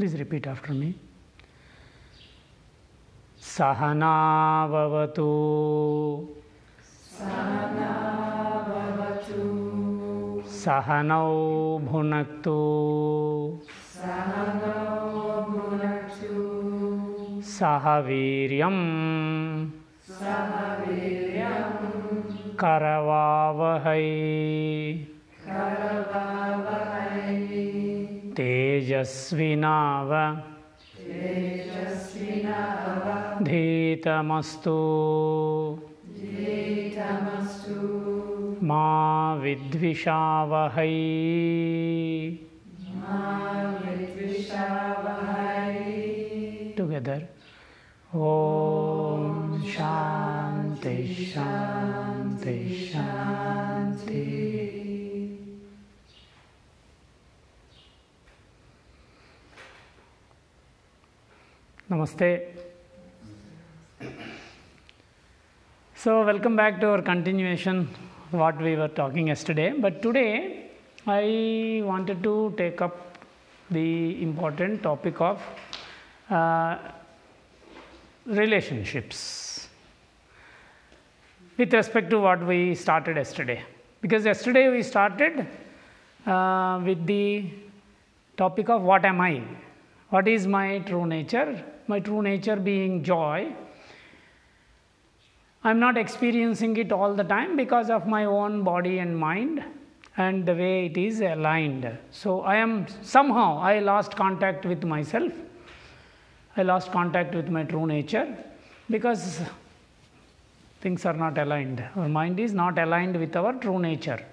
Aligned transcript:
Please 0.00 0.18
repeat 0.18 0.46
after 0.46 0.72
me. 0.72 0.94
सहनावतु 3.48 5.26
सहनौ 10.60 11.28
भुनक्तु 11.88 12.56
सह 17.52 17.86
वीर्यं 18.08 18.78
करवावहै 22.64 24.04
तेजस्विनाव। 28.80 30.10
धीतमस्तु। 33.44 34.76
मा 38.62 39.34
विद्विषावहै। 39.34 40.96
टुगेदर 46.78 47.22
ॐ 48.14 49.62
शान्ति 49.62 51.14
शान्ति 51.14 52.90
शान्ति। 52.94 54.59
Namaste. 61.90 62.42
So, 65.96 66.24
welcome 66.24 66.54
back 66.54 66.80
to 66.82 66.90
our 66.90 67.02
continuation, 67.02 67.88
of 68.32 68.38
what 68.38 68.60
we 68.62 68.76
were 68.76 68.86
talking 68.86 69.26
yesterday. 69.26 69.72
But 69.76 70.00
today, 70.00 70.70
I 71.04 71.82
wanted 71.84 72.22
to 72.22 72.54
take 72.56 72.80
up 72.80 73.18
the 73.72 74.22
important 74.22 74.84
topic 74.84 75.20
of 75.20 75.42
uh, 76.30 76.78
relationships 78.24 79.68
with 81.58 81.74
respect 81.74 82.08
to 82.10 82.20
what 82.20 82.46
we 82.46 82.76
started 82.76 83.16
yesterday. 83.16 83.64
Because 84.00 84.24
yesterday 84.24 84.68
we 84.70 84.84
started 84.84 85.44
uh, 86.24 86.80
with 86.84 87.04
the 87.04 87.50
topic 88.36 88.68
of 88.68 88.82
what 88.82 89.04
am 89.04 89.20
I? 89.20 89.42
What 90.10 90.26
is 90.26 90.46
my 90.46 90.80
true 90.80 91.06
nature? 91.06 91.64
My 91.86 92.00
true 92.00 92.20
nature 92.20 92.56
being 92.56 93.04
joy. 93.04 93.52
I 95.62 95.70
am 95.70 95.78
not 95.78 95.96
experiencing 95.96 96.76
it 96.78 96.90
all 96.90 97.14
the 97.14 97.22
time 97.22 97.56
because 97.56 97.90
of 97.90 98.08
my 98.08 98.24
own 98.24 98.64
body 98.64 98.98
and 98.98 99.16
mind 99.16 99.62
and 100.16 100.44
the 100.44 100.54
way 100.54 100.86
it 100.86 100.96
is 100.96 101.20
aligned. 101.20 101.96
So, 102.10 102.40
I 102.40 102.56
am 102.56 102.86
somehow 103.02 103.58
I 103.58 103.78
lost 103.78 104.16
contact 104.16 104.66
with 104.66 104.82
myself. 104.82 105.32
I 106.56 106.62
lost 106.62 106.90
contact 106.90 107.34
with 107.34 107.48
my 107.48 107.62
true 107.62 107.86
nature 107.86 108.36
because 108.90 109.40
things 110.80 111.06
are 111.06 111.12
not 111.12 111.38
aligned. 111.38 111.84
Our 111.94 112.08
mind 112.08 112.40
is 112.40 112.52
not 112.52 112.78
aligned 112.78 113.16
with 113.16 113.36
our 113.36 113.52
true 113.52 113.78
nature. 113.78 114.24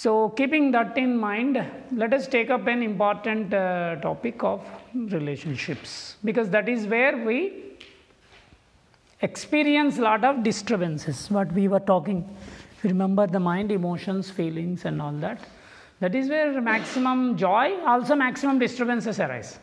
So, 0.00 0.28
keeping 0.28 0.70
that 0.70 0.96
in 0.96 1.16
mind, 1.18 1.60
let 1.90 2.14
us 2.14 2.28
take 2.28 2.50
up 2.50 2.68
an 2.68 2.84
important 2.84 3.52
uh, 3.52 3.96
topic 3.96 4.44
of 4.44 4.64
relationships 4.94 6.14
because 6.24 6.50
that 6.50 6.68
is 6.68 6.86
where 6.86 7.16
we 7.16 7.64
experience 9.22 9.98
a 9.98 10.02
lot 10.02 10.22
of 10.24 10.44
disturbances. 10.44 11.28
What 11.32 11.50
we 11.52 11.66
were 11.66 11.80
talking—you 11.80 12.90
remember 12.90 13.26
the 13.26 13.40
mind, 13.40 13.72
emotions, 13.72 14.30
feelings, 14.30 14.84
and 14.84 15.02
all 15.02 15.18
that, 15.26 15.40
that 15.98 16.14
is 16.14 16.28
where 16.28 16.60
maximum 16.60 17.36
joy, 17.36 17.76
also 17.84 18.14
maximum 18.14 18.60
disturbances 18.60 19.18
arise. 19.18 19.58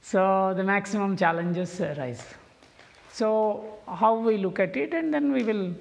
So, 0.00 0.54
the 0.56 0.62
maximum 0.62 1.16
challenges 1.16 1.80
arise. 1.80 2.24
So, 3.12 3.78
how 3.88 4.14
we 4.16 4.36
look 4.36 4.60
at 4.60 4.76
it, 4.76 4.94
and 4.94 5.12
then 5.12 5.32
we 5.32 5.42
will 5.42 5.72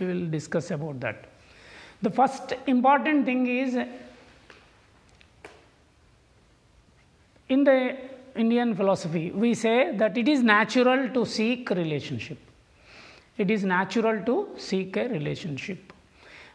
we 0.00 0.06
will 0.06 0.26
discuss 0.28 0.72
about 0.72 0.98
that. 0.98 1.28
The 2.02 2.10
first 2.10 2.54
important 2.66 3.24
thing 3.24 3.46
is 3.46 3.78
in 7.48 7.64
the 7.64 7.96
Indian 8.34 8.74
philosophy, 8.74 9.30
we 9.30 9.54
say 9.54 9.96
that 9.96 10.16
it 10.18 10.28
is 10.28 10.42
natural 10.42 11.08
to 11.10 11.24
seek 11.24 11.70
relationship. 11.70 12.38
It 13.38 13.50
is 13.50 13.64
natural 13.64 14.24
to 14.24 14.48
seek 14.56 14.96
a 14.96 15.08
relationship 15.08 15.92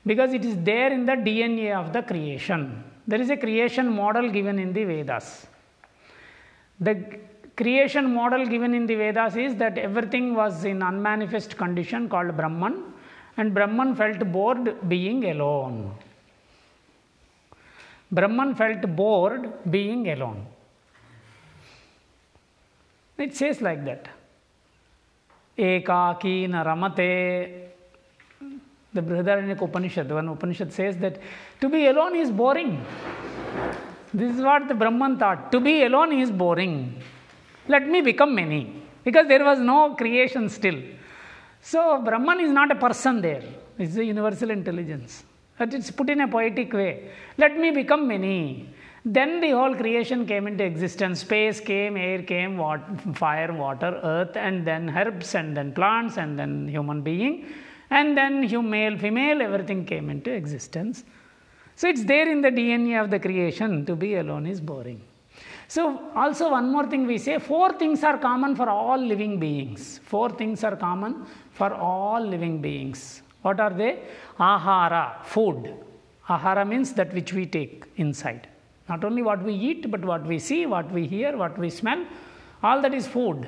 because 0.05 0.33
it 0.33 0.43
is 0.43 0.55
there 0.57 0.91
in 0.91 1.05
the 1.05 1.13
DNA 1.13 1.73
of 1.75 1.93
the 1.93 2.01
creation. 2.01 2.83
There 3.07 3.21
is 3.21 3.29
a 3.29 3.37
creation 3.37 3.93
model 3.93 4.29
given 4.29 4.59
in 4.59 4.73
the 4.73 4.83
Vedas. 4.83 5.47
The 6.79 7.19
creation 7.55 8.13
model 8.13 8.45
given 8.45 8.73
in 8.73 8.85
the 8.85 8.95
Vedas 8.95 9.35
is 9.35 9.55
that 9.55 9.77
everything 9.77 10.35
was 10.35 10.65
in 10.65 10.81
unmanifest 10.81 11.57
condition 11.57 12.09
called 12.09 12.35
Brahman 12.35 12.93
and 13.37 13.53
Brahman 13.53 13.95
felt 13.95 14.19
bored 14.31 14.89
being 14.89 15.29
alone. 15.31 15.93
Brahman 18.11 18.55
felt 18.55 18.81
bored 18.95 19.51
being 19.69 20.09
alone. 20.09 20.45
It 23.17 23.35
says 23.35 23.61
like 23.61 23.83
that. 23.85 24.07
Ekaki 25.57 26.47
naramate. 26.47 27.63
The 28.93 29.01
Brihadaranyaka 29.01 29.61
Upanishad, 29.61 30.09
one 30.09 30.29
Upanishad 30.29 30.71
says 30.73 30.97
that 30.97 31.19
to 31.61 31.69
be 31.69 31.87
alone 31.87 32.15
is 32.15 32.31
boring. 32.31 32.83
This 34.13 34.35
is 34.35 34.41
what 34.41 34.67
the 34.67 34.73
Brahman 34.73 35.19
thought. 35.19 35.51
To 35.51 35.59
be 35.59 35.83
alone 35.83 36.13
is 36.13 36.31
boring. 36.31 37.01
Let 37.67 37.87
me 37.87 38.01
become 38.01 38.33
many. 38.33 38.81
Because 39.03 39.27
there 39.27 39.43
was 39.43 39.59
no 39.59 39.95
creation 39.95 40.49
still. 40.49 40.81
So, 41.71 42.01
Brahman 42.01 42.39
is 42.39 42.51
not 42.51 42.71
a 42.71 42.75
person 42.75 43.15
there, 43.21 43.43
it's 43.77 43.97
a 43.97 44.05
universal 44.05 44.51
intelligence. 44.51 45.25
But 45.57 45.73
it's 45.73 45.91
put 45.91 46.09
in 46.09 46.21
a 46.21 46.27
poetic 46.27 46.71
way. 46.71 47.09
Let 47.37 47.57
me 47.57 47.71
become 47.71 48.07
many. 48.07 48.69
Then 49.03 49.41
the 49.41 49.51
whole 49.51 49.75
creation 49.75 50.25
came 50.25 50.47
into 50.47 50.63
existence. 50.63 51.21
Space 51.21 51.59
came, 51.59 51.97
air 51.97 52.21
came, 52.21 52.57
water, 52.57 52.85
fire, 53.15 53.51
water, 53.51 53.99
earth, 54.03 54.37
and 54.37 54.65
then 54.65 54.89
herbs, 54.89 55.35
and 55.35 55.57
then 55.57 55.73
plants, 55.73 56.17
and 56.17 56.39
then 56.39 56.69
human 56.69 57.01
being, 57.01 57.45
and 57.89 58.15
then 58.17 58.49
male, 58.69 58.97
female, 58.97 59.41
everything 59.41 59.83
came 59.85 60.09
into 60.09 60.31
existence. 60.31 61.03
So 61.75 61.89
it's 61.89 62.05
there 62.05 62.31
in 62.31 62.41
the 62.41 62.49
DNA 62.49 63.03
of 63.03 63.09
the 63.09 63.19
creation. 63.19 63.85
To 63.87 63.95
be 63.95 64.15
alone 64.15 64.45
is 64.45 64.61
boring. 64.61 65.01
So, 65.69 66.11
also 66.15 66.51
one 66.51 66.71
more 66.71 66.87
thing 66.87 67.05
we 67.05 67.17
say 67.17 67.39
four 67.39 67.73
things 67.73 68.03
are 68.03 68.17
common 68.17 68.55
for 68.55 68.69
all 68.69 68.97
living 68.97 69.39
beings. 69.39 69.99
Four 70.03 70.29
things 70.29 70.63
are 70.63 70.75
common 70.75 71.25
for 71.51 71.73
all 71.73 72.21
living 72.25 72.61
beings. 72.61 73.21
What 73.41 73.59
are 73.59 73.71
they? 73.71 73.99
Ahara, 74.39 75.23
food. 75.23 75.73
Ahara 76.27 76.67
means 76.67 76.93
that 76.93 77.13
which 77.13 77.33
we 77.33 77.45
take 77.45 77.85
inside. 77.97 78.47
Not 78.87 79.03
only 79.03 79.21
what 79.21 79.43
we 79.43 79.53
eat, 79.53 79.91
but 79.91 80.03
what 80.03 80.25
we 80.25 80.39
see, 80.39 80.65
what 80.65 80.89
we 80.91 81.05
hear, 81.05 81.35
what 81.35 81.57
we 81.57 81.69
smell, 81.69 82.05
all 82.63 82.81
that 82.81 82.93
is 82.93 83.05
food. 83.05 83.47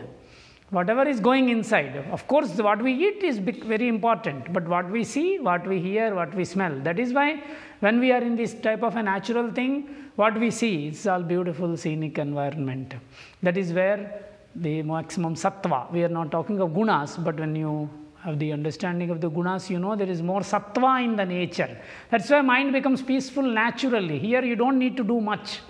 Whatever 0.71 1.07
is 1.07 1.19
going 1.19 1.50
inside. 1.50 1.95
Of 2.12 2.27
course, 2.27 2.56
what 2.57 2.81
we 2.81 2.94
eat 2.94 3.24
is 3.24 3.39
very 3.39 3.88
important, 3.88 4.54
but 4.54 4.68
what 4.68 4.89
we 4.92 5.04
see, 5.04 5.39
what 5.39 5.66
we 5.66 5.80
hear, 5.80 6.13
what 6.13 6.33
we 6.36 6.45
smell. 6.45 6.80
That 6.81 7.00
is 7.00 7.12
why 7.12 7.42
when 7.80 8.00
we 8.00 8.12
are 8.12 8.21
in 8.21 8.36
this 8.36 8.54
type 8.54 8.83
of 8.83 8.95
a 8.95 9.01
natural 9.01 9.51
thing, 9.51 9.89
what 10.16 10.39
we 10.39 10.51
see 10.51 10.89
is 10.89 11.07
all 11.07 11.24
beautiful 11.24 11.75
scenic 11.75 12.19
environment. 12.19 12.94
That 13.42 13.57
is 13.57 13.74
where 13.74 14.25
the 14.56 14.83
maximum 14.83 15.33
sattva. 15.33 15.92
We 15.92 16.04
are 16.04 16.10
not 16.10 16.30
talking 16.30 16.62
of 16.62 16.69
gunas, 16.69 17.24
but 17.24 17.39
when 17.39 17.56
you 17.56 17.89
have 18.24 18.38
the 18.38 18.51
understanding 18.51 19.10
of 19.10 19.22
the 19.22 19.31
gunas, 19.31 19.72
you 19.72 19.80
know 19.80 19.95
there 19.95 20.10
is 20.10 20.22
more 20.22 20.42
sattva 20.42 21.04
in 21.04 21.15
the 21.15 21.25
nature. 21.25 21.80
That's 22.12 22.30
why 22.30 22.42
mind 22.42 22.74
becomes 22.74 23.01
peaceful 23.01 23.44
naturally. 23.44 24.19
Here 24.19 24.44
you 24.44 24.56
don't 24.56 24.77
need 24.77 24.98
to 24.98 25.04
do 25.04 25.19
much. 25.19 25.62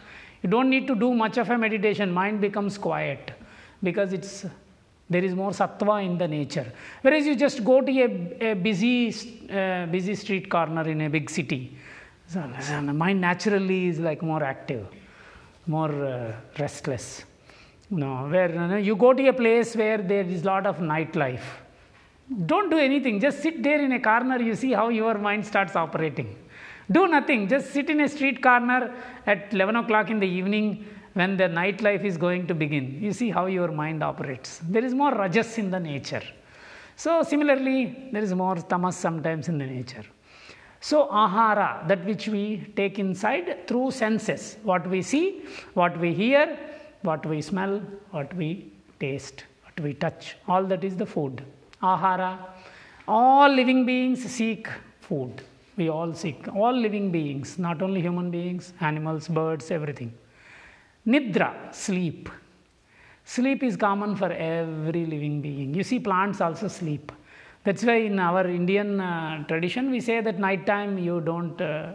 You 0.42 0.50
don't 0.50 0.70
need 0.70 0.88
to 0.88 0.96
do 0.96 1.14
much 1.14 1.38
of 1.38 1.50
a 1.50 1.58
meditation. 1.58 2.12
Mind 2.12 2.42
becomes 2.42 2.78
quiet 2.78 3.32
because 3.84 4.12
it's 4.14 4.46
there 5.10 5.24
is 5.24 5.34
more 5.34 5.52
sattva 5.52 6.06
in 6.06 6.18
the 6.18 6.28
nature. 6.28 6.72
Whereas 7.02 7.26
you 7.26 7.36
just 7.36 7.64
go 7.64 7.82
to 7.82 7.92
a, 7.92 8.52
a 8.52 8.54
busy, 8.54 9.10
uh, 9.52 9.86
busy 9.88 10.16
street 10.16 10.50
corner 10.50 10.88
in 10.88 11.02
a 11.02 11.10
big 11.10 11.30
city, 11.30 11.78
the 12.32 12.94
mind 12.94 13.20
naturally 13.22 13.88
is 13.88 14.00
like 14.00 14.22
more 14.22 14.44
active, 14.44 14.86
more 15.66 15.92
uh, 16.06 16.34
restless. 16.60 17.24
No, 17.90 18.28
where 18.28 18.52
you, 18.52 18.68
know, 18.68 18.78
you 18.78 18.96
go 18.96 19.14
to 19.14 19.28
a 19.28 19.34
place 19.34 19.76
where 19.76 19.98
there 19.98 20.24
is 20.24 20.46
lot 20.46 20.68
of 20.68 20.78
nightlife. 20.78 21.42
Don't 22.46 22.70
do 22.70 22.78
anything, 22.78 23.20
just 23.20 23.42
sit 23.42 23.64
there 23.64 23.82
in 23.82 23.92
a 23.92 24.00
corner, 24.00 24.40
you 24.40 24.54
see 24.54 24.74
how 24.74 24.90
your 24.90 25.18
mind 25.18 25.44
starts 25.44 25.76
operating. 25.76 26.36
Do 26.92 27.08
nothing. 27.08 27.48
Just 27.48 27.72
sit 27.72 27.90
in 27.90 28.00
a 28.02 28.10
street 28.10 28.42
corner 28.42 28.92
at 29.26 29.54
11 29.54 29.76
o'clock 29.76 30.10
in 30.10 30.20
the 30.20 30.28
evening 30.28 30.88
when 31.14 31.38
the 31.38 31.46
nightlife 31.46 32.04
is 32.04 32.18
going 32.18 32.48
to 32.48 32.54
begin. 32.54 33.02
You 33.02 33.14
see 33.14 33.30
how 33.30 33.46
your 33.48 33.72
mind 33.72 34.04
operates. 34.04 34.60
There 34.64 34.84
is 34.84 34.94
more 34.94 35.14
rajas 35.14 35.58
in 35.58 35.72
the 35.72 35.80
nature. 35.80 36.24
So, 36.96 37.24
similarly, 37.24 38.10
there 38.12 38.22
is 38.22 38.34
more 38.34 38.56
tamas 38.56 38.96
sometimes 38.96 39.48
in 39.48 39.58
the 39.58 39.66
nature. 39.66 40.04
So, 40.82 41.08
ahara, 41.08 41.88
that 41.88 42.06
which 42.06 42.28
we 42.28 42.72
take 42.76 43.00
inside 43.00 43.68
through 43.68 43.92
senses 43.92 44.58
what 44.64 44.88
we 44.88 45.02
see, 45.02 45.44
what 45.74 45.98
we 46.00 46.14
hear, 46.14 46.58
what 47.02 47.26
we 47.26 47.42
smell, 47.42 47.82
what 48.12 48.34
we 48.36 48.72
taste, 49.00 49.44
what 49.64 49.80
we 49.82 49.94
touch, 49.94 50.36
all 50.48 50.64
that 50.66 50.84
is 50.84 50.96
the 50.96 51.06
food. 51.06 51.44
Ahara, 51.82 52.38
all 53.08 53.50
living 53.50 53.86
beings 53.86 54.24
seek 54.24 54.68
food. 55.02 55.42
We 55.78 55.90
all 55.90 56.14
seek, 56.14 56.48
all 56.54 56.74
living 56.74 57.12
beings, 57.12 57.58
not 57.58 57.82
only 57.82 58.02
human 58.02 58.30
beings, 58.30 58.74
animals, 58.82 59.28
birds, 59.30 59.72
everything. 59.72 60.14
Nidra, 61.08 61.74
sleep. 61.74 62.30
Sleep 63.24 63.64
is 63.64 63.78
common 63.78 64.16
for 64.16 64.32
every 64.32 65.06
living 65.06 65.42
being. 65.42 65.74
You 65.74 65.84
see, 65.84 66.00
plants 66.00 66.42
also 66.42 66.68
sleep. 66.68 67.12
That's 67.64 67.84
why 67.84 67.98
in 67.98 68.20
our 68.20 68.48
Indian 68.48 69.00
uh, 69.00 69.44
tradition, 69.48 69.92
we 69.92 70.02
say 70.02 70.22
that 70.22 70.40
night 70.40 70.66
time 70.66 70.98
you 70.98 71.22
don't 71.22 71.60
uh, 71.62 71.94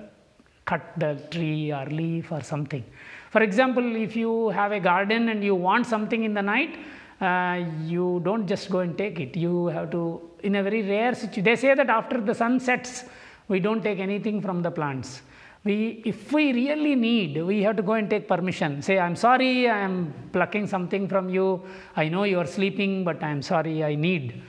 cut 0.64 0.82
the 0.96 1.20
tree 1.30 1.72
or 1.72 1.86
leaf 1.86 2.30
or 2.32 2.42
something. 2.42 2.84
For 3.30 3.42
example, 3.42 3.96
if 3.96 4.14
you 4.14 4.50
have 4.50 4.72
a 4.72 4.80
garden 4.80 5.28
and 5.28 5.42
you 5.42 5.54
want 5.54 5.86
something 5.86 6.24
in 6.24 6.34
the 6.34 6.42
night, 6.42 6.78
uh, 7.20 7.64
you 7.82 8.20
don't 8.24 8.46
just 8.46 8.70
go 8.70 8.80
and 8.80 8.96
take 8.96 9.18
it. 9.20 9.36
You 9.36 9.66
have 9.66 9.90
to, 9.90 10.20
in 10.42 10.54
a 10.56 10.62
very 10.62 10.82
rare 10.82 11.14
situation, 11.14 11.44
they 11.44 11.56
say 11.56 11.74
that 11.74 11.90
after 11.90 12.20
the 12.20 12.34
sun 12.34 12.60
sets, 12.60 13.04
we 13.48 13.60
don't 13.60 13.82
take 13.82 13.98
anything 13.98 14.40
from 14.40 14.62
the 14.62 14.70
plants 14.70 15.22
we 15.64 16.02
if 16.04 16.30
we 16.32 16.52
really 16.52 16.94
need 16.94 17.42
we 17.50 17.62
have 17.62 17.76
to 17.76 17.82
go 17.82 17.94
and 17.94 18.08
take 18.10 18.28
permission. 18.28 18.82
Say 18.82 18.98
i'm 18.98 19.16
sorry 19.16 19.68
i 19.68 19.78
am 19.78 20.12
plucking 20.32 20.66
something 20.66 21.08
from 21.08 21.28
you. 21.28 21.62
I 21.96 22.08
know 22.08 22.24
you 22.24 22.38
are 22.38 22.50
sleeping 22.58 23.02
but 23.04 23.22
i 23.22 23.30
am 23.30 23.42
sorry 23.42 23.82
i 23.82 23.94
need. 23.94 24.42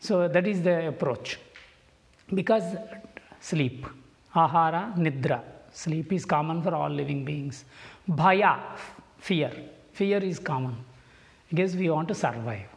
So 0.00 0.28
that 0.28 0.46
is 0.46 0.62
the 0.62 0.88
approach. 0.88 1.38
Because 2.32 2.64
sleep 3.40 3.86
ahara 4.34 4.82
nidra 4.96 5.40
sleep 5.72 6.12
is 6.12 6.24
common 6.24 6.62
for 6.62 6.74
all 6.74 6.88
living 6.88 7.24
beings. 7.24 7.64
Bhaya 8.08 8.52
fear. 9.18 9.52
Fear 9.92 10.18
is 10.32 10.38
common. 10.38 10.76
Because 11.50 11.76
we 11.76 11.90
want 11.90 12.08
to 12.08 12.14
survive. 12.14 12.68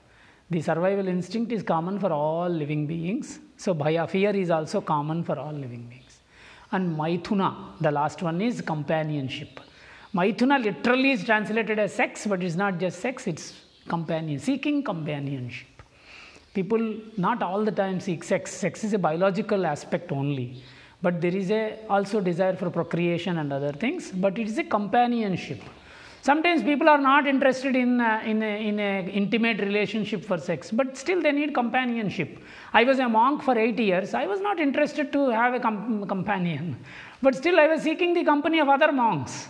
The 0.49 0.61
survival 0.61 1.07
instinct 1.07 1.51
is 1.53 1.63
common 1.63 1.97
for 1.97 2.11
all 2.11 2.49
living 2.49 2.85
beings. 2.85 3.39
So 3.55 3.73
bhaya 3.73 4.09
fear 4.09 4.35
is 4.35 4.51
also 4.51 4.81
common 4.81 5.23
for 5.23 5.39
all 5.39 5.53
living 5.53 5.85
beings 5.89 6.02
and 6.73 6.97
Maithuna, 6.97 7.49
the 7.79 7.91
last 7.91 8.21
one 8.21 8.41
is 8.41 8.61
companionship. 8.61 9.59
Maithuna 10.13 10.63
literally 10.63 11.11
is 11.11 11.23
translated 11.23 11.79
as 11.79 11.93
sex, 11.93 12.27
but 12.27 12.43
it's 12.43 12.55
not 12.55 12.79
just 12.79 12.99
sex, 12.99 13.27
it's 13.27 13.53
companion, 13.87 14.39
seeking 14.39 14.83
companionship. 14.83 15.67
People 16.53 16.99
not 17.17 17.41
all 17.41 17.63
the 17.63 17.71
time 17.71 17.99
seek 17.99 18.23
sex. 18.23 18.51
Sex 18.51 18.83
is 18.83 18.93
a 18.93 18.99
biological 18.99 19.65
aspect 19.65 20.11
only, 20.11 20.61
but 21.01 21.19
there 21.19 21.35
is 21.35 21.49
a 21.49 21.79
also 21.89 22.21
desire 22.21 22.55
for 22.55 22.69
procreation 22.69 23.39
and 23.39 23.51
other 23.51 23.71
things, 23.71 24.11
but 24.11 24.37
it 24.37 24.47
is 24.47 24.59
a 24.59 24.63
companionship. 24.63 25.61
Sometimes 26.27 26.63
people 26.63 26.87
are 26.87 27.01
not 27.01 27.27
interested 27.27 27.75
in, 27.75 27.99
uh, 27.99 28.21
in, 28.25 28.41
a, 28.41 28.67
in 28.69 28.79
a 28.79 29.09
intimate 29.09 29.59
relationship 29.59 30.23
for 30.23 30.37
sex, 30.37 30.71
but 30.71 30.95
still 30.95 31.21
they 31.21 31.33
need 31.33 31.53
companionship. 31.53 32.39
I 32.71 32.85
was 32.85 32.99
a 32.99 33.09
monk 33.09 33.43
for 33.43 33.57
eight 33.57 33.77
years. 33.77 34.13
I 34.13 34.25
was 34.25 34.39
not 34.39 34.57
interested 34.57 35.11
to 35.11 35.27
have 35.31 35.53
a 35.53 35.59
com- 35.59 36.07
companion, 36.07 36.77
but 37.21 37.35
still 37.35 37.59
I 37.59 37.67
was 37.67 37.81
seeking 37.81 38.13
the 38.13 38.23
company 38.23 38.61
of 38.61 38.69
other 38.69 38.93
monks. 38.93 39.49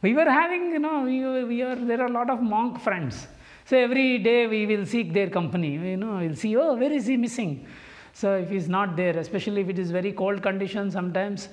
We 0.00 0.14
were 0.14 0.30
having, 0.30 0.70
you 0.70 0.78
know, 0.78 1.02
we, 1.02 1.42
we 1.42 1.62
are, 1.62 1.74
there 1.74 2.02
are 2.02 2.06
a 2.06 2.12
lot 2.12 2.30
of 2.30 2.40
monk 2.40 2.80
friends. 2.80 3.26
So 3.64 3.76
every 3.76 4.18
day 4.18 4.46
we 4.46 4.64
will 4.64 4.86
seek 4.86 5.12
their 5.12 5.28
company. 5.28 5.72
You 5.72 5.96
know, 5.96 6.18
we'll 6.18 6.36
see, 6.36 6.56
oh, 6.56 6.76
where 6.76 6.92
is 6.92 7.06
he 7.06 7.16
missing? 7.16 7.66
So 8.12 8.36
if 8.36 8.48
he's 8.48 8.68
not 8.68 8.94
there, 8.94 9.18
especially 9.18 9.62
if 9.62 9.68
it 9.70 9.80
is 9.80 9.90
very 9.90 10.12
cold 10.12 10.40
conditions, 10.40 10.92
sometimes 10.92 11.48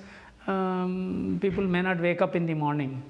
um, 0.46 1.40
people 1.42 1.63
may 1.63 1.81
not 1.81 2.00
wake 2.00 2.22
up 2.22 2.36
in 2.36 2.46
the 2.46 2.54
morning. 2.54 3.02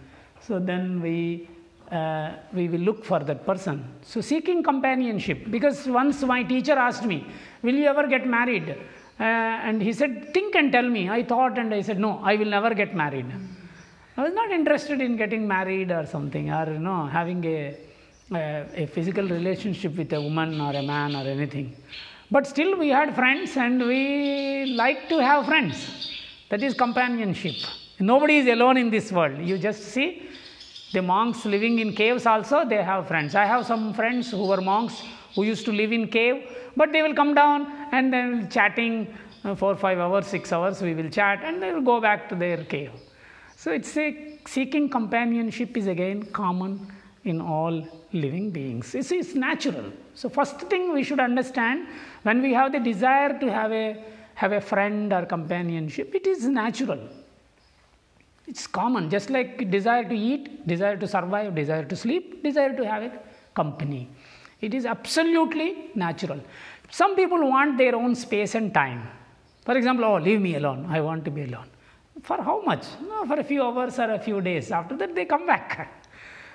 So 0.48 0.60
then 0.60 1.02
we 1.02 1.48
uh, 1.92 2.32
we 2.54 2.68
will 2.68 2.80
look 2.80 3.04
for 3.06 3.20
that 3.20 3.46
person. 3.46 3.84
So 4.02 4.22
seeking 4.22 4.64
companionship. 4.64 5.50
Because 5.50 5.88
once 5.88 6.22
my 6.24 6.44
teacher 6.44 6.74
asked 6.74 7.06
me, 7.06 7.26
"Will 7.64 7.76
you 7.76 7.88
ever 7.94 8.08
get 8.08 8.26
married?" 8.28 8.70
Uh, 9.20 9.24
and 9.68 9.82
he 9.82 9.94
said, 9.94 10.34
"Think 10.34 10.56
and 10.56 10.72
tell 10.72 10.90
me." 10.98 11.10
I 11.10 11.24
thought 11.24 11.58
and 11.58 11.74
I 11.74 11.82
said, 11.82 12.00
"No, 12.00 12.12
I 12.24 12.36
will 12.36 12.52
never 12.58 12.74
get 12.74 12.96
married." 13.04 13.30
I 14.18 14.24
was 14.24 14.34
not 14.34 14.52
interested 14.52 15.02
in 15.02 15.18
getting 15.18 15.48
married 15.48 15.92
or 15.92 16.06
something, 16.06 16.52
or 16.58 16.66
you 16.74 16.80
know, 16.80 17.06
having 17.06 17.44
a, 17.46 17.78
a, 18.34 18.84
a 18.84 18.86
physical 18.88 19.28
relationship 19.28 19.96
with 20.02 20.14
a 20.14 20.22
woman 20.22 20.62
or 20.62 20.74
a 20.74 20.82
man 20.82 21.16
or 21.16 21.26
anything. 21.38 21.76
But 22.32 22.48
still, 22.48 22.78
we 22.78 22.90
had 22.90 23.14
friends, 23.16 23.58
and 23.58 23.80
we 23.92 24.02
like 24.84 25.10
to 25.10 25.18
have 25.30 25.46
friends. 25.46 25.78
That 26.50 26.64
is 26.64 26.74
companionship. 26.74 27.56
Nobody 28.00 28.38
is 28.38 28.48
alone 28.48 28.78
in 28.78 28.90
this 28.90 29.12
world. 29.12 29.38
You 29.40 29.58
just 29.58 29.84
see 29.84 30.08
the 30.96 31.02
monks 31.02 31.46
living 31.46 31.80
in 31.84 31.90
caves 32.02 32.26
also, 32.26 32.58
they 32.74 32.82
have 32.92 33.08
friends. 33.12 33.36
I 33.36 33.46
have 33.54 33.66
some 33.66 33.94
friends 33.94 34.32
who 34.32 34.46
were 34.52 34.62
monks 34.62 35.04
who 35.36 35.44
used 35.44 35.66
to 35.66 35.74
live 35.82 35.92
in 35.92 36.08
cave, 36.08 36.38
but 36.76 36.92
they 36.94 37.02
will 37.06 37.14
come 37.22 37.34
down 37.34 37.60
and 37.92 38.12
then 38.14 38.50
chatting 38.50 38.94
uh, 39.44 39.54
for 39.56 39.76
five 39.76 40.00
hours, 40.00 40.26
six 40.26 40.52
hours, 40.52 40.82
we 40.82 40.94
will 40.94 41.10
chat 41.10 41.42
and 41.44 41.62
they 41.62 41.72
will 41.74 41.88
go 41.94 42.00
back 42.02 42.30
to 42.30 42.36
their 42.36 42.64
cave. 42.64 42.92
So 43.58 43.72
it's 43.72 43.96
a 43.98 44.40
seeking 44.48 44.90
companionship 44.90 45.76
is 45.78 45.88
again 45.88 46.24
common 46.42 46.92
in 47.24 47.42
all 47.42 47.76
living 48.14 48.50
beings. 48.52 48.96
It's, 48.96 49.12
it's 49.12 49.36
natural. 49.36 49.92
So 50.14 50.30
first 50.30 50.60
thing 50.72 50.94
we 50.94 51.04
should 51.04 51.20
understand 51.20 51.88
when 52.24 52.42
we 52.42 52.54
have 52.54 52.72
the 52.72 52.80
desire 52.80 53.38
to 53.40 53.52
have 53.52 53.72
a 53.72 53.88
have 54.36 54.52
a 54.52 54.60
friend 54.60 55.14
or 55.14 55.26
companionship, 55.26 56.14
it 56.14 56.28
is 56.28 56.46
natural. 56.46 57.00
It's 58.48 58.68
common, 58.68 59.10
just 59.10 59.30
like 59.30 59.70
desire 59.72 60.04
to 60.04 60.16
eat, 60.16 60.68
desire 60.68 60.98
to 60.98 61.08
survive, 61.08 61.56
desire 61.56 61.84
to 61.86 61.96
sleep, 61.96 62.44
desire 62.44 62.76
to 62.76 62.86
have 62.86 63.04
a 63.04 63.12
company. 63.54 64.08
It 64.62 64.74
is 64.74 64.86
absolutely 64.86 65.92
natural. 65.96 66.40
Some 66.90 67.16
people 67.16 67.50
want 67.50 67.78
their 67.78 67.96
own 67.96 68.14
space 68.16 68.56
and 68.56 68.74
time. 68.74 69.08
For 69.64 69.76
example, 69.76 70.06
oh, 70.06 70.18
leave 70.18 70.42
me 70.42 70.56
alone. 70.56 70.86
I 70.90 71.02
want 71.02 71.26
to 71.26 71.32
be 71.32 71.44
alone. 71.44 71.68
For 72.22 72.38
how 72.42 72.62
much? 72.62 72.86
No, 73.08 73.26
for 73.26 73.40
a 73.40 73.44
few 73.44 73.64
hours 73.64 73.98
or 74.00 74.12
a 74.12 74.20
few 74.20 74.42
days. 74.42 74.72
After 74.72 74.96
that, 74.98 75.16
they 75.16 75.26
come 75.26 75.46
back. 75.46 75.92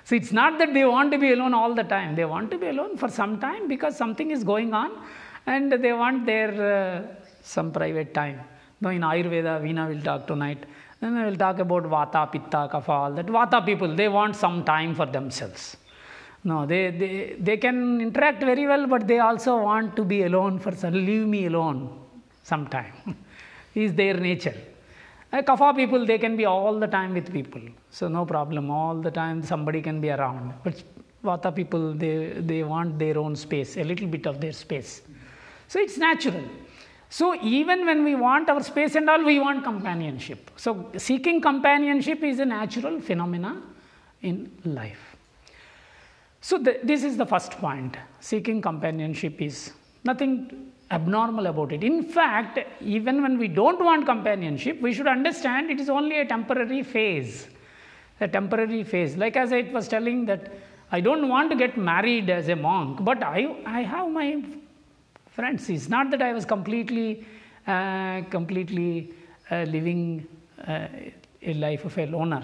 So 0.03 0.15
it's 0.15 0.31
not 0.31 0.57
that 0.57 0.73
they 0.73 0.83
want 0.83 1.11
to 1.11 1.19
be 1.19 1.31
alone 1.31 1.53
all 1.53 1.75
the 1.75 1.83
time. 1.83 2.15
They 2.15 2.25
want 2.25 2.49
to 2.49 2.57
be 2.57 2.69
alone 2.69 2.97
for 2.97 3.07
some 3.07 3.39
time 3.39 3.67
because 3.67 3.95
something 3.95 4.31
is 4.31 4.43
going 4.43 4.73
on 4.73 4.91
and 5.45 5.71
they 5.71 5.93
want 5.93 6.25
their 6.25 6.49
uh, 6.49 7.15
some 7.43 7.71
private 7.71 8.11
time. 8.11 8.41
Now 8.81 8.89
in 8.89 9.01
Ayurveda, 9.01 9.61
Veena 9.61 9.87
will 9.87 10.01
talk 10.01 10.25
tonight. 10.25 10.65
Then 11.01 11.17
I 11.17 11.25
will 11.25 11.35
talk 11.35 11.57
about 11.59 11.83
Vata, 11.83 12.31
Pitta, 12.31 12.69
Kapha, 12.71 12.89
all 12.89 13.11
that. 13.13 13.25
Vata 13.25 13.65
people, 13.65 13.95
they 13.95 14.07
want 14.07 14.35
some 14.35 14.63
time 14.63 14.93
for 14.93 15.07
themselves. 15.07 15.77
No, 16.43 16.65
they, 16.65 16.91
they, 16.91 17.35
they 17.39 17.57
can 17.57 17.99
interact 17.99 18.41
very 18.41 18.67
well, 18.67 18.85
but 18.87 19.07
they 19.07 19.19
also 19.19 19.57
want 19.61 19.95
to 19.95 20.03
be 20.03 20.23
alone 20.23 20.59
for 20.59 20.71
some, 20.75 20.93
leave 20.93 21.27
me 21.27 21.47
alone 21.47 21.99
sometime. 22.43 22.93
is 23.75 23.93
their 23.93 24.15
nature. 24.15 24.55
Uh, 25.33 25.41
Kapha 25.41 25.75
people, 25.75 26.05
they 26.05 26.17
can 26.17 26.35
be 26.35 26.45
all 26.45 26.79
the 26.79 26.87
time 26.87 27.13
with 27.13 27.31
people. 27.31 27.61
So 27.89 28.07
no 28.07 28.25
problem. 28.25 28.69
All 28.69 28.95
the 28.95 29.11
time 29.11 29.41
somebody 29.43 29.81
can 29.81 30.01
be 30.01 30.09
around. 30.09 30.53
But 30.63 30.83
Vata 31.23 31.55
people, 31.55 31.93
they, 31.93 32.33
they 32.39 32.63
want 32.63 32.99
their 32.99 33.17
own 33.17 33.35
space, 33.35 33.77
a 33.77 33.83
little 33.83 34.07
bit 34.07 34.27
of 34.27 34.41
their 34.41 34.51
space. 34.51 35.01
So 35.67 35.79
it's 35.79 35.97
natural. 35.97 36.43
So 37.11 37.35
even 37.43 37.85
when 37.85 38.05
we 38.05 38.15
want 38.15 38.49
our 38.49 38.63
space 38.63 38.95
and 38.95 39.09
all, 39.09 39.21
we 39.21 39.37
want 39.37 39.65
companionship. 39.65 40.49
So 40.55 40.89
seeking 40.95 41.41
companionship 41.41 42.23
is 42.23 42.39
a 42.39 42.45
natural 42.45 43.01
phenomena 43.01 43.61
in 44.21 44.49
life. 44.63 45.17
So 46.39 46.57
the, 46.57 46.79
this 46.81 47.03
is 47.03 47.17
the 47.17 47.25
first 47.25 47.51
point. 47.51 47.97
Seeking 48.21 48.61
companionship 48.61 49.41
is 49.41 49.73
nothing 50.05 50.71
abnormal 50.89 51.47
about 51.47 51.73
it. 51.73 51.83
In 51.83 52.01
fact, 52.01 52.59
even 52.79 53.21
when 53.21 53.37
we 53.37 53.49
don't 53.49 53.83
want 53.83 54.05
companionship, 54.05 54.79
we 54.79 54.93
should 54.93 55.07
understand 55.07 55.69
it 55.69 55.81
is 55.81 55.89
only 55.89 56.19
a 56.19 56.25
temporary 56.25 56.81
phase. 56.81 57.49
A 58.21 58.27
temporary 58.29 58.85
phase. 58.85 59.17
Like 59.17 59.35
as 59.35 59.51
I 59.51 59.63
was 59.63 59.89
telling 59.89 60.25
that 60.27 60.53
I 60.93 61.01
don't 61.01 61.27
want 61.27 61.51
to 61.51 61.57
get 61.57 61.77
married 61.77 62.29
as 62.29 62.47
a 62.47 62.55
monk, 62.55 63.03
but 63.03 63.21
I, 63.21 63.53
I 63.65 63.81
have 63.81 64.09
my 64.09 64.41
friends. 65.41 65.69
It's 65.69 65.89
not 65.89 66.11
that 66.11 66.21
I 66.21 66.33
was 66.33 66.45
completely, 66.45 67.25
uh, 67.67 68.21
completely 68.29 69.13
uh, 69.49 69.63
living 69.75 70.27
uh, 70.67 70.87
a 71.41 71.53
life 71.65 71.83
of 71.85 71.97
a 71.97 72.05
loner. 72.05 72.43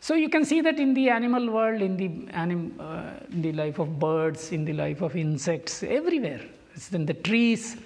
So 0.00 0.14
you 0.14 0.28
can 0.28 0.44
see 0.44 0.60
that 0.62 0.78
in 0.78 0.94
the 0.94 1.10
animal 1.10 1.50
world, 1.50 1.82
in 1.82 1.96
the, 1.96 2.32
anim, 2.32 2.62
uh, 2.80 3.32
in 3.32 3.42
the 3.42 3.52
life 3.52 3.78
of 3.78 3.98
birds, 3.98 4.52
in 4.52 4.64
the 4.64 4.72
life 4.72 5.02
of 5.02 5.16
insects, 5.16 5.82
everywhere. 5.82 6.42
It's 6.74 6.92
in 6.92 7.06
the 7.06 7.14
trees, 7.14 7.76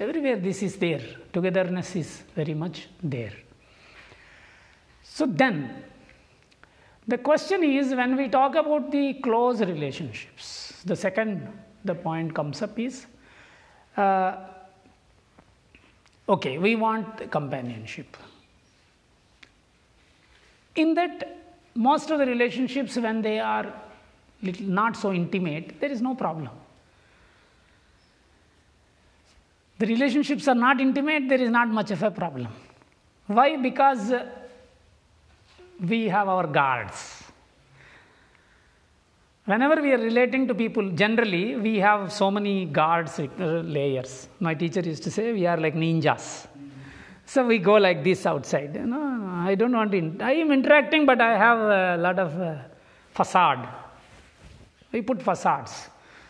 Everywhere 0.00 0.36
this 0.36 0.62
is 0.62 0.76
there. 0.76 1.02
Togetherness 1.32 1.96
is 1.96 2.22
very 2.36 2.54
much 2.54 2.88
there. 3.02 3.32
So 5.02 5.26
then, 5.26 5.82
the 7.06 7.18
question 7.18 7.64
is 7.64 7.94
when 7.94 8.16
we 8.16 8.28
talk 8.28 8.54
about 8.54 8.92
the 8.92 9.14
close 9.14 9.60
relationships, 9.60 10.82
the 10.84 10.94
second 10.94 11.48
the 11.84 11.94
point 11.94 12.32
comes 12.34 12.62
up 12.62 12.78
is 12.78 13.06
uh, 13.98 14.36
okay, 16.28 16.58
we 16.58 16.76
want 16.76 17.30
companionship. 17.30 18.16
In 20.76 20.94
that, 20.94 21.36
most 21.74 22.10
of 22.10 22.18
the 22.18 22.26
relationships, 22.26 22.96
when 22.96 23.22
they 23.22 23.40
are 23.40 23.72
little 24.42 24.66
not 24.66 24.96
so 24.96 25.12
intimate, 25.12 25.80
there 25.80 25.90
is 25.90 26.00
no 26.00 26.14
problem. 26.14 26.50
The 29.78 29.86
relationships 29.86 30.46
are 30.48 30.54
not 30.54 30.80
intimate, 30.80 31.28
there 31.28 31.40
is 31.40 31.50
not 31.50 31.68
much 31.68 31.90
of 31.90 32.02
a 32.02 32.10
problem. 32.10 32.48
Why? 33.26 33.56
Because 33.56 34.12
we 35.80 36.08
have 36.08 36.28
our 36.28 36.46
guards. 36.46 37.17
Whenever 39.50 39.76
we 39.80 39.90
are 39.94 40.02
relating 40.10 40.46
to 40.46 40.54
people, 40.54 40.86
generally 41.02 41.56
we 41.56 41.78
have 41.78 42.12
so 42.12 42.30
many 42.30 42.66
guards 42.66 43.18
uh, 43.18 43.44
layers. 43.76 44.28
My 44.40 44.52
teacher 44.52 44.80
used 44.80 45.04
to 45.04 45.10
say 45.10 45.32
we 45.32 45.46
are 45.46 45.56
like 45.56 45.74
ninjas. 45.74 46.46
So 47.24 47.46
we 47.46 47.56
go 47.58 47.76
like 47.76 48.04
this 48.04 48.26
outside. 48.26 48.74
No, 48.74 49.00
I 49.50 49.54
don't 49.54 49.72
want 49.72 49.92
to. 49.92 50.00
I 50.20 50.32
am 50.32 50.52
interacting, 50.52 51.06
but 51.06 51.22
I 51.22 51.38
have 51.38 51.60
a 51.60 51.96
lot 52.02 52.18
of 52.18 52.38
uh, 52.38 52.56
facade. 53.14 53.66
We 54.92 55.00
put 55.00 55.22
facades. 55.22 55.88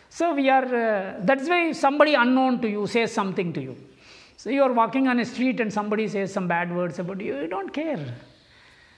So 0.09 0.33
we 0.33 0.49
are. 0.49 0.63
Uh, 0.63 1.15
that's 1.19 1.49
why 1.49 1.73
somebody 1.73 2.13
unknown 2.13 2.61
to 2.61 2.69
you 2.69 2.87
says 2.87 3.11
something 3.11 3.51
to 3.51 3.61
you. 3.61 3.75
So 4.37 4.49
you 4.49 4.63
are 4.63 4.71
walking 4.71 5.09
on 5.09 5.19
a 5.19 5.25
street 5.25 5.59
and 5.59 5.73
somebody 5.73 6.07
says 6.07 6.31
some 6.31 6.47
bad 6.47 6.73
words 6.73 6.99
about 6.99 7.19
you. 7.19 7.35
You 7.41 7.47
don't 7.47 7.73
care. 7.73 8.15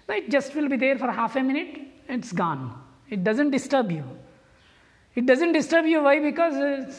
It 0.10 0.30
just 0.30 0.54
will 0.54 0.70
be 0.70 0.78
there 0.78 1.00
for 1.00 1.12
half 1.12 1.36
a 1.38 1.42
minute, 1.42 1.80
it's 2.08 2.32
gone. 2.32 2.91
It 3.12 3.24
doesn't 3.24 3.52
disturb 3.52 3.92
you. 3.92 4.06
It 5.14 5.26
doesn't 5.26 5.52
disturb 5.52 5.86
you. 5.86 6.02
Why? 6.02 6.20
Because 6.20 6.56
it 6.56 6.96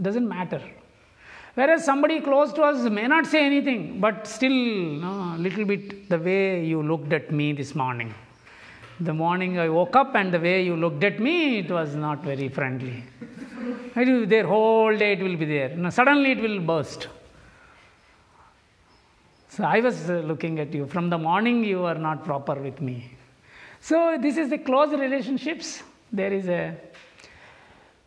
doesn't 0.00 0.28
matter. 0.28 0.62
Whereas 1.54 1.84
somebody 1.84 2.20
close 2.20 2.52
to 2.52 2.62
us 2.62 2.88
may 2.90 3.06
not 3.06 3.26
say 3.26 3.44
anything, 3.46 4.00
but 4.00 4.26
still, 4.26 4.52
a 4.52 5.36
little 5.38 5.64
bit 5.64 6.08
the 6.08 6.18
way 6.18 6.64
you 6.64 6.82
looked 6.82 7.12
at 7.12 7.30
me 7.30 7.52
this 7.52 7.74
morning. 7.74 8.14
The 9.00 9.12
morning 9.12 9.58
I 9.58 9.68
woke 9.68 9.96
up 9.96 10.14
and 10.14 10.32
the 10.32 10.38
way 10.40 10.64
you 10.64 10.76
looked 10.76 11.02
at 11.02 11.18
me, 11.18 11.58
it 11.58 11.70
was 11.70 11.96
not 11.96 12.22
very 12.22 12.48
friendly. 12.48 13.02
it 13.96 14.06
will 14.06 14.20
be 14.20 14.26
there 14.26 14.46
whole 14.46 14.96
day, 14.96 15.12
it 15.12 15.22
will 15.22 15.36
be 15.36 15.44
there. 15.44 15.70
Now, 15.70 15.90
suddenly 15.90 16.32
it 16.32 16.40
will 16.40 16.60
burst. 16.60 17.08
So 19.48 19.64
I 19.64 19.80
was 19.80 20.08
looking 20.08 20.58
at 20.60 20.72
you. 20.72 20.86
From 20.86 21.10
the 21.10 21.18
morning, 21.18 21.64
you 21.64 21.84
are 21.84 21.94
not 21.94 22.24
proper 22.24 22.54
with 22.54 22.80
me. 22.80 23.13
So 23.88 24.16
this 24.18 24.38
is 24.38 24.48
the 24.48 24.56
close 24.56 24.92
relationships. 24.98 25.82
There 26.10 26.32
is 26.32 26.48
a 26.48 26.74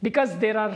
because 0.02 0.36
there 0.40 0.58
are 0.58 0.76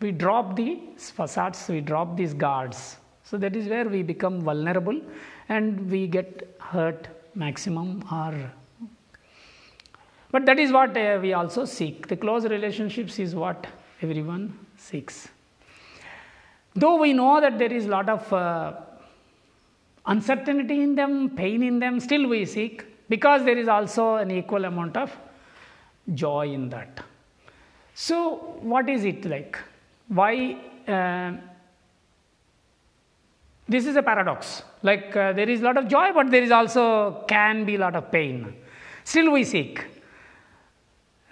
we 0.00 0.10
drop 0.12 0.54
the 0.54 0.80
facades, 0.98 1.66
we 1.66 1.80
drop 1.80 2.14
these 2.14 2.34
guards. 2.34 2.98
So 3.24 3.38
that 3.38 3.56
is 3.56 3.68
where 3.68 3.88
we 3.88 4.02
become 4.02 4.42
vulnerable 4.42 5.00
and 5.48 5.90
we 5.90 6.06
get 6.08 6.58
hurt 6.60 7.08
maximum 7.34 8.04
or 8.12 8.34
but 10.30 10.44
that 10.44 10.58
is 10.58 10.72
what 10.72 10.94
uh, 10.94 11.18
we 11.22 11.32
also 11.32 11.64
seek. 11.64 12.06
The 12.06 12.16
close 12.16 12.44
relationships 12.44 13.18
is 13.18 13.34
what 13.34 13.66
everyone 14.02 14.58
seeks. 14.76 15.28
Though 16.74 16.96
we 16.96 17.14
know 17.14 17.40
that 17.40 17.58
there 17.58 17.72
is 17.72 17.86
a 17.86 17.88
lot 17.88 18.10
of 18.10 18.30
uh, 18.30 18.74
uncertainty 20.04 20.82
in 20.82 20.96
them, 20.96 21.30
pain 21.30 21.62
in 21.62 21.78
them, 21.78 21.98
still 21.98 22.28
we 22.28 22.44
seek 22.44 22.84
because 23.08 23.44
there 23.44 23.56
is 23.56 23.68
also 23.68 24.16
an 24.16 24.30
equal 24.30 24.64
amount 24.64 24.96
of 24.96 25.16
joy 26.14 26.52
in 26.52 26.68
that. 26.70 27.00
So, 27.94 28.58
what 28.60 28.88
is 28.88 29.04
it 29.04 29.24
like? 29.24 29.58
Why? 30.08 30.58
Uh, 30.86 31.32
this 33.68 33.86
is 33.86 33.96
a 33.96 34.02
paradox. 34.02 34.62
Like 34.82 35.16
uh, 35.16 35.32
there 35.32 35.48
is 35.48 35.60
a 35.60 35.64
lot 35.64 35.76
of 35.76 35.88
joy, 35.88 36.12
but 36.12 36.30
there 36.30 36.42
is 36.42 36.50
also 36.50 37.24
can 37.26 37.64
be 37.64 37.76
a 37.76 37.78
lot 37.78 37.96
of 37.96 38.10
pain. 38.12 38.54
Still, 39.04 39.32
we 39.32 39.44
seek, 39.44 39.84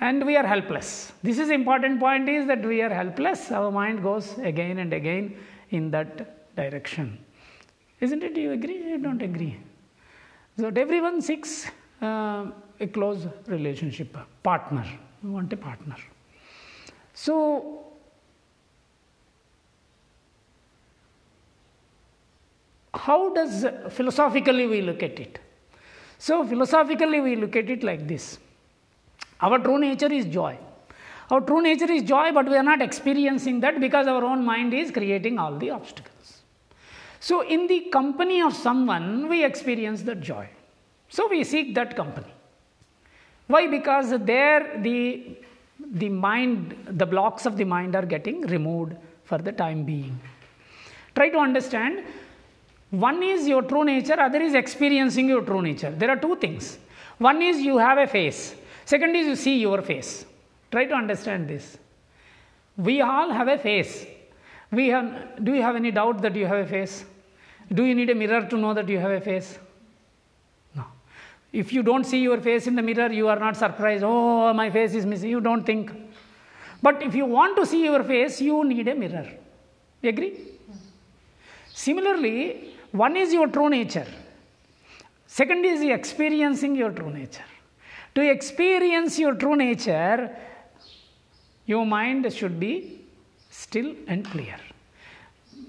and 0.00 0.24
we 0.24 0.36
are 0.36 0.46
helpless. 0.46 1.12
This 1.22 1.38
is 1.38 1.50
important 1.50 2.00
point: 2.00 2.28
is 2.28 2.46
that 2.46 2.64
we 2.64 2.82
are 2.82 2.88
helpless. 2.90 3.52
Our 3.52 3.70
mind 3.70 4.02
goes 4.02 4.36
again 4.38 4.78
and 4.78 4.92
again 4.92 5.36
in 5.70 5.90
that 5.90 6.56
direction. 6.56 7.18
Isn't 8.00 8.22
it? 8.22 8.34
Do 8.34 8.40
you 8.40 8.52
agree? 8.52 8.78
You 8.90 8.98
don't 8.98 9.22
agree. 9.22 9.58
So 10.58 10.68
everyone 10.68 11.20
seeks 11.20 11.66
uh, 12.00 12.46
a 12.78 12.86
close 12.86 13.26
relationship, 13.46 14.16
partner. 14.42 14.84
We 15.22 15.30
want 15.30 15.52
a 15.52 15.56
partner. 15.56 15.96
So 17.12 17.84
how 22.92 23.34
does 23.34 23.66
philosophically 23.90 24.66
we 24.66 24.80
look 24.82 25.02
at 25.02 25.18
it? 25.18 25.40
So 26.18 26.46
philosophically 26.46 27.20
we 27.20 27.36
look 27.36 27.56
at 27.56 27.68
it 27.68 27.82
like 27.82 28.06
this. 28.06 28.38
Our 29.40 29.58
true 29.58 29.78
nature 29.78 30.12
is 30.12 30.26
joy. 30.26 30.56
Our 31.30 31.40
true 31.40 31.62
nature 31.62 31.90
is 31.90 32.02
joy, 32.02 32.32
but 32.32 32.48
we 32.48 32.56
are 32.56 32.62
not 32.62 32.80
experiencing 32.80 33.60
that 33.60 33.80
because 33.80 34.06
our 34.06 34.22
own 34.24 34.44
mind 34.44 34.72
is 34.74 34.90
creating 34.90 35.38
all 35.38 35.56
the 35.56 35.70
obstacles. 35.70 36.33
So, 37.24 37.40
in 37.40 37.66
the 37.68 37.80
company 37.90 38.42
of 38.42 38.54
someone, 38.54 39.30
we 39.30 39.42
experience 39.46 40.02
that 40.02 40.20
joy. 40.20 40.46
So, 41.08 41.26
we 41.26 41.42
seek 41.42 41.74
that 41.74 41.96
company. 41.96 42.30
Why? 43.46 43.66
Because 43.66 44.10
there 44.10 44.78
the, 44.82 45.34
the 45.80 46.10
mind, 46.10 46.76
the 46.86 47.06
blocks 47.06 47.46
of 47.46 47.56
the 47.56 47.64
mind 47.64 47.96
are 47.96 48.04
getting 48.04 48.42
removed 48.42 48.94
for 49.22 49.38
the 49.38 49.52
time 49.52 49.84
being. 49.84 50.20
Try 51.14 51.30
to 51.30 51.38
understand 51.38 52.04
one 52.90 53.22
is 53.22 53.48
your 53.48 53.62
true 53.62 53.84
nature, 53.84 54.20
other 54.20 54.42
is 54.42 54.52
experiencing 54.52 55.26
your 55.26 55.40
true 55.40 55.62
nature. 55.62 55.92
There 55.96 56.10
are 56.10 56.16
two 56.16 56.36
things. 56.36 56.76
One 57.16 57.40
is 57.40 57.58
you 57.58 57.78
have 57.78 57.96
a 57.96 58.06
face, 58.06 58.54
second 58.84 59.16
is 59.16 59.26
you 59.28 59.36
see 59.36 59.58
your 59.60 59.80
face. 59.80 60.26
Try 60.70 60.84
to 60.84 60.94
understand 60.94 61.48
this. 61.48 61.78
We 62.76 63.00
all 63.00 63.30
have 63.30 63.48
a 63.48 63.56
face. 63.56 64.04
We 64.70 64.88
have, 64.88 65.42
do 65.42 65.54
you 65.54 65.62
have 65.62 65.76
any 65.76 65.90
doubt 65.90 66.20
that 66.20 66.36
you 66.36 66.44
have 66.44 66.66
a 66.66 66.68
face? 66.68 67.06
Do 67.72 67.84
you 67.84 67.94
need 67.94 68.10
a 68.10 68.14
mirror 68.14 68.46
to 68.46 68.56
know 68.56 68.74
that 68.74 68.88
you 68.88 68.98
have 68.98 69.10
a 69.10 69.20
face? 69.20 69.58
No. 70.74 70.84
If 71.52 71.72
you 71.72 71.82
don't 71.82 72.04
see 72.04 72.20
your 72.20 72.40
face 72.40 72.66
in 72.66 72.74
the 72.74 72.82
mirror, 72.82 73.10
you 73.12 73.28
are 73.28 73.38
not 73.38 73.56
surprised. 73.56 74.04
Oh, 74.04 74.52
my 74.52 74.70
face 74.70 74.94
is 74.94 75.06
missing. 75.06 75.30
You 75.30 75.40
don't 75.40 75.64
think. 75.64 75.92
But 76.82 77.02
if 77.02 77.14
you 77.14 77.24
want 77.24 77.56
to 77.56 77.64
see 77.64 77.84
your 77.84 78.04
face, 78.04 78.40
you 78.40 78.64
need 78.64 78.88
a 78.88 78.94
mirror. 78.94 79.28
You 80.02 80.10
agree? 80.10 80.38
Similarly, 81.72 82.74
one 82.92 83.16
is 83.16 83.32
your 83.32 83.48
true 83.48 83.70
nature. 83.70 84.06
Second 85.26 85.64
is 85.64 85.80
experiencing 85.82 86.76
your 86.76 86.90
true 86.90 87.10
nature. 87.10 87.44
To 88.14 88.30
experience 88.30 89.18
your 89.18 89.34
true 89.34 89.56
nature, 89.56 90.36
your 91.66 91.84
mind 91.84 92.32
should 92.32 92.60
be 92.60 93.00
still 93.50 93.94
and 94.06 94.24
clear 94.24 94.56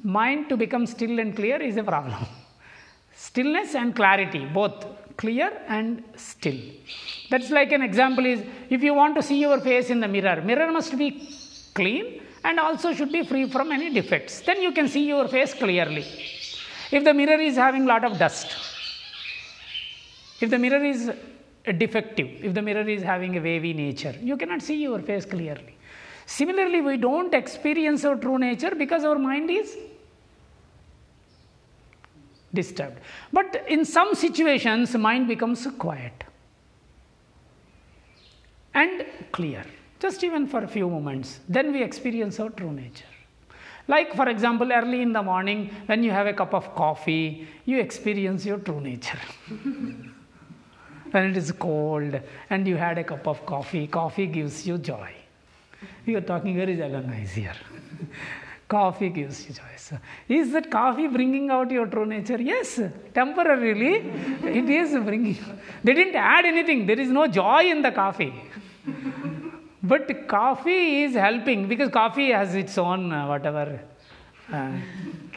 mind 0.05 0.49
to 0.49 0.55
become 0.55 0.85
still 0.85 1.19
and 1.19 1.35
clear 1.35 1.61
is 1.61 1.77
a 1.77 1.83
problem. 1.83 2.25
Stillness 3.15 3.75
and 3.75 3.95
clarity, 3.95 4.45
both 4.45 4.85
clear 5.17 5.51
and 5.67 6.03
still. 6.15 6.59
That's 7.29 7.49
like 7.49 7.71
an 7.71 7.81
example 7.81 8.25
is 8.25 8.43
if 8.69 8.83
you 8.83 8.93
want 8.93 9.15
to 9.15 9.23
see 9.23 9.39
your 9.39 9.59
face 9.61 9.89
in 9.89 9.99
the 9.99 10.07
mirror, 10.07 10.41
mirror 10.41 10.71
must 10.71 10.97
be 10.97 11.27
clean 11.73 12.21
and 12.43 12.59
also 12.59 12.93
should 12.93 13.11
be 13.11 13.23
free 13.23 13.49
from 13.49 13.71
any 13.71 13.91
defects. 13.93 14.41
Then 14.41 14.61
you 14.61 14.71
can 14.71 14.87
see 14.87 15.07
your 15.07 15.27
face 15.27 15.53
clearly. 15.53 16.05
If 16.91 17.03
the 17.03 17.13
mirror 17.13 17.41
is 17.41 17.55
having 17.55 17.85
lot 17.85 18.03
of 18.03 18.19
dust, 18.19 18.55
if 20.39 20.49
the 20.49 20.59
mirror 20.59 20.83
is 20.83 21.11
defective, 21.77 22.43
if 22.43 22.53
the 22.53 22.61
mirror 22.61 22.87
is 22.87 23.01
having 23.01 23.37
a 23.37 23.41
wavy 23.41 23.73
nature, 23.73 24.15
you 24.21 24.37
cannot 24.37 24.61
see 24.61 24.81
your 24.83 24.99
face 24.99 25.25
clearly. 25.25 25.75
Similarly, 26.27 26.81
we 26.81 26.97
don't 26.97 27.33
experience 27.33 28.03
our 28.05 28.15
true 28.15 28.37
nature 28.37 28.73
because 28.75 29.03
our 29.03 29.17
mind 29.17 29.49
is 29.49 29.75
disturbed. 32.55 32.99
But 33.31 33.63
in 33.67 33.85
some 33.85 34.15
situations, 34.15 34.95
mind 34.95 35.27
becomes 35.27 35.67
quiet 35.77 36.23
and 38.73 39.05
clear, 39.31 39.63
just 39.99 40.23
even 40.23 40.47
for 40.47 40.63
a 40.63 40.67
few 40.67 40.89
moments. 40.89 41.39
Then 41.47 41.71
we 41.71 41.83
experience 41.83 42.39
our 42.39 42.49
true 42.49 42.71
nature. 42.71 43.05
Like, 43.87 44.15
for 44.15 44.27
example, 44.27 44.73
early 44.73 45.01
in 45.01 45.13
the 45.13 45.21
morning, 45.21 45.69
when 45.85 46.03
you 46.03 46.11
have 46.11 46.25
a 46.25 46.33
cup 46.33 46.53
of 46.53 46.73
coffee, 46.73 47.47
you 47.65 47.79
experience 47.79 48.45
your 48.45 48.57
true 48.57 48.81
nature. 48.81 49.19
when 51.11 51.23
it 51.29 51.37
is 51.37 51.51
cold 51.51 52.19
and 52.49 52.67
you 52.67 52.75
had 52.75 52.97
a 52.97 53.03
cup 53.03 53.27
of 53.27 53.45
coffee, 53.45 53.87
coffee 53.87 54.25
gives 54.25 54.65
you 54.65 54.77
joy. 54.77 55.13
We 56.05 56.15
are 56.15 56.21
talking 56.21 56.55
very 56.55 56.75
nice 56.75 57.33
here. 57.33 57.53
Coffee 58.67 59.09
gives 59.09 59.47
you 59.47 59.53
joy. 59.53 59.97
Is 60.27 60.51
that 60.53 60.71
coffee 60.71 61.07
bringing 61.07 61.51
out 61.51 61.69
your 61.69 61.85
true 61.85 62.05
nature? 62.05 62.41
Yes, 62.41 62.79
temporarily 63.13 63.97
it 64.43 64.69
is 64.69 64.91
bringing. 65.03 65.37
They 65.83 65.93
didn't 65.93 66.15
add 66.15 66.45
anything. 66.45 66.87
There 66.87 66.99
is 66.99 67.09
no 67.09 67.27
joy 67.27 67.65
in 67.69 67.83
the 67.83 67.91
coffee. 67.91 68.33
But 69.83 70.27
coffee 70.27 71.03
is 71.03 71.13
helping 71.13 71.67
because 71.67 71.89
coffee 71.89 72.31
has 72.31 72.55
its 72.55 72.75
own 72.79 73.11
uh, 73.11 73.27
whatever 73.27 73.79
uh, 74.51 74.71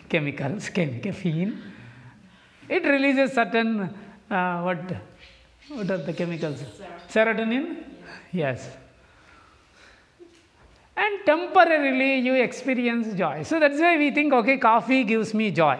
chemicals, 0.08 0.70
chem- 0.70 1.00
caffeine. 1.02 1.61
It 2.66 2.85
releases 2.85 3.32
certain 3.35 3.94
uh, 4.30 4.62
what 4.62 4.80
what 5.68 5.90
are 5.90 5.99
the 5.99 6.14
chemicals? 6.14 6.64
Serotonin. 7.11 7.85
Yes 8.32 8.70
and 11.04 11.24
temporarily 11.24 12.18
you 12.18 12.34
experience 12.34 13.14
joy. 13.14 13.42
So 13.44 13.60
that's 13.60 13.78
why 13.78 13.96
we 13.96 14.10
think, 14.10 14.32
okay, 14.32 14.58
coffee 14.58 15.04
gives 15.04 15.32
me 15.32 15.50
joy. 15.50 15.78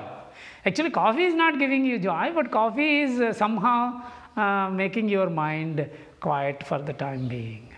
Actually, 0.65 0.91
coffee 0.91 1.25
is 1.25 1.35
not 1.35 1.59
giving 1.59 1.85
you 1.85 1.99
joy, 1.99 2.31
but 2.35 2.51
coffee 2.51 3.03
is 3.03 3.21
uh, 3.21 3.33
somehow 3.33 4.03
uh, 4.37 4.71
making 4.71 5.09
your 5.09 5.29
mind 5.31 5.89
quiet 6.21 6.65
for 6.65 6.79
the 6.79 6.93
time 6.93 7.27
being. 7.27 7.69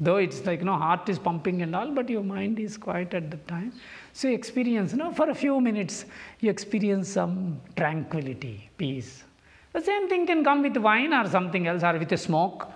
Though 0.00 0.16
it's 0.16 0.44
like, 0.44 0.58
you 0.58 0.64
know, 0.64 0.76
heart 0.76 1.08
is 1.08 1.18
pumping 1.18 1.62
and 1.62 1.76
all, 1.76 1.90
but 1.92 2.08
your 2.08 2.24
mind 2.24 2.58
is 2.58 2.76
quiet 2.76 3.14
at 3.14 3.30
the 3.30 3.36
time. 3.54 3.72
So 4.12 4.28
you 4.28 4.34
experience, 4.34 4.92
you 4.92 4.98
know, 4.98 5.12
for 5.12 5.30
a 5.30 5.34
few 5.34 5.60
minutes, 5.60 6.04
you 6.40 6.50
experience 6.50 7.08
some 7.08 7.60
tranquility, 7.76 8.68
peace. 8.76 9.22
The 9.72 9.80
same 9.80 10.08
thing 10.08 10.26
can 10.26 10.42
come 10.44 10.62
with 10.62 10.76
wine 10.76 11.14
or 11.14 11.28
something 11.28 11.66
else 11.66 11.82
or 11.82 11.96
with 11.98 12.12
a 12.12 12.18
smoke 12.18 12.68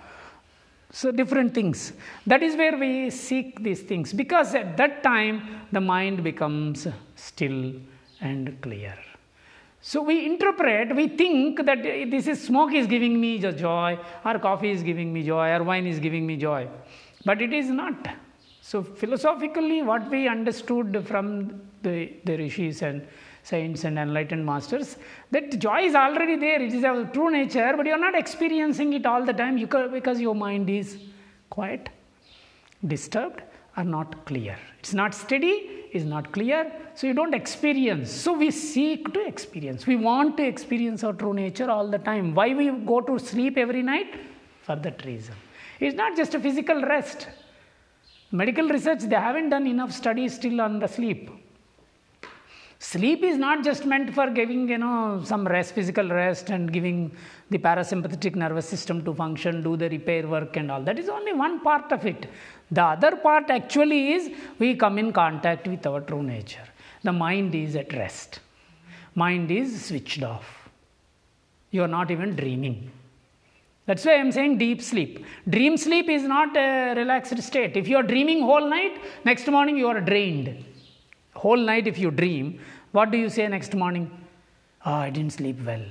so, 0.89 1.11
different 1.11 1.53
things. 1.53 1.93
That 2.25 2.41
is 2.41 2.55
where 2.55 2.77
we 2.77 3.09
seek 3.09 3.61
these 3.61 3.81
things 3.81 4.13
because 4.13 4.55
at 4.55 4.77
that 4.77 5.03
time 5.03 5.65
the 5.71 5.81
mind 5.81 6.23
becomes 6.23 6.87
still 7.15 7.73
and 8.21 8.59
clear. 8.61 8.95
So, 9.81 10.01
we 10.01 10.25
interpret, 10.25 10.95
we 10.95 11.09
think 11.09 11.65
that 11.65 11.85
eh, 11.85 12.05
this 12.09 12.27
is 12.27 12.41
smoke 12.41 12.73
is 12.73 12.87
giving 12.87 13.19
me 13.19 13.37
joy, 13.39 13.99
or 14.25 14.39
coffee 14.39 14.71
is 14.71 14.81
giving 14.81 15.11
me 15.11 15.23
joy, 15.23 15.49
or 15.51 15.63
wine 15.63 15.87
is 15.87 15.99
giving 15.99 16.25
me 16.25 16.37
joy. 16.37 16.67
But 17.25 17.41
it 17.41 17.53
is 17.53 17.69
not. 17.69 18.07
So, 18.61 18.81
philosophically, 18.81 19.81
what 19.81 20.09
we 20.09 20.27
understood 20.27 21.05
from 21.05 21.61
the, 21.83 22.13
the 22.23 22.37
rishis 22.37 22.81
and 22.81 23.05
saints 23.51 23.83
and 23.87 23.97
enlightened 23.97 24.45
masters 24.45 24.97
that 25.31 25.57
joy 25.65 25.79
is 25.89 25.95
already 25.95 26.35
there. 26.35 26.61
It 26.61 26.73
is 26.73 26.83
our 26.83 27.05
true 27.05 27.29
nature 27.31 27.73
but 27.77 27.85
you 27.85 27.93
are 27.93 28.05
not 28.07 28.15
experiencing 28.15 28.93
it 28.93 29.05
all 29.05 29.23
the 29.23 29.33
time 29.33 29.55
because 29.99 30.19
your 30.19 30.35
mind 30.35 30.69
is 30.69 30.97
quiet 31.49 31.89
disturbed 32.85 33.41
or 33.77 33.83
not 33.83 34.25
clear. 34.25 34.57
It's 34.79 34.93
not 34.93 35.13
steady 35.13 35.55
is 35.93 36.05
not 36.05 36.31
clear 36.31 36.71
so 36.95 37.07
you 37.07 37.13
don't 37.13 37.33
experience. 37.33 38.11
So 38.11 38.33
we 38.33 38.51
seek 38.51 39.13
to 39.13 39.25
experience. 39.25 39.87
We 39.87 39.95
want 39.95 40.37
to 40.37 40.43
experience 40.43 41.03
our 41.03 41.13
true 41.13 41.33
nature 41.33 41.69
all 41.69 41.87
the 41.87 41.99
time. 41.99 42.33
Why 42.35 42.53
we 42.53 42.69
go 42.69 43.01
to 43.01 43.17
sleep 43.17 43.57
every 43.57 43.83
night? 43.83 44.19
For 44.63 44.75
that 44.75 45.05
reason. 45.05 45.35
It's 45.79 45.95
not 45.95 46.17
just 46.17 46.33
a 46.35 46.39
physical 46.39 46.81
rest. 46.81 47.27
Medical 48.31 48.67
research 48.67 49.01
they 49.01 49.15
haven't 49.15 49.49
done 49.49 49.67
enough 49.67 49.93
studies 49.93 50.35
still 50.35 50.59
on 50.59 50.79
the 50.79 50.87
sleep 50.87 51.29
Sleep 52.79 53.23
is 53.23 53.37
not 53.37 53.63
just 53.63 53.85
meant 53.85 54.13
for 54.13 54.29
giving, 54.29 54.69
you 54.69 54.77
know, 54.77 55.21
some 55.23 55.47
rest, 55.47 55.73
physical 55.73 56.07
rest, 56.09 56.51
and 56.51 56.71
giving 56.71 57.11
the 57.49 57.57
parasympathetic 57.57 58.35
nervous 58.35 58.69
system 58.69 59.03
to 59.03 59.13
function, 59.13 59.63
do 59.63 59.75
the 59.75 59.89
repair 59.89 60.27
work, 60.27 60.57
and 60.57 60.71
all. 60.71 60.83
That 60.83 60.99
is 60.99 61.09
only 61.09 61.33
one 61.33 61.59
part 61.61 61.91
of 61.91 62.05
it. 62.05 62.27
The 62.69 62.83
other 62.83 63.15
part 63.15 63.49
actually 63.49 64.13
is 64.13 64.31
we 64.59 64.75
come 64.75 64.99
in 64.99 65.11
contact 65.11 65.67
with 65.67 65.87
our 65.87 66.01
true 66.01 66.21
nature. 66.21 66.67
The 67.03 67.13
mind 67.13 67.55
is 67.55 67.75
at 67.75 67.93
rest, 67.93 68.41
mind 69.15 69.49
is 69.49 69.85
switched 69.85 70.21
off. 70.21 70.69
You 71.71 71.83
are 71.83 71.87
not 71.87 72.11
even 72.11 72.35
dreaming. 72.35 72.91
That's 73.87 74.05
why 74.05 74.15
I'm 74.15 74.31
saying 74.31 74.57
deep 74.57 74.81
sleep. 74.81 75.25
Dream 75.49 75.77
sleep 75.77 76.09
is 76.09 76.23
not 76.23 76.55
a 76.55 76.93
relaxed 76.95 77.41
state. 77.41 77.75
If 77.75 77.87
you 77.87 77.97
are 77.97 78.03
dreaming 78.03 78.41
whole 78.41 78.69
night, 78.69 79.01
next 79.23 79.47
morning 79.47 79.77
you 79.77 79.87
are 79.87 80.01
drained 80.01 80.63
whole 81.43 81.63
night 81.71 81.87
if 81.87 81.97
you 81.99 82.09
dream, 82.09 82.59
what 82.91 83.11
do 83.11 83.17
you 83.17 83.29
say 83.29 83.47
next 83.47 83.75
morning? 83.75 84.05
Oh, 84.85 84.93
I 84.93 85.09
didn't 85.09 85.33
sleep 85.33 85.57
well. 85.65 85.85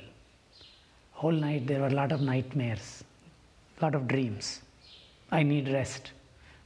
Whole 1.12 1.38
night 1.46 1.66
there 1.66 1.80
were 1.80 1.92
a 1.94 1.98
lot 2.00 2.12
of 2.12 2.20
nightmares, 2.20 3.04
a 3.78 3.84
lot 3.84 3.94
of 3.94 4.08
dreams. 4.08 4.62
I 5.30 5.42
need 5.42 5.68
rest. 5.68 6.12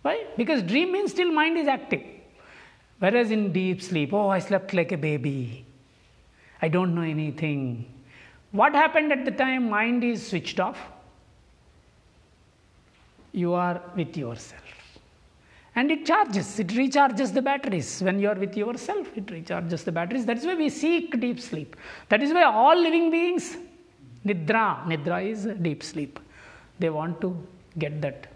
Why? 0.03 0.25
Because 0.37 0.63
dream 0.63 0.93
means 0.93 1.11
still 1.11 1.33
mind 1.33 1.59
is 1.59 1.69
active. 1.69 2.03
Whereas 2.99 3.31
in 3.31 3.53
deep 3.53 3.83
sleep, 3.83 4.13
oh, 4.13 4.29
I 4.29 4.39
slept 4.39 4.75
like 4.75 4.93
a 4.93 4.97
baby. 4.97 5.65
I 6.63 6.69
don't 6.69 6.95
know 6.95 7.03
anything. 7.03 7.87
What 8.53 8.75
happened 8.75 9.13
at 9.13 9.25
the 9.25 9.31
time 9.31 9.71
mind 9.71 10.05
is 10.05 10.27
switched 10.27 10.61
off? 10.61 10.79
You 13.33 13.55
are 13.55 13.81
with 13.97 14.17
yourself 14.17 14.70
and 15.81 15.91
it 15.95 16.03
charges 16.11 16.49
it 16.63 16.71
recharges 16.81 17.31
the 17.37 17.43
batteries. 17.49 17.91
When 18.07 18.17
you 18.23 18.29
are 18.33 18.39
with 18.45 18.55
yourself 18.63 19.07
it 19.21 19.27
recharges 19.37 19.83
the 19.89 19.93
batteries. 19.99 20.25
That's 20.31 20.45
why 20.45 20.55
we 20.63 20.69
seek 20.69 21.19
deep 21.25 21.41
sleep. 21.41 21.77
That 22.11 22.23
is 22.25 22.33
why 22.37 22.45
all 22.45 22.79
living 22.87 23.07
beings 23.15 23.47
nidra 24.31 24.65
nidra 24.91 25.19
is 25.33 25.49
deep 25.69 25.83
sleep. 25.83 26.21
They 26.79 26.91
want 26.99 27.21
to 27.25 27.31
get 27.79 27.95
that 28.03 28.27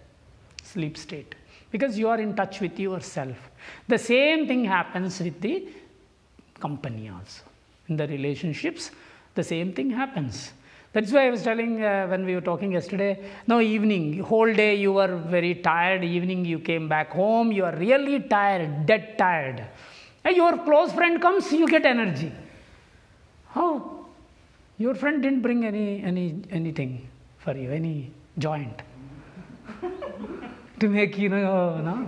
sleep 0.62 0.96
state. 0.96 1.34
Because 1.70 1.98
you 1.98 2.08
are 2.08 2.20
in 2.26 2.34
touch 2.40 2.60
with 2.64 2.78
yourself. 2.78 3.36
The 3.88 3.98
same 3.98 4.46
thing 4.50 4.64
happens 4.64 5.20
with 5.20 5.38
the 5.46 5.56
company 6.66 7.08
also. 7.14 7.42
In 7.88 7.96
the 8.02 8.06
relationships 8.16 8.90
the 9.34 9.44
same 9.52 9.72
thing 9.78 9.90
happens 9.90 10.52
that's 10.94 11.10
why 11.10 11.26
I 11.26 11.30
was 11.30 11.42
telling 11.42 11.82
uh, 11.82 12.06
when 12.06 12.24
we 12.24 12.36
were 12.36 12.40
talking 12.40 12.70
yesterday. 12.70 13.18
No, 13.48 13.60
evening, 13.60 14.20
whole 14.20 14.52
day 14.54 14.76
you 14.76 14.92
were 14.92 15.16
very 15.16 15.56
tired. 15.56 16.04
Evening 16.04 16.44
you 16.44 16.60
came 16.60 16.88
back 16.88 17.10
home, 17.10 17.50
you 17.50 17.64
are 17.64 17.74
really 17.74 18.20
tired, 18.20 18.86
dead 18.86 19.18
tired. 19.18 19.66
And 20.24 20.36
your 20.36 20.56
close 20.58 20.92
friend 20.92 21.20
comes, 21.20 21.52
you 21.52 21.66
get 21.66 21.84
energy. 21.84 22.30
How? 23.48 24.06
Your 24.78 24.94
friend 24.94 25.20
didn't 25.20 25.42
bring 25.42 25.64
any, 25.64 26.00
any 26.02 26.42
anything 26.50 27.08
for 27.38 27.56
you, 27.56 27.72
any 27.72 28.12
joint 28.38 28.82
to 30.80 30.88
make 30.88 31.18
you 31.18 31.28
know, 31.28 31.80
no. 31.80 32.06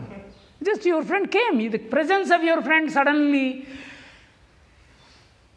Just 0.62 0.87
your 0.87 1.03
friend 1.03 1.29
came. 1.29 1.70
The 1.70 1.79
presence 1.79 2.31
of 2.31 2.42
your 2.44 2.62
friend 2.62 2.90
suddenly 2.90 3.66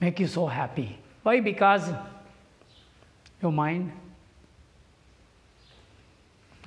make 0.01 0.19
you 0.19 0.27
so 0.27 0.47
happy. 0.47 0.97
Why? 1.21 1.41
Because 1.41 1.91
your 3.41 3.51
mind 3.51 3.91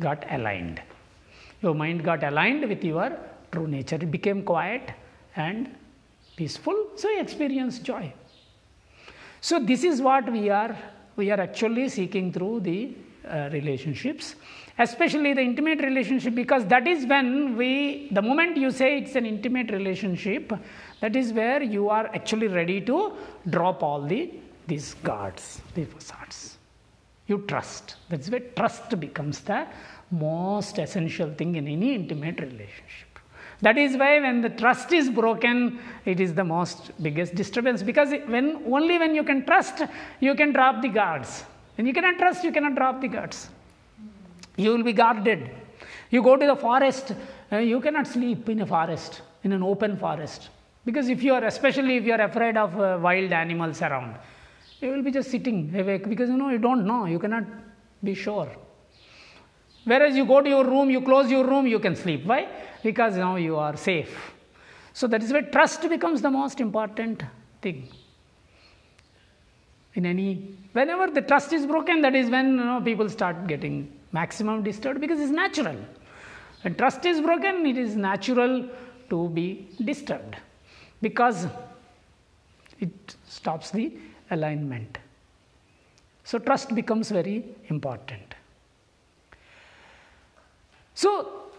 got 0.00 0.24
aligned. 0.30 0.80
Your 1.62 1.74
mind 1.74 2.02
got 2.04 2.24
aligned 2.24 2.68
with 2.68 2.82
your 2.82 3.16
true 3.50 3.66
nature. 3.66 3.96
It 3.96 4.10
became 4.10 4.42
quiet 4.42 4.90
and 5.36 5.74
peaceful, 6.36 6.88
so 6.96 7.08
you 7.08 7.20
experience 7.20 7.78
joy. 7.78 8.12
So 9.40 9.58
this 9.58 9.84
is 9.84 10.00
what 10.00 10.30
we 10.30 10.50
are 10.50 10.76
we 11.16 11.30
are 11.30 11.40
actually 11.40 11.88
seeking 11.88 12.32
through 12.32 12.60
the 12.60 12.94
uh, 13.28 13.48
relationships 13.52 14.34
especially 14.78 15.34
the 15.34 15.40
intimate 15.40 15.80
relationship 15.80 16.34
because 16.34 16.64
that 16.66 16.86
is 16.88 17.04
when 17.06 17.56
we 17.56 18.08
the 18.12 18.22
moment 18.22 18.56
you 18.56 18.70
say 18.70 18.98
it's 18.98 19.14
an 19.14 19.26
intimate 19.26 19.70
relationship 19.70 20.52
that 21.00 21.14
is 21.14 21.32
where 21.32 21.62
you 21.62 21.88
are 21.90 22.06
actually 22.14 22.48
ready 22.48 22.80
to 22.80 23.12
drop 23.50 23.82
all 23.82 24.02
the 24.02 24.30
these 24.66 24.94
guards 24.94 25.60
the 25.74 25.84
facades 25.84 26.51
you 27.26 27.44
trust. 27.46 27.96
That's 28.08 28.30
why 28.30 28.40
trust 28.56 28.98
becomes 28.98 29.40
the 29.40 29.66
most 30.10 30.78
essential 30.78 31.32
thing 31.32 31.54
in 31.56 31.66
any 31.68 31.94
intimate 31.94 32.40
relationship. 32.40 33.18
That 33.60 33.78
is 33.78 33.96
why 33.96 34.20
when 34.20 34.40
the 34.40 34.50
trust 34.50 34.92
is 34.92 35.08
broken, 35.08 35.78
it 36.04 36.18
is 36.18 36.34
the 36.34 36.42
most 36.42 36.90
biggest 37.00 37.34
disturbance 37.34 37.82
because 37.82 38.10
when 38.26 38.62
only 38.66 38.98
when 38.98 39.14
you 39.14 39.22
can 39.22 39.46
trust, 39.46 39.82
you 40.20 40.34
can 40.34 40.52
drop 40.52 40.82
the 40.82 40.88
guards. 40.88 41.44
When 41.76 41.86
you 41.86 41.92
cannot 41.92 42.18
trust, 42.18 42.42
you 42.42 42.50
cannot 42.50 42.74
drop 42.74 43.00
the 43.00 43.08
guards. 43.08 43.48
You 44.56 44.70
will 44.70 44.82
be 44.82 44.92
guarded. 44.92 45.48
You 46.10 46.22
go 46.22 46.36
to 46.36 46.44
the 46.44 46.56
forest, 46.56 47.14
uh, 47.52 47.58
you 47.58 47.80
cannot 47.80 48.06
sleep 48.06 48.48
in 48.48 48.60
a 48.60 48.66
forest, 48.66 49.22
in 49.44 49.52
an 49.52 49.62
open 49.62 49.96
forest. 49.96 50.50
Because 50.84 51.08
if 51.08 51.22
you 51.22 51.32
are, 51.34 51.44
especially 51.44 51.96
if 51.96 52.04
you 52.04 52.12
are 52.12 52.20
afraid 52.20 52.56
of 52.56 52.78
uh, 52.78 52.98
wild 53.00 53.32
animals 53.32 53.80
around, 53.80 54.16
you 54.82 54.90
will 54.90 55.02
be 55.02 55.10
just 55.10 55.30
sitting 55.30 55.74
awake 55.78 56.08
because 56.08 56.28
you 56.28 56.36
know 56.36 56.50
you 56.50 56.58
don't 56.58 56.86
know, 56.86 57.06
you 57.06 57.18
cannot 57.18 57.44
be 58.02 58.14
sure. 58.14 58.50
Whereas 59.84 60.16
you 60.16 60.24
go 60.24 60.40
to 60.40 60.48
your 60.48 60.64
room, 60.64 60.90
you 60.90 61.00
close 61.00 61.30
your 61.30 61.44
room, 61.44 61.66
you 61.66 61.78
can 61.78 61.96
sleep. 61.96 62.24
Why? 62.24 62.48
Because 62.82 63.16
now 63.16 63.36
you 63.36 63.56
are 63.56 63.76
safe. 63.76 64.32
So 64.92 65.06
that 65.08 65.22
is 65.22 65.32
where 65.32 65.42
trust 65.42 65.88
becomes 65.88 66.22
the 66.22 66.30
most 66.30 66.60
important 66.60 67.22
thing. 67.60 67.88
In 69.94 70.06
any, 70.06 70.54
whenever 70.72 71.08
the 71.10 71.22
trust 71.22 71.52
is 71.52 71.66
broken, 71.66 72.00
that 72.02 72.14
is 72.14 72.30
when 72.30 72.50
you 72.50 72.64
know, 72.64 72.80
people 72.80 73.08
start 73.08 73.46
getting 73.46 73.92
maximum 74.12 74.62
disturbed 74.62 75.00
because 75.00 75.20
it's 75.20 75.30
natural. 75.30 75.76
When 76.62 76.74
trust 76.74 77.04
is 77.04 77.20
broken, 77.20 77.66
it 77.66 77.76
is 77.76 77.96
natural 77.96 78.68
to 79.10 79.28
be 79.30 79.68
disturbed. 79.84 80.36
because 81.02 81.48
it 82.80 83.16
stops 83.28 83.70
the 83.70 83.92
alignment. 84.32 84.98
So, 86.24 86.38
trust 86.38 86.74
becomes 86.74 87.10
very 87.10 87.44
important. 87.68 88.34
So, 90.94 91.50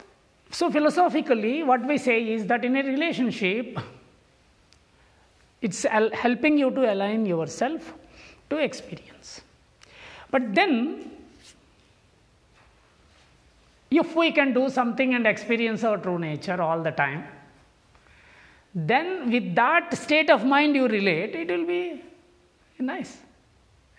so 0.52 0.70
philosophically, 0.70 1.64
what 1.64 1.86
we 1.86 1.98
say 1.98 2.34
is 2.34 2.46
that 2.48 2.64
in 2.64 2.76
a 2.76 2.84
relationship, 2.84 3.80
it's 5.62 5.84
helping 5.84 6.58
you 6.58 6.72
to 6.72 6.94
align 6.94 7.26
yourself 7.26 7.94
to 8.50 8.58
experience. 8.58 9.42
But 10.30 10.54
then, 10.54 11.12
if 13.90 14.16
we 14.16 14.32
can 14.32 14.54
do 14.54 14.70
something 14.70 15.14
and 15.14 15.26
experience 15.28 15.84
our 15.84 15.98
true 15.98 16.20
nature 16.20 16.62
all 16.62 16.82
the 16.82 16.92
time, 16.92 17.26
then 18.76 19.30
with 19.32 19.54
that 19.56 19.96
state 19.96 20.30
of 20.30 20.46
mind 20.46 20.76
you 20.76 20.88
relate, 20.88 21.36
it 21.36 21.48
will 21.50 21.66
be 21.66 22.02
nice, 22.80 23.18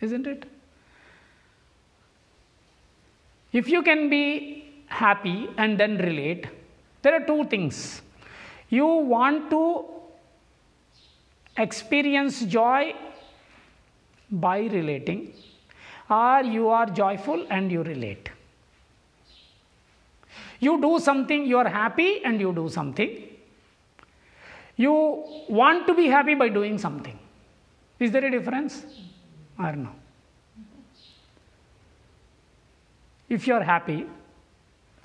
isn't 0.00 0.26
it? 0.26 0.44
If 3.52 3.68
you 3.68 3.82
can 3.82 4.10
be 4.10 4.72
happy 4.86 5.48
and 5.56 5.78
then 5.78 5.98
relate, 5.98 6.46
there 7.02 7.14
are 7.14 7.24
two 7.24 7.44
things. 7.44 8.02
You 8.68 8.86
want 8.86 9.50
to 9.50 9.84
experience 11.56 12.44
joy 12.44 12.94
by 14.30 14.60
relating, 14.60 15.32
or 16.10 16.42
you 16.42 16.68
are 16.68 16.86
joyful 16.86 17.46
and 17.48 17.70
you 17.70 17.82
relate. 17.82 18.30
You 20.58 20.80
do 20.80 20.98
something, 20.98 21.46
you 21.46 21.58
are 21.58 21.68
happy 21.68 22.24
and 22.24 22.40
you 22.40 22.52
do 22.52 22.68
something. 22.68 23.22
You 24.76 24.92
want 25.48 25.86
to 25.86 25.94
be 25.94 26.06
happy 26.08 26.34
by 26.34 26.48
doing 26.48 26.78
something. 26.78 27.18
Is 27.98 28.10
there 28.10 28.24
a 28.24 28.30
difference 28.30 28.84
or 29.58 29.72
no? 29.72 29.90
If 33.28 33.46
you 33.46 33.54
are 33.54 33.62
happy 33.62 34.00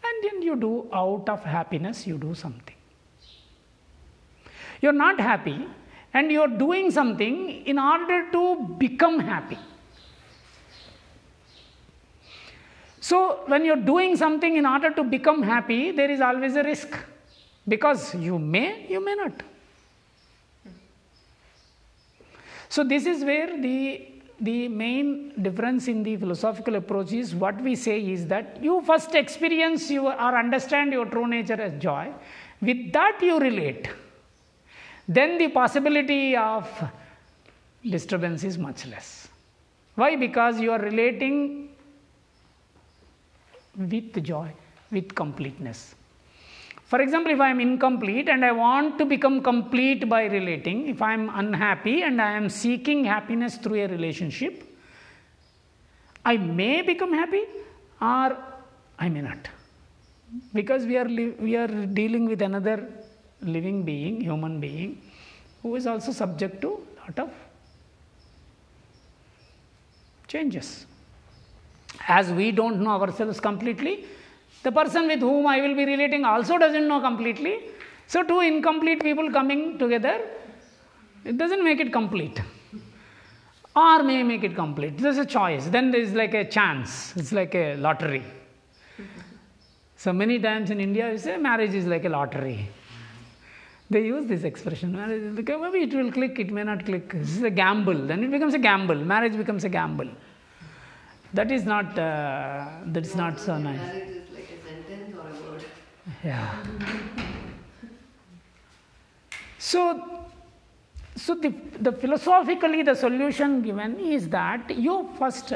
and 0.03 0.23
then 0.23 0.41
you 0.41 0.55
do 0.55 0.87
out 0.91 1.29
of 1.29 1.43
happiness, 1.43 2.05
you 2.05 2.17
do 2.17 2.33
something. 2.33 2.75
You 4.81 4.89
are 4.89 4.99
not 5.05 5.19
happy 5.19 5.67
and 6.13 6.31
you 6.31 6.41
are 6.41 6.47
doing 6.47 6.91
something 6.91 7.65
in 7.65 7.77
order 7.77 8.31
to 8.31 8.75
become 8.77 9.19
happy. 9.19 9.57
So, 12.99 13.43
when 13.47 13.65
you 13.65 13.73
are 13.73 13.83
doing 13.93 14.15
something 14.17 14.55
in 14.55 14.65
order 14.65 14.91
to 14.91 15.03
become 15.03 15.41
happy, 15.41 15.91
there 15.91 16.11
is 16.11 16.21
always 16.21 16.55
a 16.55 16.63
risk 16.63 16.95
because 17.67 18.13
you 18.15 18.37
may, 18.37 18.87
you 18.87 19.03
may 19.03 19.15
not. 19.15 19.41
So, 22.69 22.83
this 22.83 23.07
is 23.07 23.23
where 23.23 23.59
the, 23.59 24.07
the 24.39 24.67
main 24.67 25.33
difference 25.41 25.87
in 25.87 26.03
the 26.03 26.15
philosophical 26.17 26.75
approach 26.75 27.11
is 27.11 27.33
what 27.33 27.59
we 27.61 27.75
say 27.75 27.99
is 27.99 28.27
that 28.27 28.61
you 28.61 28.81
first 28.81 29.15
experience 29.15 29.89
your, 29.89 30.13
or 30.13 30.37
understand 30.37 30.93
your 30.93 31.05
true 31.05 31.27
nature 31.27 31.59
as 31.59 31.73
joy, 31.81 32.13
with 32.61 32.93
that 32.93 33.17
you 33.21 33.39
relate. 33.39 33.89
Then 35.07 35.39
the 35.39 35.47
possibility 35.47 36.37
of 36.37 36.69
disturbance 37.83 38.43
is 38.43 38.59
much 38.59 38.85
less. 38.85 39.27
Why? 39.95 40.15
Because 40.15 40.59
you 40.59 40.71
are 40.71 40.79
relating 40.79 41.69
with 43.75 44.23
joy, 44.23 44.51
with 44.91 45.15
completeness. 45.15 45.95
For 46.89 47.01
example, 47.01 47.31
if 47.31 47.39
I 47.39 47.51
am 47.51 47.59
incomplete 47.59 48.27
and 48.29 48.43
I 48.43 48.51
want 48.51 48.97
to 48.97 49.05
become 49.05 49.43
complete 49.43 50.09
by 50.09 50.23
relating, 50.23 50.87
if 50.87 51.03
I 51.03 51.13
am 51.13 51.29
unhappy 51.31 52.01
and 52.01 52.19
I 52.19 52.31
am 52.31 52.49
seeking 52.49 53.05
happiness 53.05 53.57
through 53.57 53.83
a 53.83 53.87
relationship, 53.87 54.63
I 56.25 56.37
may 56.37 56.81
become 56.81 57.13
happy 57.13 57.43
or 58.01 58.35
I 58.97 59.07
may 59.07 59.21
not. 59.21 59.47
Because 60.51 60.87
we 60.87 60.97
are, 60.97 61.05
we 61.05 61.55
are 61.55 61.67
dealing 61.67 62.25
with 62.27 62.41
another 62.41 62.89
living 63.41 63.83
being, 63.83 64.21
human 64.21 64.59
being, 64.59 64.99
who 65.61 65.75
is 65.75 65.85
also 65.85 66.11
subject 66.11 66.59
to 66.61 66.69
a 66.69 67.01
lot 67.01 67.19
of 67.19 67.29
changes. 70.27 70.87
As 72.07 72.31
we 72.31 72.51
don't 72.51 72.81
know 72.81 72.99
ourselves 72.99 73.39
completely, 73.39 74.05
the 74.63 74.71
person 74.71 75.07
with 75.07 75.19
whom 75.19 75.47
I 75.47 75.61
will 75.61 75.75
be 75.75 75.85
relating 75.85 76.25
also 76.25 76.57
doesn't 76.57 76.87
know 76.87 76.99
completely. 76.99 77.59
So, 78.07 78.23
two 78.23 78.41
incomplete 78.41 79.01
people 79.01 79.31
coming 79.31 79.77
together, 79.77 80.21
it 81.23 81.37
doesn't 81.37 81.63
make 81.63 81.79
it 81.79 81.93
complete. 81.93 82.41
Or 83.75 84.03
may 84.03 84.23
make 84.23 84.43
it 84.43 84.55
complete. 84.55 84.97
There's 84.97 85.19
a 85.19 85.25
choice. 85.25 85.67
Then 85.67 85.91
there 85.91 86.01
is 86.01 86.13
like 86.13 86.33
a 86.33 86.43
chance. 86.43 87.13
It's 87.15 87.31
like 87.31 87.53
a 87.55 87.75
lottery. 87.75 88.23
So 89.95 90.11
many 90.11 90.39
times 90.39 90.71
in 90.71 90.79
India, 90.79 91.11
you 91.11 91.17
say 91.17 91.37
marriage 91.37 91.73
is 91.73 91.85
like 91.85 92.05
a 92.05 92.09
lottery. 92.09 92.69
They 93.89 94.05
use 94.05 94.25
this 94.27 94.43
expression. 94.43 94.93
Marriage 94.93 95.21
maybe 95.33 95.79
it 95.83 95.93
will 95.93 96.11
click, 96.11 96.39
it 96.39 96.51
may 96.51 96.63
not 96.63 96.85
click. 96.85 97.11
This 97.11 97.37
is 97.37 97.43
a 97.43 97.49
gamble. 97.49 98.07
Then 98.07 98.23
it 98.23 98.31
becomes 98.31 98.53
a 98.53 98.59
gamble. 98.59 98.95
Marriage 98.95 99.35
becomes 99.35 99.63
a 99.63 99.69
gamble. 99.69 100.09
That 101.33 101.51
is 101.51 101.65
not. 101.65 101.97
Uh, 101.97 102.67
that 102.85 103.05
is 103.05 103.15
not 103.15 103.39
so 103.39 103.57
nice. 103.57 103.79
Yeah. 106.23 106.63
So, 109.57 110.25
so 111.15 111.35
the, 111.35 111.53
the 111.79 111.91
philosophically 111.91 112.83
the 112.83 112.95
solution 112.95 113.61
given 113.61 113.99
is 113.99 114.29
that 114.29 114.75
you 114.75 115.09
first 115.17 115.53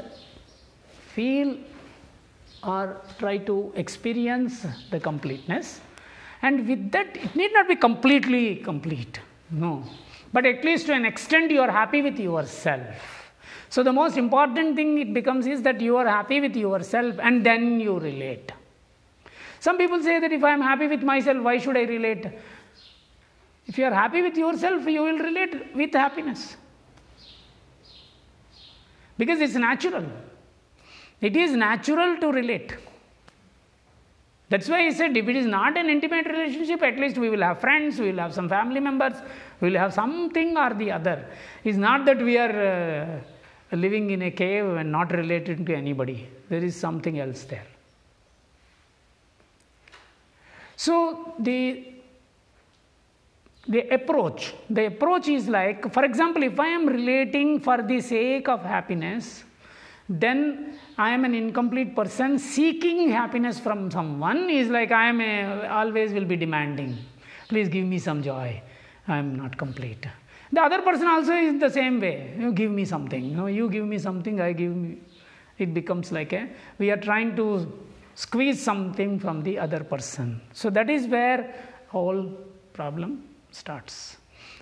feel 1.16 1.58
or 2.64 3.02
try 3.20 3.38
to 3.38 3.72
experience 3.76 4.66
the 4.92 5.00
completeness. 5.00 5.82
And 6.42 6.68
with 6.68 6.92
that 6.92 7.16
it 7.16 7.36
need 7.36 7.54
not 7.54 7.68
be 7.68 7.76
completely 7.76 8.58
complete 8.58 9.20
no. 9.52 9.84
But 10.32 10.46
at 10.46 10.64
least 10.66 10.88
to 10.88 10.94
an 10.94 11.06
extent 11.06 11.52
you 11.52 11.62
are 11.62 11.72
happy 11.72 12.02
with 12.02 12.20
yourself. 12.20 13.32
So 13.70 13.84
the 13.84 13.94
most 13.94 14.18
important 14.18 14.76
thing 14.76 14.98
it 15.00 15.14
becomes 15.14 15.48
is 15.48 15.62
that 15.64 15.80
you 15.80 15.98
are 15.98 16.08
happy 16.08 16.42
with 16.42 16.56
yourself 16.56 17.16
and 17.20 17.46
then 17.46 17.80
you 17.80 18.00
relate 18.00 18.52
some 19.66 19.78
people 19.78 20.04
say 20.04 20.20
that 20.20 20.34
if 20.34 20.44
I 20.44 20.52
am 20.52 20.62
happy 20.62 20.88
with 20.88 21.04
myself, 21.04 21.42
why 21.42 21.58
should 21.58 21.78
I 21.78 21.84
relate? 21.84 22.26
If 23.66 23.78
you 23.78 23.86
are 23.86 23.94
happy 23.94 24.22
with 24.22 24.36
yourself, 24.36 24.86
you 24.86 25.04
will 25.04 25.20
relate 25.20 25.74
with 25.74 25.94
happiness. 25.94 26.58
Because 29.18 29.40
it's 29.40 29.56
natural. 29.56 30.06
It 31.22 31.38
is 31.38 31.54
natural 31.54 32.18
to 32.18 32.28
relate. 32.34 32.76
That's 34.50 34.68
why 34.68 34.86
I 34.86 34.90
said 34.90 35.16
if 35.16 35.30
it 35.30 35.38
is 35.38 35.46
not 35.46 35.78
an 35.78 35.90
intimate 35.90 36.26
relationship, 36.26 36.84
at 36.84 36.98
least 36.98 37.18
we 37.18 37.30
will 37.30 37.42
have 37.42 37.62
friends, 37.62 38.02
we 38.02 38.12
will 38.12 38.20
have 38.20 38.34
some 38.34 38.50
family 38.50 38.82
members, 38.82 39.14
we 39.62 39.70
will 39.70 39.80
have 39.80 39.94
something 39.94 40.58
or 40.58 40.74
the 40.74 40.92
other. 40.92 41.26
It's 41.64 41.78
not 41.78 42.04
that 42.04 42.22
we 42.22 42.38
are 42.38 43.22
uh, 43.72 43.76
living 43.78 44.10
in 44.10 44.24
a 44.24 44.32
cave 44.32 44.66
and 44.66 44.92
not 44.92 45.14
related 45.14 45.66
to 45.66 45.74
anybody. 45.74 46.28
There 46.50 46.66
is 46.66 46.76
something 46.76 47.18
else 47.18 47.46
there. 47.46 47.68
So 50.76 51.34
the 51.40 51.94
the 53.66 53.82
approach 53.96 54.54
the 54.70 54.88
approach 54.88 55.30
is 55.30 55.48
like 55.48 55.90
for 55.94 56.04
example 56.04 56.44
if 56.44 56.60
i 56.60 56.68
am 56.68 56.86
relating 56.86 57.62
for 57.62 57.82
the 57.82 58.02
sake 58.02 58.50
of 58.50 58.62
happiness 58.62 59.46
then 60.10 60.78
i 60.98 61.12
am 61.12 61.24
an 61.24 61.34
incomplete 61.34 61.96
person 61.96 62.38
seeking 62.38 63.10
happiness 63.10 63.62
from 63.62 63.90
someone 63.90 64.50
is 64.50 64.68
like 64.68 64.92
i 64.92 65.06
am 65.08 65.22
a, 65.22 65.66
always 65.68 66.12
will 66.12 66.26
be 66.26 66.36
demanding. 66.36 66.98
Please 67.48 67.70
give 67.70 67.86
me 67.86 68.00
some 68.00 68.24
joy. 68.24 68.62
I 69.08 69.18
am 69.18 69.36
not 69.36 69.58
complete. 69.58 70.08
The 70.52 70.62
other 70.62 70.82
person 70.82 71.08
also 71.08 71.34
is 71.34 71.60
the 71.60 71.70
same 71.70 72.00
way. 72.00 72.36
You 72.40 72.52
give 72.52 72.72
me 72.72 72.86
something. 72.86 73.24
You, 73.24 73.36
know, 73.36 73.48
you 73.48 73.70
give 73.70 73.86
me 73.86 73.98
something 73.98 74.40
i 74.42 74.52
give 74.54 74.76
me 74.76 74.98
it 75.58 75.74
becomes 75.74 76.12
like 76.12 76.34
a 76.34 76.50
we 76.80 76.90
are 76.90 76.98
trying 76.98 77.36
to 77.36 77.72
squeeze 78.16 78.62
something 78.62 79.20
from 79.20 79.42
the 79.44 79.58
other 79.60 79.84
person. 79.84 80.42
So 80.54 80.70
that 80.70 80.90
is 80.90 81.08
where 81.08 81.54
whole 81.88 82.32
problem 82.74 83.24
starts. 83.52 84.18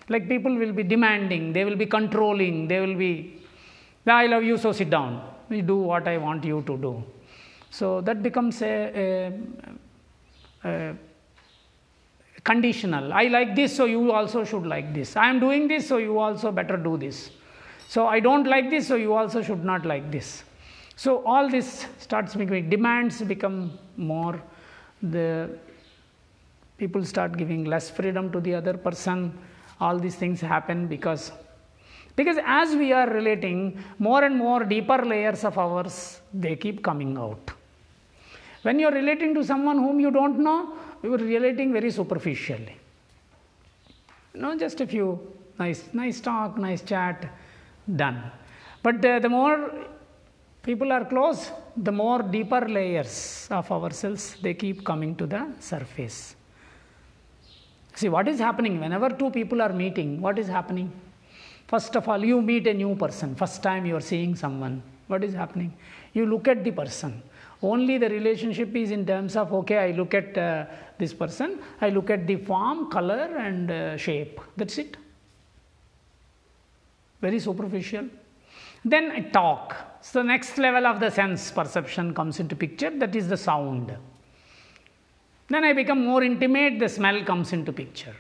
Like 0.10 0.28
people 0.28 0.56
will 0.56 0.74
be 0.74 0.84
demanding, 0.84 1.54
they 1.54 1.64
will 1.64 1.76
be 1.76 1.86
controlling, 1.86 2.68
they 2.68 2.80
will 2.80 2.96
be, 2.96 3.42
I 4.06 4.28
love 4.28 4.44
you, 4.44 4.58
so 4.58 4.72
sit 4.72 4.90
down. 4.90 5.22
We 5.50 5.62
do 5.62 5.78
what 5.78 6.08
I 6.08 6.18
want 6.18 6.44
you 6.44 6.64
to 6.66 6.78
do. 6.78 7.04
So 7.70 8.02
that 8.02 8.22
becomes 8.22 8.62
a, 8.62 9.32
a, 10.64 10.68
a 10.68 10.96
conditional. 12.44 13.14
I 13.14 13.24
like 13.28 13.56
this, 13.56 13.76
so 13.76 13.86
you 13.86 14.12
also 14.12 14.44
should 14.44 14.66
like 14.66 14.94
this. 14.94 15.16
I 15.16 15.30
am 15.30 15.40
doing 15.40 15.68
this, 15.68 15.88
so 15.88 15.98
you 15.98 16.20
also 16.20 16.52
better 16.52 16.78
do 16.78 16.98
this. 16.98 17.32
So 17.88 18.08
I 18.08 18.20
don't 18.20 18.48
like 18.48 18.70
this, 18.70 18.88
so 18.88 18.96
you 18.96 19.14
also 19.14 19.42
should 19.42 19.64
not 19.64 19.86
like 19.86 20.12
this. 20.12 20.44
So 21.02 21.12
all 21.26 21.50
this 21.50 21.88
starts 21.98 22.36
becoming 22.36 22.70
demands 22.70 23.24
become 23.24 23.56
more. 23.98 24.40
The 25.02 25.50
people 26.78 27.04
start 27.04 27.38
giving 27.38 27.64
less 27.66 27.90
freedom 27.90 28.32
to 28.34 28.40
the 28.40 28.54
other 28.54 28.76
person, 28.88 29.36
all 29.80 29.98
these 29.98 30.16
things 30.16 30.42
happen 30.42 30.86
because 30.86 31.32
because 32.16 32.38
as 32.46 32.76
we 32.76 32.94
are 32.94 33.10
relating 33.10 33.84
more 33.98 34.24
and 34.24 34.38
more 34.38 34.64
deeper 34.64 35.00
layers 35.12 35.44
of 35.44 35.58
ours 35.58 36.22
they 36.36 36.56
keep 36.56 36.84
coming 36.84 37.18
out. 37.18 37.50
When 38.62 38.78
you 38.78 38.86
are 38.90 38.94
relating 38.94 39.34
to 39.40 39.44
someone 39.44 39.80
whom 39.80 40.00
you 40.00 40.12
don't 40.12 40.38
know 40.38 40.60
you 41.02 41.16
are 41.16 41.24
relating 41.36 41.74
very 41.74 41.90
superficially. 41.90 42.76
Know 44.36 44.56
just 44.56 44.82
a 44.82 44.86
few. 44.86 45.08
Nice 45.58 45.82
nice 45.94 46.22
talk 46.22 46.60
nice 46.60 46.84
chat. 46.84 47.28
Done. 48.04 48.22
But 48.84 49.04
uh, 49.04 49.18
the 49.18 49.30
more 49.30 49.58
people 50.64 50.92
are 50.92 51.06
close 51.06 51.52
the 51.76 51.92
more 51.92 52.22
deeper 52.22 52.62
layers 52.78 53.48
of 53.50 53.72
ourselves 53.72 54.36
they 54.42 54.54
keep 54.54 54.84
coming 54.84 55.16
to 55.16 55.26
the 55.26 55.42
surface. 55.60 56.36
See 57.96 58.10
what 58.10 58.28
is 58.28 58.40
happening? 58.40 58.80
Whenever 58.80 59.10
two 59.10 59.32
people 59.32 59.62
are 59.62 59.74
meeting 59.74 60.22
what 60.22 60.38
is 60.38 60.48
happening? 60.48 60.92
First 61.68 61.96
of 61.96 62.08
all 62.08 62.24
you 62.24 62.42
meet 62.42 62.68
a 62.68 62.74
new 62.74 62.96
person. 62.96 63.36
First 63.36 63.64
time 63.64 63.86
you 63.86 63.96
are 63.96 64.08
seeing 64.14 64.36
someone. 64.36 64.84
What 65.08 65.24
is 65.24 65.34
happening? 65.34 65.74
You 66.14 66.26
look 66.26 66.48
at 66.48 66.64
the 66.64 66.72
person. 66.72 67.22
Only 67.62 67.98
the 67.98 68.10
relationship 68.10 68.76
is 68.76 68.92
in 68.92 69.06
terms 69.06 69.36
of 69.36 69.54
okay 69.54 69.78
i 69.78 69.92
look 69.92 70.14
at 70.14 70.38
uh, 70.38 70.66
this 70.98 71.14
person. 71.14 71.60
I 71.80 71.90
look 71.90 72.10
at 72.10 72.28
the 72.28 72.36
form 72.36 72.90
color 72.90 73.38
and 73.38 73.72
uh, 73.72 73.98
shape. 73.98 74.40
That's 74.58 74.78
it. 74.78 74.98
Very 77.20 77.40
superficial 77.40 78.06
then 78.84 79.12
I 79.12 79.22
talk. 79.22 79.76
So, 80.02 80.24
next 80.24 80.58
level 80.58 80.88
of 80.88 81.00
the 81.00 81.12
sense 81.12 81.52
perception 81.52 82.14
comes 82.14 82.40
into 82.40 82.56
picture 82.56 82.90
that 82.90 83.16
is 83.16 83.28
the 83.28 83.38
sound. 83.38 83.96
Then 85.50 85.64
I 85.64 85.74
become 85.74 86.06
more 86.06 86.24
intimate, 86.24 86.80
the 86.80 86.90
smell 86.90 87.24
comes 87.24 87.54
into 87.54 87.72
picture. 87.72 88.16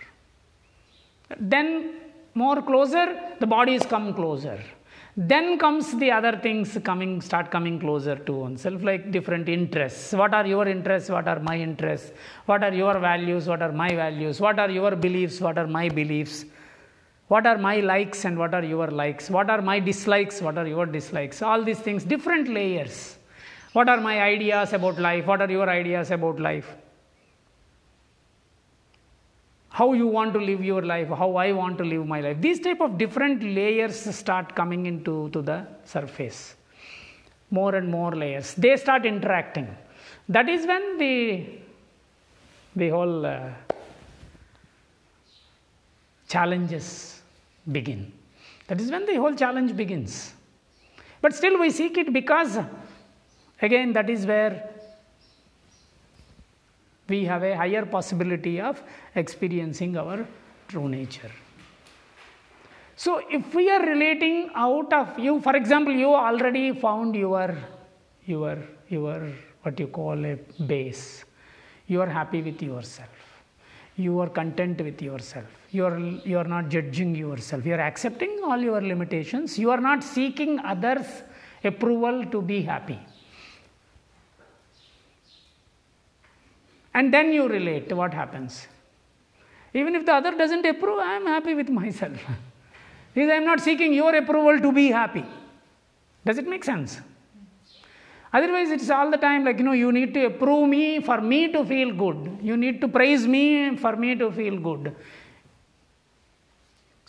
Then 1.40 1.96
more 2.34 2.62
closer, 2.62 3.20
the 3.40 3.48
bodies 3.48 3.84
come 3.86 4.14
closer. 4.14 4.62
Then 5.18 5.58
comes 5.58 5.98
the 5.98 6.12
other 6.12 6.38
things 6.38 6.78
coming, 6.84 7.20
start 7.22 7.52
coming 7.52 7.80
closer 7.80 8.16
to 8.16 8.32
oneself, 8.32 8.82
like 8.84 9.12
different 9.12 9.50
interests. 9.50 10.14
What 10.14 10.34
are 10.34 10.46
your 10.46 10.68
interests? 10.68 11.10
What 11.10 11.28
are 11.28 11.40
my 11.40 11.58
interests? 11.58 12.12
What 12.46 12.64
are 12.64 12.74
your 12.74 12.98
values? 13.00 13.48
What 13.48 13.62
are 13.62 13.72
my 13.72 13.90
values? 13.90 14.40
What 14.40 14.60
are 14.60 14.70
your 14.70 14.96
beliefs? 14.96 15.42
What 15.42 15.58
are 15.58 15.68
my 15.68 15.90
beliefs? 15.90 16.46
What 17.32 17.48
are 17.48 17.58
my 17.58 17.78
likes 17.80 18.26
and 18.26 18.38
what 18.38 18.54
are 18.54 18.64
your 18.64 18.88
likes? 18.88 19.30
What 19.30 19.50
are 19.50 19.62
my 19.62 19.80
dislikes? 19.80 20.42
What 20.42 20.58
are 20.58 20.68
your 20.68 20.86
dislikes? 20.86 21.42
All 21.42 21.64
these 21.64 21.80
things 21.80 22.04
different 22.04 22.50
layers. 22.50 23.18
What 23.72 23.88
are 23.88 24.02
my 24.02 24.22
ideas 24.22 24.74
about 24.74 25.00
life? 25.00 25.28
What 25.28 25.42
are 25.42 25.50
your 25.50 25.70
ideas 25.70 26.12
about 26.12 26.42
life? 26.42 26.68
How 29.70 29.94
you 29.94 30.08
want 30.08 30.34
to 30.34 30.42
live 30.42 30.66
your 30.66 30.82
life 30.82 31.08
how 31.22 31.30
i 31.38 31.54
want 31.54 31.78
to 31.78 31.86
live 31.86 32.06
my 32.06 32.20
life. 32.20 32.42
These 32.42 32.60
type 32.60 32.82
of 32.82 32.98
different 32.98 33.42
layers 33.42 33.96
start 34.18 34.54
coming 34.54 34.86
into 34.86 35.30
to 35.30 35.42
the 35.42 35.66
surface. 35.86 36.56
More 37.50 37.76
and 37.76 37.88
more 37.90 38.12
layers. 38.14 38.54
They 38.56 38.76
start 38.76 39.06
interacting. 39.06 39.70
That 40.28 40.50
is 40.50 40.68
when 40.68 40.98
the 40.98 41.16
the 42.76 42.90
whole 42.90 43.26
uh, 43.26 43.40
challenges 46.28 47.21
begin. 47.70 48.12
That 48.68 48.80
is 48.80 48.90
when 48.92 49.06
the 49.06 49.16
whole 49.16 49.36
challenge 49.36 49.76
begins. 49.76 50.34
But 51.22 51.36
still, 51.36 51.60
we 51.60 51.70
seek 51.70 51.98
it 51.98 52.12
because, 52.14 52.58
again, 53.62 53.94
that 53.94 54.10
is 54.10 54.26
where 54.26 54.70
we 57.08 57.26
have 57.26 57.44
a 57.44 57.56
higher 57.56 57.86
possibility 57.86 58.60
of 58.60 58.82
experiencing 59.16 59.98
our 59.98 60.26
true 60.68 60.88
nature. 60.90 61.32
So, 62.96 63.22
if 63.30 63.54
we 63.54 63.70
are 63.70 63.86
relating 63.86 64.52
out 64.56 64.94
of 64.94 65.18
you, 65.20 65.42
for 65.42 65.56
example, 65.56 65.94
you 65.94 66.14
already 66.14 66.72
found 66.74 67.16
your, 67.16 67.56
your, 68.26 68.58
your 68.90 69.28
what 69.64 69.80
you 69.80 69.88
call 69.88 70.26
a 70.26 70.36
base, 70.66 71.26
you 71.88 72.02
are 72.02 72.08
happy 72.10 72.42
with 72.42 72.62
yourself, 72.62 73.10
you 73.96 74.20
are 74.20 74.30
content 74.30 74.82
with 74.82 75.02
yourself 75.02 75.61
you 75.72 75.86
are 75.86 75.98
you 76.00 76.38
are 76.38 76.50
not 76.54 76.68
judging 76.70 77.16
yourself. 77.16 77.66
You 77.66 77.76
are 77.76 77.86
accepting 77.90 78.40
all 78.44 78.60
your 78.60 78.82
limitations. 78.82 79.58
You 79.58 79.72
are 79.72 79.80
not 79.80 80.04
seeking 80.04 80.60
others 80.60 81.06
approval 81.64 82.26
to 82.26 82.42
be 82.42 82.62
happy. 82.62 83.00
And 86.94 87.14
then 87.14 87.32
you 87.32 87.48
relate 87.48 87.88
to 87.90 87.96
what 87.96 88.14
happens. 88.14 88.68
Even 89.74 89.96
if 89.96 90.06
the 90.06 90.14
other 90.14 90.32
doesn't 90.38 90.66
approve 90.66 91.00
i 91.00 91.14
am 91.16 91.26
happy 91.26 91.54
with 91.54 91.70
myself. 91.70 92.18
Because 93.14 93.30
i 93.30 93.36
am 93.36 93.46
not 93.46 93.62
seeking 93.62 93.94
your 93.94 94.14
approval 94.16 94.60
to 94.60 94.72
be 94.74 94.88
happy. 94.88 95.24
Does 96.26 96.38
it 96.38 96.48
make 96.48 96.66
sense? 96.66 97.00
Otherwise 98.34 98.70
it's 98.72 98.90
all 98.90 99.10
the 99.10 99.18
time 99.18 99.46
like 99.46 99.58
you 99.58 99.64
know 99.64 99.72
you 99.72 99.92
need 99.92 100.14
to 100.14 100.26
approve 100.26 100.68
me 100.68 101.00
for 101.00 101.22
me 101.22 101.50
to 101.54 101.64
feel 101.66 101.94
good. 101.94 102.40
You 102.42 102.58
need 102.58 102.82
to 102.82 102.90
praise 102.90 103.26
me 103.26 103.78
for 103.78 103.96
me 103.96 104.16
to 104.16 104.32
feel 104.32 104.58
good 104.58 104.94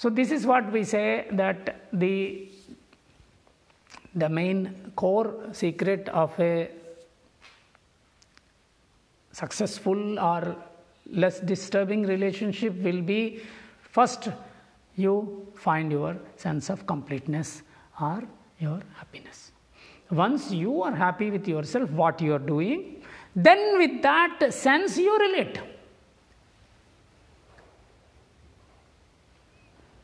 so, 0.03 0.11
this 0.11 0.33
is 0.33 0.45
what 0.45 0.73
we 0.73 0.83
say 0.83 1.29
that 1.31 1.77
the, 1.93 2.49
the 4.17 4.29
main 4.29 4.91
core 4.97 5.33
secret 5.53 6.09
of 6.09 6.33
a 6.41 6.73
successful 9.31 10.19
or 10.19 10.57
less 11.09 11.39
disturbing 11.39 12.03
relationship 12.03 12.75
will 12.79 13.01
be 13.01 13.43
first 13.81 14.29
you 14.97 15.47
find 15.55 15.93
your 15.93 16.17
sense 16.37 16.69
of 16.69 16.85
completeness 16.85 17.63
or 18.01 18.25
your 18.59 18.81
happiness. 18.97 19.53
Once 20.11 20.51
you 20.51 20.83
are 20.83 20.97
happy 20.97 21.31
with 21.31 21.47
yourself, 21.47 21.89
what 21.91 22.21
you 22.21 22.35
are 22.35 22.41
doing, 22.41 23.05
then 23.37 23.79
with 23.79 24.03
that 24.03 24.53
sense 24.53 24.99
you 24.99 25.17
relate. 25.17 25.61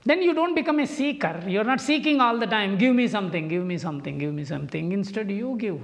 Then 0.08 0.22
you 0.22 0.32
don't 0.32 0.54
become 0.54 0.78
a 0.80 0.86
seeker. 0.86 1.34
You're 1.46 1.64
not 1.72 1.80
seeking 1.80 2.20
all 2.20 2.38
the 2.38 2.46
time, 2.46 2.78
give 2.78 2.94
me 2.94 3.06
something, 3.08 3.46
give 3.46 3.64
me 3.64 3.76
something, 3.76 4.16
give 4.16 4.32
me 4.32 4.44
something. 4.44 4.92
Instead, 4.92 5.30
you 5.30 5.56
give. 5.58 5.80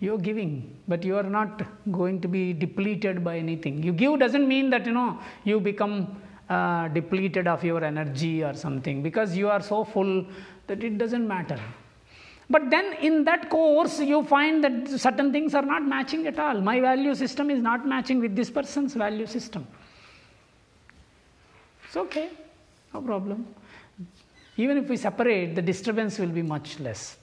You're 0.00 0.18
giving, 0.18 0.52
but 0.86 1.02
you 1.04 1.16
are 1.16 1.28
not 1.38 1.62
going 1.90 2.20
to 2.20 2.28
be 2.28 2.52
depleted 2.52 3.24
by 3.24 3.36
anything. 3.36 3.82
You 3.82 3.92
give 3.92 4.18
doesn't 4.20 4.46
mean 4.46 4.70
that 4.70 4.86
you 4.86 4.92
know 4.92 5.18
you 5.44 5.60
become 5.60 6.16
uh, 6.48 6.88
depleted 6.88 7.46
of 7.48 7.64
your 7.64 7.84
energy 7.84 8.44
or 8.44 8.54
something 8.54 9.02
because 9.02 9.36
you 9.36 9.50
are 9.50 9.60
so 9.60 9.84
full 9.84 10.24
that 10.68 10.82
it 10.84 10.96
doesn't 10.98 11.26
matter. 11.26 11.58
But 12.48 12.70
then 12.70 12.94
in 12.94 13.24
that 13.24 13.50
course, 13.50 14.00
you 14.00 14.22
find 14.22 14.64
that 14.64 14.88
certain 14.88 15.32
things 15.32 15.54
are 15.54 15.66
not 15.74 15.82
matching 15.84 16.26
at 16.26 16.38
all. 16.38 16.60
My 16.62 16.80
value 16.80 17.14
system 17.14 17.50
is 17.50 17.60
not 17.60 17.86
matching 17.86 18.20
with 18.20 18.34
this 18.34 18.50
person's 18.50 18.94
value 18.94 19.26
system. 19.26 19.66
It's 21.84 21.96
okay. 21.96 22.30
No 22.92 23.00
problem. 23.00 23.46
Even 24.56 24.78
if 24.78 24.88
we 24.88 24.96
separate, 24.96 25.54
the 25.54 25.62
disturbance 25.62 26.18
will 26.18 26.28
be 26.28 26.42
much 26.42 26.80
less. 26.80 27.16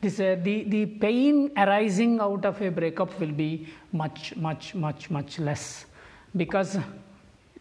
This, 0.00 0.20
uh, 0.20 0.36
the, 0.40 0.62
the 0.64 0.86
pain 0.86 1.50
arising 1.56 2.20
out 2.20 2.44
of 2.44 2.60
a 2.62 2.70
breakup 2.70 3.18
will 3.18 3.32
be 3.32 3.66
much, 3.92 4.36
much, 4.36 4.74
much, 4.74 5.10
much 5.10 5.38
less 5.40 5.86
because 6.36 6.78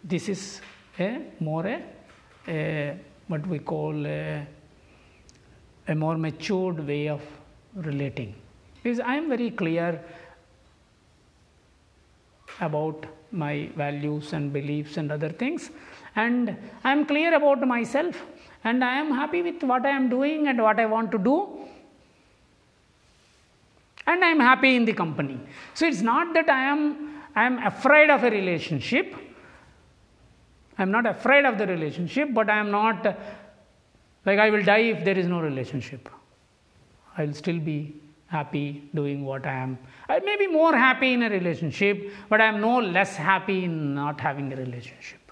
this 0.03 0.29
is 0.29 0.61
a 0.99 1.19
more 1.39 1.65
a, 1.65 1.83
a 2.47 2.97
what 3.27 3.45
we 3.47 3.59
call 3.59 4.05
a, 4.05 4.45
a 5.87 5.95
more 5.95 6.17
matured 6.17 6.85
way 6.85 7.09
of 7.09 7.21
relating. 7.75 8.35
Because 8.83 8.99
I 8.99 9.15
am 9.15 9.29
very 9.29 9.49
clear 9.49 10.03
about 12.61 13.05
my 13.31 13.69
values 13.75 14.33
and 14.33 14.53
beliefs 14.53 14.97
and 14.97 15.11
other 15.11 15.29
things 15.29 15.71
and 16.23 16.57
I 16.83 16.91
am 16.91 17.05
clear 17.05 17.33
about 17.35 17.65
myself 17.67 18.21
and 18.63 18.83
I 18.83 18.93
am 18.99 19.11
happy 19.11 19.41
with 19.43 19.63
what 19.63 19.85
I 19.85 19.91
am 19.91 20.09
doing 20.09 20.47
and 20.47 20.61
what 20.61 20.79
I 20.79 20.85
want 20.87 21.11
to 21.11 21.19
do 21.19 21.37
and 24.07 24.23
I 24.23 24.29
am 24.29 24.39
happy 24.39 24.75
in 24.75 24.85
the 24.85 24.93
company. 24.93 25.39
So 25.73 25.85
it's 25.85 26.01
not 26.01 26.33
that 26.33 26.49
I 26.49 26.63
am 26.71 26.81
I 27.35 27.43
am 27.45 27.59
afraid 27.59 28.09
of 28.09 28.23
a 28.23 28.31
relationship. 28.31 29.15
I 30.77 30.81
am 30.81 30.91
not 30.91 31.05
afraid 31.05 31.45
of 31.45 31.59
the 31.59 31.67
relationship, 31.67 32.33
but 32.33 32.49
I 32.49 32.57
am 32.57 32.71
not 32.71 33.05
like 34.25 34.39
I 34.39 34.49
will 34.49 34.63
die 34.63 34.85
if 34.95 35.05
there 35.05 35.17
is 35.17 35.27
no 35.27 35.39
relationship. 35.39 36.09
I 37.15 37.25
will 37.25 37.33
still 37.33 37.59
be 37.59 38.01
happy 38.25 38.89
doing 38.95 39.23
what 39.23 39.45
I 39.45 39.53
am. 39.53 39.77
I 40.09 40.19
may 40.19 40.35
be 40.35 40.47
more 40.47 40.75
happy 40.75 41.13
in 41.13 41.23
a 41.23 41.29
relationship, 41.29 42.11
but 42.27 42.41
I 42.41 42.45
am 42.45 42.59
no 42.59 42.79
less 42.79 43.15
happy 43.15 43.65
in 43.65 43.93
not 43.93 44.19
having 44.19 44.51
a 44.51 44.55
relationship 44.55 45.26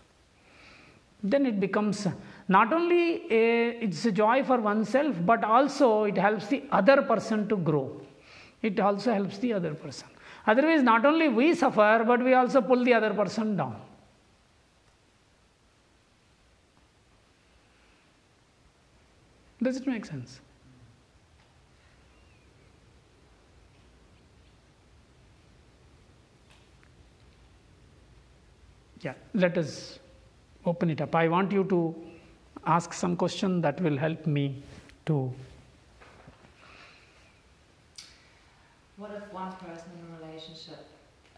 then 1.23 1.45
it 1.45 1.59
becomes 1.59 2.07
not 2.47 2.71
only 2.71 3.31
a, 3.31 3.69
it's 3.81 4.05
a 4.05 4.11
joy 4.11 4.43
for 4.43 4.59
oneself 4.59 5.15
but 5.25 5.43
also 5.43 6.03
it 6.03 6.17
helps 6.17 6.47
the 6.47 6.63
other 6.71 7.01
person 7.01 7.47
to 7.49 7.57
grow. 7.57 8.01
It 8.61 8.79
also 8.79 9.13
helps 9.13 9.37
the 9.39 9.53
other 9.53 9.73
person. 9.73 10.07
Otherwise 10.47 10.83
not 10.83 11.05
only 11.05 11.29
we 11.29 11.55
suffer 11.55 12.03
but 12.05 12.23
we 12.23 12.33
also 12.33 12.61
pull 12.61 12.83
the 12.83 12.93
other 12.93 13.13
person 13.13 13.55
down. 13.55 13.81
Does 19.61 19.77
it 19.77 19.87
make 19.87 20.05
sense? 20.05 20.41
Yeah, 29.01 29.13
let 29.33 29.57
us 29.57 29.99
open 30.65 30.89
it 30.89 31.01
up. 31.01 31.13
I 31.15 31.27
want 31.27 31.51
you 31.51 31.63
to 31.65 31.95
ask 32.65 32.93
some 32.93 33.15
question 33.15 33.61
that 33.61 33.79
will 33.81 33.97
help 33.97 34.25
me 34.25 34.63
to. 35.05 35.31
What 38.97 39.11
if 39.11 39.31
one 39.33 39.51
person 39.53 39.91
in 39.99 40.15
a 40.15 40.27
relationship 40.27 40.87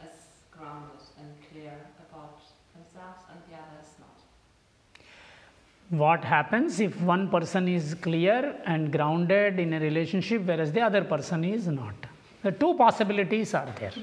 is 0.04 0.16
grounded 0.52 1.02
and 1.20 1.28
clear 1.52 1.74
about 2.10 2.40
themselves 2.76 3.20
and 3.32 3.40
the 3.50 3.56
other 3.58 3.80
is 3.82 3.90
not? 4.00 6.00
What 6.00 6.24
happens 6.24 6.80
if 6.80 7.02
one 7.02 7.30
person 7.30 7.68
is 7.68 7.96
clear 7.96 8.56
and 8.66 8.92
grounded 8.92 9.60
in 9.60 9.74
a 9.74 9.80
relationship 9.80 10.44
whereas 10.44 10.72
the 10.72 10.82
other 10.82 11.04
person 11.04 11.44
is 11.44 11.68
not? 11.68 11.96
The 12.44 12.52
two 12.52 12.76
possibilities 12.76 13.56
are 13.56 13.74
there. 13.80 13.94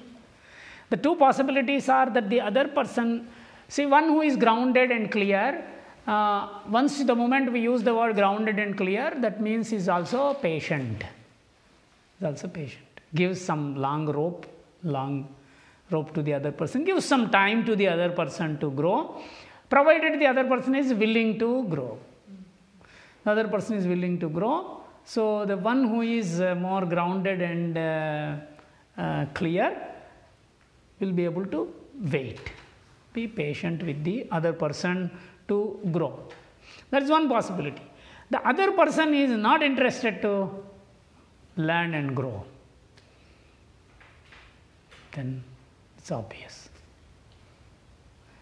The 0.90 0.96
two 0.96 1.14
possibilities 1.16 1.88
are 1.88 2.10
that 2.10 2.28
the 2.28 2.40
other 2.40 2.68
person, 2.68 3.28
see, 3.68 3.86
one 3.86 4.08
who 4.08 4.22
is 4.22 4.36
grounded 4.36 4.90
and 4.90 5.10
clear, 5.10 5.64
uh, 6.06 6.48
once 6.68 7.02
the 7.02 7.14
moment 7.14 7.52
we 7.52 7.60
use 7.60 7.82
the 7.82 7.94
word 7.94 8.16
grounded 8.16 8.58
and 8.58 8.76
clear, 8.76 9.12
that 9.20 9.40
means 9.40 9.72
is 9.72 9.88
also 9.88 10.34
patient. 10.34 11.02
Is 12.20 12.26
also 12.26 12.48
patient. 12.48 12.84
Gives 13.14 13.40
some 13.40 13.76
long 13.76 14.06
rope, 14.06 14.46
long 14.82 15.28
rope 15.90 16.12
to 16.14 16.22
the 16.22 16.34
other 16.34 16.52
person, 16.52 16.84
gives 16.84 17.04
some 17.04 17.30
time 17.30 17.64
to 17.64 17.76
the 17.76 17.88
other 17.88 18.10
person 18.10 18.58
to 18.58 18.70
grow, 18.70 19.20
provided 19.68 20.20
the 20.20 20.26
other 20.26 20.44
person 20.44 20.74
is 20.74 20.92
willing 20.92 21.38
to 21.38 21.64
grow. 21.64 21.98
The 23.24 23.30
other 23.30 23.48
person 23.48 23.76
is 23.76 23.86
willing 23.86 24.18
to 24.20 24.28
grow. 24.28 24.82
So 25.04 25.44
the 25.44 25.56
one 25.56 25.88
who 25.88 26.02
is 26.02 26.40
uh, 26.40 26.54
more 26.54 26.84
grounded 26.86 27.40
and 27.40 27.76
uh, 27.76 28.36
uh, 29.00 29.26
clear 29.34 29.76
will 31.00 31.12
be 31.12 31.24
able 31.24 31.46
to 31.46 31.72
wait, 32.12 32.40
be 33.14 33.26
patient 33.26 33.82
with 33.82 34.04
the 34.04 34.26
other 34.30 34.52
person 34.52 35.10
to 35.48 35.78
grow. 35.90 36.28
That's 36.90 37.08
one 37.08 37.28
possibility. 37.28 37.82
The 38.30 38.46
other 38.46 38.72
person 38.72 39.14
is 39.14 39.30
not 39.30 39.62
interested 39.62 40.20
to 40.22 40.50
learn 41.56 41.94
and 41.94 42.14
grow. 42.14 42.44
Then 45.12 45.42
it's 45.96 46.10
obvious. 46.10 46.68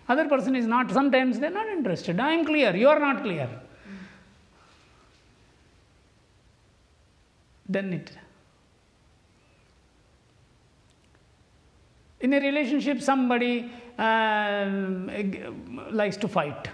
Other 0.09 0.29
person 0.29 0.57
is 0.57 0.67
not, 0.67 0.91
sometimes 0.91 1.39
they're 1.39 1.51
not 1.51 1.69
interested. 1.69 2.19
I 2.19 2.33
am 2.33 2.45
clear, 2.45 2.75
you 2.75 2.89
are 2.89 2.99
not 2.99 3.23
clear. 3.23 3.49
Then 7.69 7.93
it 7.93 8.11
in 12.23 12.33
a 12.33 12.41
relationship 12.41 13.01
somebody 13.03 13.71
um, 13.99 15.11
likes 15.91 16.17
to 16.17 16.29
fight. 16.29 16.69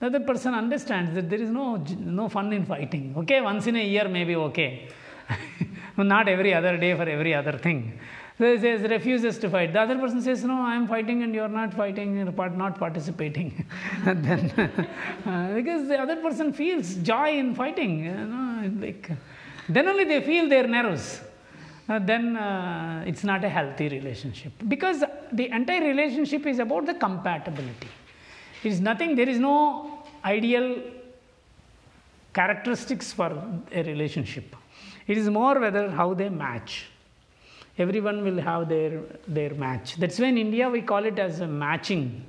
The 0.00 0.06
other 0.06 0.20
person 0.20 0.54
understands 0.54 1.14
that 1.14 1.28
there 1.28 1.40
is 1.40 1.50
no 1.50 1.76
no 1.76 2.28
fun 2.28 2.52
in 2.52 2.64
fighting. 2.64 3.14
Okay 3.18 3.40
once 3.40 3.66
in 3.66 3.76
a 3.76 3.84
year 3.84 4.08
maybe 4.08 4.36
okay. 4.36 4.88
Not 5.96 6.28
every 6.28 6.54
other 6.54 6.76
day 6.76 6.94
for 6.94 7.08
every 7.08 7.34
other 7.34 7.58
thing. 7.58 7.98
So 8.38 8.52
he 8.52 8.60
says 8.60 8.88
refuses 8.88 9.36
to 9.40 9.50
fight. 9.50 9.72
The 9.72 9.80
other 9.80 9.98
person 9.98 10.22
says 10.22 10.44
no 10.44 10.60
i 10.62 10.74
am 10.76 10.86
fighting 10.86 11.24
and 11.24 11.34
you 11.34 11.42
are 11.42 11.54
not 11.60 11.74
fighting 11.74 12.16
you're 12.16 12.50
not 12.64 12.78
participating. 12.78 13.66
Then 14.04 14.52
uh, 15.26 15.54
because 15.54 15.88
the 15.88 15.98
other 15.98 16.16
person 16.16 16.52
feels 16.52 16.94
joy 17.12 17.30
in 17.38 17.54
fighting 17.54 18.04
you 18.04 18.12
know 18.12 18.72
like 18.80 19.10
then 19.68 19.88
only 19.88 20.04
they 20.04 20.22
feel 20.22 20.48
their 20.48 20.66
nerves 20.66 21.20
uh, 21.88 21.98
then 21.98 22.36
uh, 22.36 23.04
it's 23.06 23.24
not 23.24 23.42
a 23.44 23.48
healthy 23.48 23.88
relationship. 23.88 24.52
Because 24.66 25.02
the 25.32 25.48
entire 25.50 25.80
relationship 25.80 26.46
is 26.46 26.58
about 26.58 26.86
the 26.86 26.94
compatibility. 26.94 27.88
It 28.62 28.72
is 28.72 28.80
nothing 28.80 29.14
there 29.14 29.28
is 29.28 29.38
no 29.38 30.04
ideal 30.24 30.82
characteristics 32.34 33.12
for 33.12 33.30
a 33.72 33.82
relationship. 33.82 34.54
It 35.06 35.16
is 35.16 35.30
more 35.30 35.58
whether 35.58 35.90
how 35.90 36.14
they 36.14 36.28
match. 36.28 36.86
Everyone 37.78 38.22
will 38.24 38.40
have 38.40 38.68
their 38.68 39.00
their 39.26 39.54
match. 39.54 39.96
That's 39.96 40.18
why 40.18 40.26
in 40.26 40.38
india 40.38 40.68
we 40.68 40.82
call 40.82 41.04
it 41.04 41.18
as 41.18 41.40
a 41.40 41.46
matching. 41.46 42.24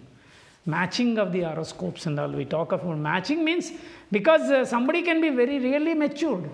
Matching 0.66 1.18
of 1.18 1.32
the 1.32 1.42
horoscopes 1.42 2.06
and 2.06 2.20
all. 2.20 2.30
We 2.30 2.46
talk 2.46 2.72
about 2.72 2.98
matching 2.98 3.44
means 3.44 3.72
because 4.12 4.50
uh, 4.52 4.64
somebody 4.66 5.02
can 5.02 5.20
be 5.20 5.30
very 5.30 5.60
really 5.60 5.96
matured 5.96 6.50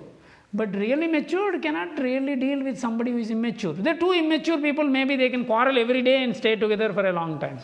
but 0.60 0.74
really 0.84 1.08
matured 1.16 1.56
cannot 1.62 2.00
really 2.08 2.36
deal 2.46 2.60
with 2.68 2.78
somebody 2.86 3.12
who 3.12 3.20
is 3.26 3.30
immature. 3.38 3.74
The 3.74 3.96
two 4.02 4.12
immature 4.14 4.60
people, 4.68 4.86
maybe 4.98 5.16
they 5.22 5.30
can 5.30 5.44
quarrel 5.46 5.78
every 5.78 6.02
day 6.02 6.24
and 6.24 6.36
stay 6.36 6.56
together 6.56 6.94
for 6.94 7.06
a 7.06 7.14
long 7.20 7.40
time. 7.40 7.60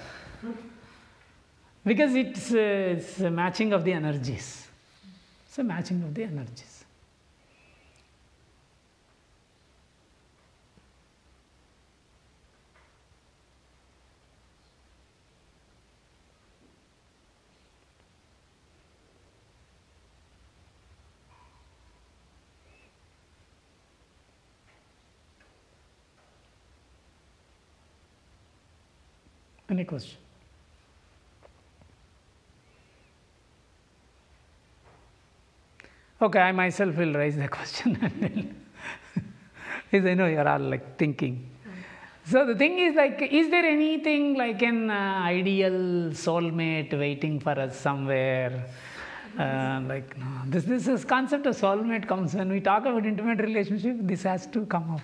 Because 1.86 2.14
it's, 2.16 2.52
uh, 2.54 2.96
it's 2.96 3.20
a 3.22 3.32
matching 3.32 3.72
of 3.74 3.84
the 3.84 3.94
energies. 3.94 4.68
It's 5.48 5.58
a 5.58 5.64
matching 5.64 6.04
of 6.04 6.14
the 6.14 6.24
energies. 6.24 6.71
Any 29.72 29.86
question? 29.86 30.18
Okay, 36.22 36.40
I 36.40 36.52
myself 36.52 36.98
will 36.98 37.14
raise 37.14 37.38
the 37.38 37.48
question 37.58 38.54
because 39.90 40.06
I 40.06 40.14
know 40.14 40.28
you're 40.28 40.48
all 40.48 40.60
like 40.60 40.98
thinking. 40.98 41.50
So 42.26 42.46
the 42.46 42.56
thing 42.56 42.80
is 42.80 42.96
like, 42.96 43.22
is 43.22 43.50
there 43.50 43.66
anything 43.66 44.36
like 44.36 44.62
an 44.62 44.90
uh, 44.90 45.22
ideal 45.24 46.12
soulmate 46.12 46.98
waiting 47.00 47.40
for 47.40 47.54
us 47.58 47.80
somewhere? 47.80 48.66
Uh, 49.40 49.82
like 49.88 50.18
no, 50.18 50.26
this 50.48 50.66
this 50.66 50.90
is 50.90 51.06
concept 51.06 51.46
of 51.46 51.56
soulmate 51.56 52.08
comes 52.08 52.36
when 52.36 52.50
we 52.50 52.60
talk 52.60 52.86
about 52.86 53.06
intimate 53.06 53.40
relationship. 53.40 53.96
This 54.02 54.24
has 54.24 54.48
to 54.48 54.66
come 54.66 54.92
up. 54.96 55.02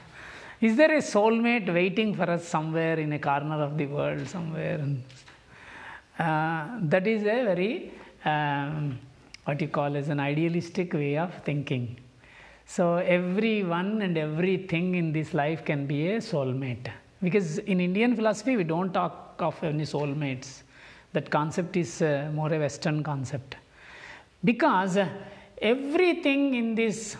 Is 0.59 0.75
there 0.75 0.95
a 0.95 1.01
soulmate 1.01 1.71
waiting 1.71 2.15
for 2.15 2.29
us 2.31 2.47
somewhere 2.47 2.97
in 2.97 3.13
a 3.13 3.19
corner 3.19 3.61
of 3.61 3.77
the 3.77 3.85
world, 3.85 4.27
somewhere? 4.27 4.83
Uh, 6.17 6.67
that 6.81 7.05
is 7.05 7.21
a 7.21 7.43
very, 7.45 7.91
um, 8.25 8.97
what 9.45 9.61
you 9.61 9.67
call 9.67 9.95
as 9.95 10.09
an 10.09 10.19
idealistic 10.19 10.93
way 10.93 11.15
of 11.15 11.31
thinking. 11.43 11.97
So, 12.65 12.95
everyone 12.95 14.01
and 14.01 14.17
everything 14.17 14.95
in 14.95 15.13
this 15.13 15.35
life 15.35 15.63
can 15.63 15.85
be 15.85 16.09
a 16.09 16.17
soulmate. 16.17 16.89
Because 17.21 17.59
in 17.59 17.79
Indian 17.79 18.15
philosophy, 18.15 18.57
we 18.57 18.63
don't 18.63 18.91
talk 18.91 19.35
of 19.39 19.63
any 19.63 19.83
soulmates. 19.83 20.63
That 21.13 21.29
concept 21.29 21.77
is 21.77 22.01
uh, 22.01 22.31
more 22.33 22.51
a 22.51 22.57
Western 22.57 23.03
concept. 23.03 23.57
Because 24.43 24.97
uh, 24.97 25.07
everything 25.61 26.55
in 26.55 26.73
this 26.73 27.15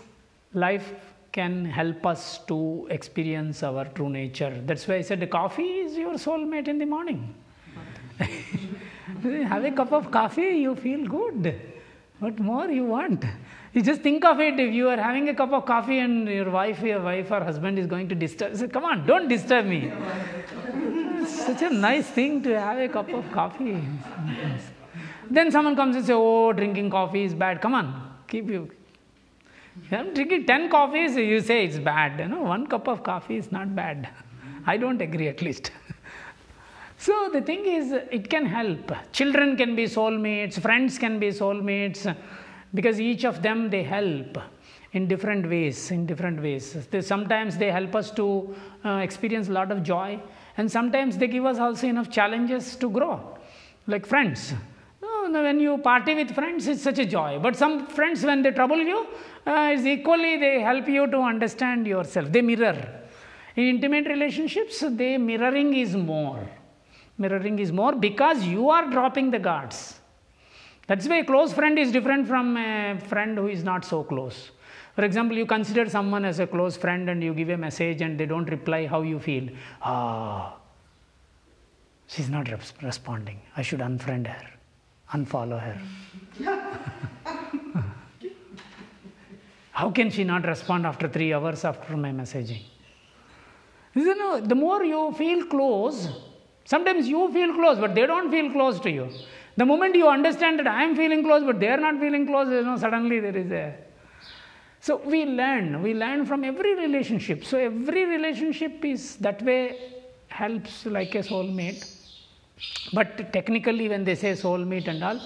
life 0.54 0.92
can 1.38 1.66
help 1.80 2.06
us 2.12 2.22
to 2.50 2.88
experience 2.90 3.62
our 3.70 3.86
true 3.96 4.10
nature. 4.10 4.54
That's 4.66 4.88
why 4.88 4.96
I 4.96 5.02
said 5.02 5.30
coffee 5.30 5.72
is 5.86 5.98
your 6.04 6.14
soulmate 6.14 6.68
in 6.68 6.78
the 6.84 6.86
morning. 6.86 7.36
Have 9.52 9.64
a 9.64 9.72
cup 9.72 9.92
of 9.94 10.10
coffee, 10.10 10.50
you 10.66 10.76
feel 10.76 11.04
good. 11.06 11.54
What 12.20 12.40
more 12.40 12.68
you 12.68 12.86
want? 12.86 13.24
You 13.74 13.84
just 13.84 14.02
think 14.02 14.26
of 14.26 14.40
it 14.40 14.60
if 14.60 14.74
you 14.74 14.90
are 14.90 14.98
having 14.98 15.30
a 15.30 15.36
cup 15.36 15.54
of 15.54 15.66
coffee 15.66 16.00
and 16.00 16.28
your 16.28 16.50
wife, 16.50 16.82
your 16.82 17.02
wife 17.02 17.30
or 17.32 17.42
husband 17.44 17.78
is 17.78 17.86
going 17.86 18.10
to 18.10 18.16
disturb. 18.16 18.56
Say, 18.56 18.68
Come 18.68 18.86
on, 18.86 19.06
don't 19.06 19.28
disturb 19.28 19.66
me. 19.66 19.92
Such 21.28 21.62
a 21.62 21.70
nice 21.70 22.08
thing 22.08 22.42
to 22.44 22.60
have 22.60 22.80
a 22.80 22.88
cup 22.88 23.14
of 23.14 23.32
coffee. 23.32 23.78
Then 25.30 25.52
someone 25.52 25.76
comes 25.76 25.98
and 25.98 26.06
say, 26.06 26.14
"Oh, 26.16 26.54
drinking 26.54 26.90
coffee 26.90 27.24
is 27.30 27.34
bad." 27.34 27.62
Come 27.62 27.74
on, 27.80 27.88
keep 28.28 28.50
you 28.50 28.62
I'm 29.92 30.14
drinking 30.14 30.46
10 30.46 30.70
coffees, 30.70 31.16
you 31.16 31.40
say 31.42 31.66
it's 31.66 31.78
bad. 31.78 32.20
You 32.20 32.28
know, 32.28 32.42
one 32.42 32.68
cup 32.68 32.88
of 32.88 33.04
coffee 33.04 33.38
is 33.38 33.52
not 33.52 33.76
bad. 33.76 34.10
I 34.66 34.78
don't 34.78 35.02
agree 35.02 35.28
at 35.28 35.42
least. 35.42 35.72
so 36.98 37.30
the 37.32 37.42
thing 37.42 37.66
is, 37.66 37.92
it 37.92 38.30
can 38.30 38.46
help. 38.46 38.92
Children 39.12 39.56
can 39.56 39.76
be 39.76 39.86
soulmates, 39.86 40.60
friends 40.60 40.98
can 40.98 41.20
be 41.20 41.30
soulmates, 41.30 42.16
because 42.74 43.00
each 43.00 43.24
of 43.24 43.42
them 43.42 43.70
they 43.70 43.84
help 43.84 44.38
in 44.94 45.08
different 45.08 45.50
ways. 45.50 45.92
In 45.92 46.06
different 46.06 46.42
ways, 46.42 46.88
they, 46.92 47.02
sometimes 47.02 47.58
they 47.58 47.72
help 47.72 47.96
us 47.96 48.12
to 48.12 48.56
uh, 48.84 49.00
experience 49.08 49.48
a 49.48 49.54
lot 49.54 49.72
of 49.72 49.84
joy, 49.84 50.20
and 50.58 50.70
sometimes 50.70 51.18
they 51.18 51.28
give 51.28 51.46
us 51.46 51.60
also 51.60 51.88
enough 51.88 52.10
challenges 52.10 52.76
to 52.78 52.90
grow, 52.90 53.38
like 53.86 54.06
friends. 54.06 54.54
when 55.32 55.60
you 55.60 55.78
party 55.78 56.14
with 56.16 56.34
friends, 56.34 56.68
it's 56.68 56.82
such 56.82 57.00
a 57.00 57.06
joy. 57.06 57.40
But 57.42 57.56
some 57.56 57.88
friends, 57.88 58.24
when 58.24 58.42
they 58.42 58.52
trouble 58.52 58.78
you, 58.78 59.08
uh, 59.48 59.72
it's 59.74 59.86
equally 59.86 60.38
they 60.38 60.60
help 60.60 60.88
you 60.88 61.08
to 61.08 61.20
understand 61.20 61.88
yourself. 61.88 62.32
They 62.32 62.42
mirror. 62.42 62.78
In 63.56 63.64
intimate 63.64 64.08
relationships, 64.08 64.84
they 64.88 65.18
mirroring 65.18 65.74
is 65.74 65.96
more. 65.96 66.48
Mirroring 67.18 67.58
is 67.60 67.72
more 67.72 67.94
because 67.96 68.44
you 68.44 68.70
are 68.70 68.90
dropping 68.90 69.32
the 69.32 69.40
guards. 69.40 70.00
That's 70.88 71.08
why 71.08 71.18
a 71.18 71.26
close 71.26 71.54
friend 71.54 71.80
is 71.80 71.92
different 71.92 72.28
from 72.28 72.56
a 72.58 73.00
friend 73.08 73.38
who 73.38 73.48
is 73.48 73.64
not 73.64 73.84
so 73.84 74.04
close. 74.04 74.52
For 74.96 75.04
example, 75.04 75.38
you 75.38 75.46
consider 75.46 75.90
someone 75.90 76.26
as 76.26 76.40
a 76.40 76.48
close 76.48 76.76
friend 76.76 77.10
and 77.10 77.24
you 77.24 77.34
give 77.34 77.50
a 77.50 77.58
message 77.58 78.02
and 78.02 78.20
they 78.20 78.26
don't 78.26 78.50
reply, 78.50 78.86
how 78.86 79.02
you 79.02 79.20
feel? 79.20 79.50
Ah, 79.82 80.56
she's 82.08 82.30
not 82.30 82.50
res- 82.52 82.74
responding. 82.82 83.40
I 83.56 83.62
should 83.62 83.80
unfriend 83.80 84.28
her, 84.28 84.48
unfollow 85.14 85.60
her. 85.60 85.80
how 89.80 89.92
can 89.92 90.10
she 90.10 90.24
not 90.24 90.44
respond 90.52 90.88
after 90.88 91.08
three 91.08 91.32
hours 91.34 91.64
after 91.64 91.96
my 91.96 92.12
messaging? 92.12 92.64
You 93.94 94.16
know, 94.16 94.40
the 94.42 94.56
more 94.56 94.84
you 94.84 95.14
feel 95.16 95.46
close, 95.46 96.08
sometimes 96.66 97.08
you 97.08 97.32
feel 97.32 97.54
close, 97.54 97.78
but 97.78 97.94
they 97.94 98.08
don't 98.08 98.32
feel 98.32 98.52
close 98.52 98.80
to 98.80 98.90
you. 98.90 99.08
The 99.56 99.66
moment 99.66 99.94
you 99.96 100.08
understand 100.08 100.58
that 100.60 100.68
I 100.68 100.84
am 100.84 100.96
feeling 100.96 101.24
close, 101.24 101.44
but 101.44 101.60
they 101.60 101.68
are 101.68 101.78
not 101.78 102.00
feeling 102.00 102.26
close, 102.26 102.48
you 102.50 102.64
know, 102.64 102.76
suddenly 102.78 103.20
there 103.20 103.38
is 103.38 103.52
a. 103.52 103.76
So 104.80 104.98
we 104.98 105.26
learn, 105.26 105.84
we 105.84 105.94
learn 105.94 106.26
from 106.26 106.44
every 106.44 106.74
relationship. 106.74 107.46
So 107.46 107.60
every 107.60 108.06
relationship 108.06 108.84
is 108.84 109.18
that 109.18 109.44
way 109.44 109.78
helps 110.30 110.88
like 110.88 111.14
a 111.14 111.20
soulmate. 111.20 111.86
But 112.94 113.32
technically, 113.32 113.90
when 113.90 114.04
they 114.04 114.16
say 114.16 114.34
soulmate 114.34 114.88
and 114.88 115.04
all, 115.04 115.22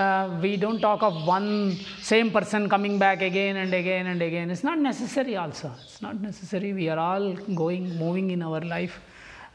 uh, 0.00 0.38
we 0.40 0.56
don't 0.56 0.80
talk 0.80 1.02
of 1.02 1.14
one 1.26 1.76
same 2.00 2.30
person 2.30 2.68
coming 2.68 2.98
back 2.98 3.20
again 3.22 3.56
and 3.56 3.72
again 3.74 4.06
and 4.06 4.22
again. 4.22 4.50
It's 4.50 4.64
not 4.64 4.78
necessary, 4.78 5.36
also. 5.36 5.70
It's 5.84 6.00
not 6.00 6.20
necessary. 6.20 6.72
We 6.72 6.88
are 6.88 6.98
all 6.98 7.34
going, 7.62 7.98
moving 7.98 8.30
in 8.30 8.42
our 8.42 8.60
life, 8.60 8.98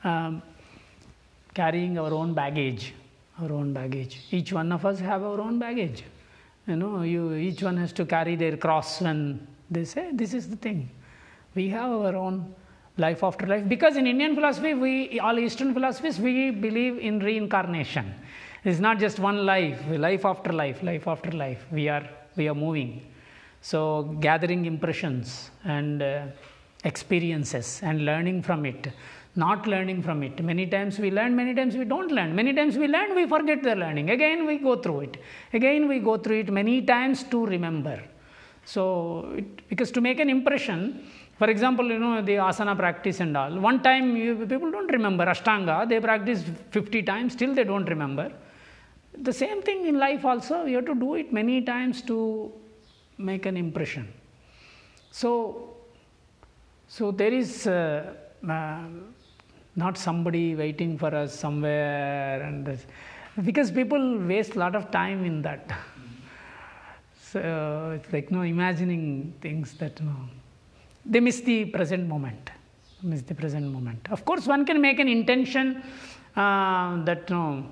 um, 0.04 0.42
carrying 1.54 1.98
our 1.98 2.14
own 2.14 2.34
baggage. 2.34 2.94
Our 3.42 3.52
own 3.52 3.74
baggage. 3.74 4.22
Each 4.32 4.54
one 4.54 4.72
of 4.72 4.86
us 4.86 5.00
have 5.00 5.24
our 5.24 5.42
own 5.42 5.58
baggage. 5.60 6.04
You 6.68 6.76
know, 6.76 7.02
you, 7.02 7.34
each 7.34 7.64
one 7.64 7.78
has 7.78 7.92
to 7.94 8.06
carry 8.06 8.36
their 8.36 8.58
cross 8.58 9.02
when 9.02 9.46
they 9.70 9.86
say, 9.86 10.12
This 10.14 10.34
is 10.34 10.48
the 10.50 10.56
thing. 10.56 10.90
We 11.56 11.70
have 11.70 11.92
our 11.92 12.16
own 12.16 12.54
life 12.98 13.24
after 13.24 13.46
life. 13.46 13.68
Because 13.68 13.98
in 13.98 14.08
Indian 14.08 14.36
philosophy, 14.36 14.74
we, 14.74 15.20
all 15.20 15.38
Eastern 15.40 15.74
philosophies, 15.74 16.20
we 16.20 16.52
believe 16.52 16.98
in 17.00 17.20
reincarnation. 17.20 18.14
It's 18.66 18.80
not 18.80 18.98
just 18.98 19.20
one 19.20 19.46
life, 19.46 19.80
life 19.90 20.26
after 20.26 20.52
life, 20.52 20.82
life 20.82 21.08
after 21.08 21.30
life. 21.30 21.64
We 21.72 21.88
are, 21.88 22.04
we 22.36 22.48
are 22.48 22.56
moving. 22.56 23.06
So, 23.62 24.16
gathering 24.20 24.66
impressions 24.66 25.52
and 25.64 26.02
uh, 26.02 26.26
experiences 26.84 27.82
and 27.84 28.06
learning 28.06 28.42
from 28.42 28.66
it, 28.66 28.88
not 29.36 29.68
learning 29.68 30.02
from 30.02 30.24
it. 30.24 30.44
Many 30.44 30.66
times 30.66 30.98
we 30.98 31.12
learn, 31.12 31.36
many 31.36 31.54
times 31.54 31.78
we 31.78 31.86
don't 31.86 32.12
learn. 32.12 32.36
Many 32.36 32.54
times 32.54 32.76
we 32.76 32.88
learn, 32.88 33.14
we 33.14 33.28
forget 33.28 33.62
the 33.62 33.76
learning. 33.76 34.10
Again, 34.10 34.48
we 34.48 34.58
go 34.58 34.76
through 34.78 35.02
it. 35.02 35.18
Again, 35.54 35.88
we 35.88 36.00
go 36.00 36.18
through 36.18 36.40
it 36.40 36.52
many 36.52 36.82
times 36.82 37.22
to 37.26 37.46
remember. 37.46 38.02
So, 38.66 39.32
it, 39.38 39.70
because 39.70 39.92
to 39.92 40.02
make 40.02 40.20
an 40.20 40.30
impression, 40.32 41.08
for 41.38 41.52
example, 41.52 41.86
you 41.86 42.00
know, 42.00 42.24
the 42.24 42.38
asana 42.38 42.76
practice 42.76 43.20
and 43.20 43.38
all, 43.38 43.60
one 43.60 43.84
time 43.84 44.18
you, 44.18 44.36
people 44.48 44.72
don't 44.72 44.92
remember 44.92 45.28
Ashtanga, 45.28 45.88
they 45.88 46.00
practice 46.00 46.44
50 46.72 47.04
times, 47.04 47.34
still 47.34 47.54
they 47.54 47.64
don't 47.64 47.86
remember. 47.86 48.32
The 49.22 49.34
same 49.34 49.62
thing 49.62 49.86
in 49.88 49.98
life 49.98 50.26
also, 50.26 50.66
you 50.66 50.78
have 50.78 50.86
to 50.86 50.96
do 50.96 51.16
it 51.16 51.32
many 51.32 51.62
times 51.62 52.02
to 52.04 52.52
make 53.18 53.46
an 53.46 53.58
impression. 53.58 54.12
So, 55.12 55.76
so 56.88 57.12
there 57.12 57.34
is 57.34 57.68
uh, 57.68 58.14
uh, 58.48 58.80
not 59.76 59.98
somebody 59.98 60.56
waiting 60.56 60.98
for 60.98 61.14
us 61.16 61.34
somewhere, 61.34 62.42
and 62.42 62.66
this, 62.66 62.86
because 63.44 63.72
people 63.72 64.20
waste 64.20 64.56
a 64.56 64.60
lot 64.60 64.76
of 64.76 64.92
time 64.92 65.26
in 65.26 65.42
that. 65.44 65.72
So 67.32 67.92
it's 67.94 68.14
like 68.14 68.32
no 68.32 68.44
imagining 68.44 69.34
things 69.42 69.74
that 69.80 70.00
no, 70.00 70.16
they 71.06 71.20
miss 71.20 71.42
the 71.42 71.66
present 71.66 72.08
moment. 72.08 72.50
Miss 73.04 73.24
the 73.24 73.36
present 73.36 73.66
moment. 73.66 74.08
Of 74.10 74.24
course, 74.24 74.48
one 74.48 74.66
can 74.66 74.80
make 74.80 75.00
an 75.00 75.10
intention 75.10 75.84
uh, 76.34 77.04
that 77.04 77.30
no, 77.30 77.66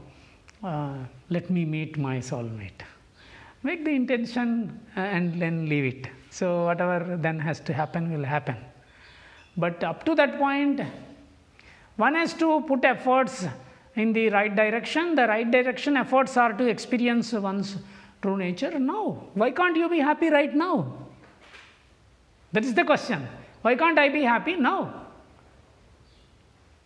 uh, 0.64 0.96
let 1.30 1.50
me 1.50 1.66
meet 1.66 1.98
my 1.98 2.18
soulmate. 2.18 2.82
Make 3.64 3.86
the 3.86 3.92
intention 3.92 4.80
and 4.96 5.42
then 5.42 5.68
leave 5.68 5.86
it. 5.94 6.08
So 6.30 6.66
whatever 6.66 7.18
then 7.18 7.40
has 7.40 7.60
to 7.62 7.74
happen 7.74 8.12
will 8.12 8.26
happen. 8.26 8.58
But 9.56 9.84
up 9.84 10.04
to 10.06 10.16
that 10.16 10.38
point, 10.38 10.82
one 11.96 12.16
has 12.16 12.34
to 12.36 12.62
put 12.62 12.84
efforts 12.84 13.46
in 13.96 14.14
the 14.14 14.30
right 14.30 14.54
direction. 14.56 15.16
The 15.16 15.28
right 15.28 15.50
direction 15.50 15.96
efforts 15.96 16.36
are 16.38 16.54
to 16.54 16.68
experience 16.68 17.32
one's 17.34 17.78
true 18.22 18.38
nature 18.38 18.80
now. 18.80 19.24
Why 19.34 19.52
can't 19.52 19.76
you 19.76 19.90
be 19.90 20.00
happy 20.00 20.30
right 20.30 20.54
now? 20.56 20.94
That 22.52 22.66
is 22.66 22.74
the 22.74 22.84
question. 22.84 23.28
Why 23.62 23.76
can't 23.76 23.98
I 23.98 24.10
be 24.10 24.24
happy 24.24 24.56
now? 24.56 25.03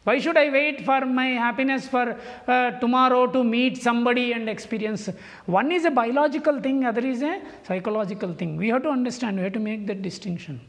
Why 0.08 0.20
should 0.20 0.38
I 0.38 0.50
wait 0.50 0.86
for 0.86 1.02
my 1.06 1.28
happiness 1.46 1.86
for 1.86 2.18
uh, 2.48 2.72
tomorrow 2.80 3.28
to 3.28 3.44
meet 3.44 3.76
somebody 3.88 4.32
and 4.32 4.48
experience? 4.48 5.10
One 5.46 5.70
is 5.70 5.84
a 5.84 5.92
biological 5.92 6.62
thing, 6.62 6.86
other 6.86 7.06
is 7.06 7.22
a 7.22 7.42
psychological 7.68 8.34
thing. 8.34 8.56
We 8.56 8.70
have 8.70 8.84
to 8.84 8.90
understand, 8.90 9.36
we 9.36 9.44
have 9.44 9.52
to 9.52 9.60
make 9.60 9.86
that 9.88 10.02
distinction. 10.02 10.62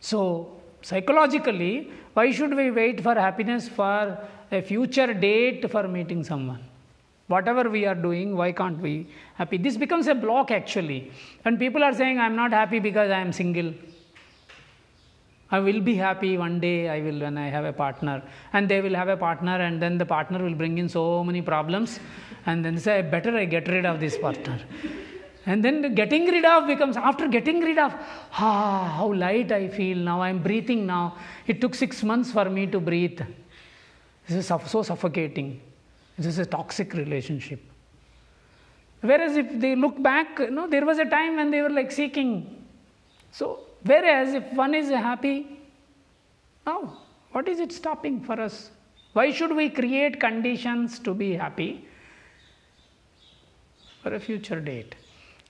So, 0.00 0.52
psychologically, 0.82 1.90
why 2.12 2.30
should 2.30 2.54
we 2.54 2.70
wait 2.70 3.02
for 3.02 3.14
happiness 3.14 3.70
for 3.70 4.18
a 4.52 4.60
future 4.60 5.14
date 5.14 5.70
for 5.70 5.88
meeting 5.88 6.24
someone? 6.24 6.62
Whatever 7.28 7.70
we 7.70 7.86
are 7.86 7.94
doing, 7.94 8.36
why 8.36 8.52
can't 8.52 8.78
we 8.78 9.06
happy? 9.36 9.56
This 9.56 9.78
becomes 9.78 10.08
a 10.08 10.14
block 10.14 10.50
actually. 10.50 11.10
And 11.46 11.58
people 11.58 11.82
are 11.82 11.94
saying, 11.94 12.20
I'm 12.20 12.36
not 12.36 12.52
happy 12.52 12.80
because 12.80 13.10
I 13.10 13.20
am 13.20 13.32
single. 13.32 13.72
I 15.50 15.60
will 15.60 15.80
be 15.80 15.94
happy 15.94 16.36
one 16.36 16.58
day 16.58 16.88
I 16.88 17.00
will 17.00 17.20
when 17.20 17.38
I 17.38 17.48
have 17.48 17.64
a 17.64 17.72
partner. 17.72 18.22
And 18.52 18.68
they 18.68 18.80
will 18.80 18.94
have 18.94 19.08
a 19.08 19.16
partner, 19.16 19.56
and 19.56 19.80
then 19.80 19.98
the 19.98 20.06
partner 20.06 20.42
will 20.42 20.54
bring 20.54 20.78
in 20.78 20.88
so 20.88 21.22
many 21.22 21.42
problems, 21.42 22.00
and 22.46 22.64
then 22.64 22.78
say, 22.78 23.02
better 23.02 23.36
I 23.36 23.44
get 23.44 23.68
rid 23.68 23.86
of 23.86 24.00
this 24.00 24.18
partner. 24.18 24.58
And 25.48 25.64
then 25.64 25.94
getting 25.94 26.26
rid 26.26 26.44
of 26.44 26.66
becomes 26.66 26.96
after 26.96 27.28
getting 27.28 27.60
rid 27.60 27.78
of, 27.78 27.94
ah, 28.32 28.94
how 28.96 29.12
light 29.12 29.52
I 29.52 29.68
feel 29.68 29.96
now. 29.96 30.20
I'm 30.20 30.42
breathing 30.42 30.86
now. 30.86 31.16
It 31.46 31.60
took 31.60 31.76
six 31.76 32.02
months 32.02 32.32
for 32.32 32.46
me 32.50 32.66
to 32.66 32.80
breathe. 32.80 33.20
This 34.26 34.38
is 34.38 34.46
so 34.46 34.82
suffocating. 34.82 35.60
This 36.18 36.26
is 36.26 36.38
a 36.40 36.46
toxic 36.46 36.94
relationship. 36.94 37.60
Whereas 39.00 39.36
if 39.36 39.60
they 39.60 39.76
look 39.76 40.02
back, 40.02 40.40
you 40.40 40.50
know, 40.50 40.66
there 40.66 40.84
was 40.84 40.98
a 40.98 41.04
time 41.04 41.36
when 41.36 41.52
they 41.52 41.62
were 41.62 41.70
like 41.70 41.92
seeking. 41.92 42.64
So, 43.30 43.60
whereas 43.86 44.34
if 44.34 44.52
one 44.52 44.74
is 44.74 44.90
happy, 44.90 45.56
now, 46.66 46.98
what 47.32 47.48
is 47.48 47.60
it 47.60 47.72
stopping 47.72 48.20
for 48.20 48.40
us? 48.40 48.70
Why 49.12 49.32
should 49.32 49.54
we 49.54 49.70
create 49.70 50.20
conditions 50.20 50.98
to 51.00 51.14
be 51.14 51.34
happy 51.34 51.86
for 54.02 54.14
a 54.14 54.20
future 54.20 54.60
date? 54.60 54.94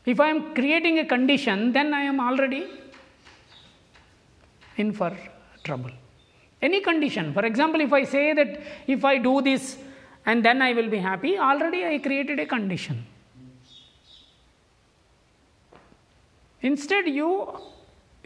If 0.05 0.20
I 0.20 0.28
am 0.28 0.55
creating 0.55 0.99
a 1.01 1.05
condition, 1.05 1.72
then 1.72 1.93
I 1.93 2.03
am 2.03 2.20
already 2.20 2.68
in 4.76 4.93
for 4.93 5.16
trouble. 5.64 5.91
Any 6.62 6.80
condition. 6.80 7.32
For 7.32 7.45
example, 7.45 7.80
if 7.80 7.93
I 7.93 8.05
say 8.05 8.32
that 8.34 8.61
if 8.87 9.05
I 9.05 9.18
do 9.18 9.43
this 9.43 9.78
and 10.24 10.45
then 10.45 10.62
I 10.62 10.72
will 10.74 10.89
be 10.89 10.99
happy, 10.99 11.39
already 11.39 11.84
I 11.84 11.99
created 11.99 12.39
a 12.41 12.47
condition. 12.47 13.05
Instead, 16.62 17.09
you 17.09 17.59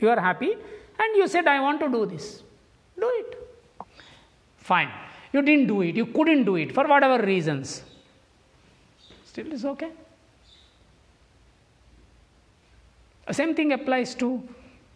you 0.00 0.08
are 0.08 0.20
happy 0.20 0.52
and 0.52 1.16
you 1.16 1.28
said, 1.28 1.46
I 1.46 1.60
want 1.60 1.80
to 1.80 1.88
do 1.88 2.06
this. 2.06 2.42
Do 2.98 3.10
it. 3.20 3.38
Fine. 4.58 4.90
You 5.32 5.42
didn't 5.42 5.66
do 5.66 5.80
it. 5.82 5.96
You 5.96 6.06
couldn't 6.06 6.44
do 6.44 6.56
it 6.56 6.72
for 6.72 6.86
whatever 6.86 7.24
reasons. 7.24 7.82
Still 9.24 9.52
is 9.52 9.64
okay. 9.64 9.90
The 13.26 13.34
Same 13.34 13.54
thing 13.54 13.72
applies 13.72 14.14
to 14.16 14.42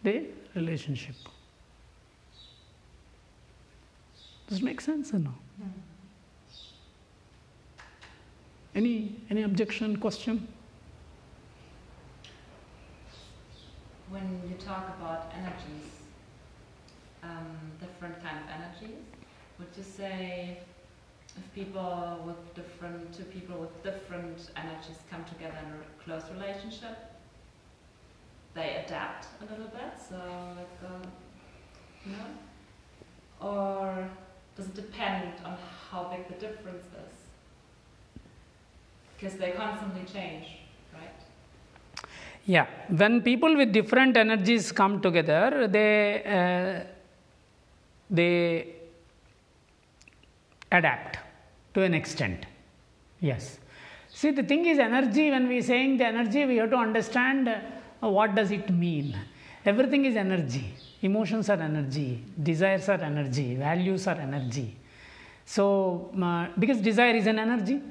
the 0.03 0.25
relationship. 0.55 1.15
Does 4.47 4.59
it 4.59 4.63
make 4.63 4.81
sense 4.81 5.13
or 5.13 5.19
no? 5.19 5.33
Any 8.75 9.15
any 9.29 9.43
objection, 9.43 9.95
question? 9.97 10.47
When 14.15 14.41
you 14.49 14.55
talk 14.55 14.95
about 14.97 15.29
energies, 15.37 15.91
um, 17.21 17.57
different 17.81 18.23
kind 18.23 18.37
of 18.39 18.45
energies, 18.49 19.03
would 19.59 19.67
you 19.75 19.83
say 19.83 20.59
if 21.35 21.53
people 21.53 22.23
with 22.25 22.55
different, 22.55 23.13
two 23.13 23.25
people 23.25 23.57
with 23.57 23.83
different 23.83 24.51
energies 24.55 24.99
come 25.11 25.25
together 25.25 25.57
in 25.65 25.73
a 25.73 26.03
close 26.05 26.23
relationship, 26.33 26.97
they 28.53 28.85
adapt 28.85 29.27
a 29.41 29.51
little 29.51 29.67
bit, 29.67 29.99
so 29.99 30.15
like, 30.15 30.89
uh, 30.89 31.05
you 32.05 32.13
know? 32.13 33.45
Or 33.45 34.09
does 34.55 34.67
it 34.67 34.75
depend 34.75 35.33
on 35.43 35.57
how 35.91 36.05
big 36.05 36.25
the 36.29 36.47
difference 36.47 36.85
is? 36.85 38.21
Because 39.17 39.37
they 39.37 39.51
constantly 39.51 40.05
change? 40.05 40.64
Yeah, 42.45 42.67
when 42.89 43.21
people 43.21 43.57
with 43.57 43.71
different 43.71 44.15
energies 44.17 44.71
come 44.71 45.01
together, 45.01 45.67
they 45.67 46.23
uh, 46.23 46.87
they 48.09 48.75
adapt 50.71 51.17
to 51.73 51.81
an 51.81 51.93
extent. 51.93 52.45
Yes. 53.19 53.59
See, 54.09 54.31
the 54.31 54.43
thing 54.43 54.65
is, 54.65 54.77
energy. 54.77 55.31
When 55.31 55.47
we 55.47 55.61
saying 55.61 55.97
the 55.97 56.05
energy, 56.05 56.45
we 56.45 56.57
have 56.57 56.69
to 56.69 56.77
understand 56.77 57.49
uh, 57.49 58.09
what 58.09 58.35
does 58.35 58.51
it 58.51 58.69
mean. 58.69 59.17
Everything 59.65 60.05
is 60.05 60.15
energy. 60.15 60.73
Emotions 61.01 61.49
are 61.49 61.59
energy. 61.59 62.23
Desires 62.41 62.87
are 62.89 63.01
energy. 63.01 63.55
Values 63.55 64.07
are 64.07 64.15
energy. 64.15 64.75
So, 65.45 66.11
uh, 66.21 66.47
because 66.57 66.77
desire 66.77 67.15
is 67.15 67.27
an 67.27 67.39
energy, 67.39 67.81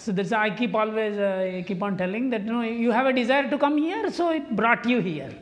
so 0.00 0.12
that's 0.12 0.32
I 0.32 0.50
keep 0.56 0.74
always 0.74 1.18
uh, 1.18 1.62
keep 1.66 1.82
on 1.82 1.98
telling 1.98 2.30
that 2.30 2.42
you 2.46 2.52
know 2.52 2.62
you 2.62 2.90
have 2.90 3.06
a 3.06 3.12
desire 3.12 3.50
to 3.50 3.58
come 3.58 3.76
here, 3.76 4.10
so 4.10 4.30
it 4.30 4.56
brought 4.56 4.86
you 4.86 5.00
here. 5.00 5.32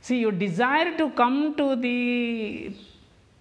See, 0.00 0.18
your 0.18 0.30
desire 0.30 0.96
to 0.98 1.10
come 1.10 1.56
to 1.56 1.74
the 1.74 2.72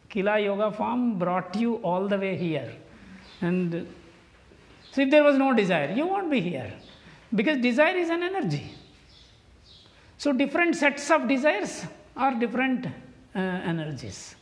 Kila 0.10 0.40
Yoga 0.40 0.72
form 0.72 1.20
brought 1.20 1.56
you 1.56 1.76
all 1.76 2.08
the 2.08 2.18
way 2.18 2.36
here, 2.36 2.74
and 3.42 3.88
so 4.92 5.02
if 5.02 5.12
there 5.12 5.24
was 5.24 5.38
no 5.38 5.54
desire, 5.54 5.92
you 5.92 6.08
won't 6.08 6.32
be 6.32 6.42
here, 6.42 6.74
because 7.36 7.58
desire 7.60 7.96
is 7.96 8.10
an 8.10 8.24
energy. 8.24 8.74
So 10.18 10.34
different 10.34 10.76
sets 10.76 11.12
of 11.12 11.28
desires 11.28 11.86
are 12.16 12.34
different 12.34 12.88
uh, 12.88 13.40
energies. 13.40 14.36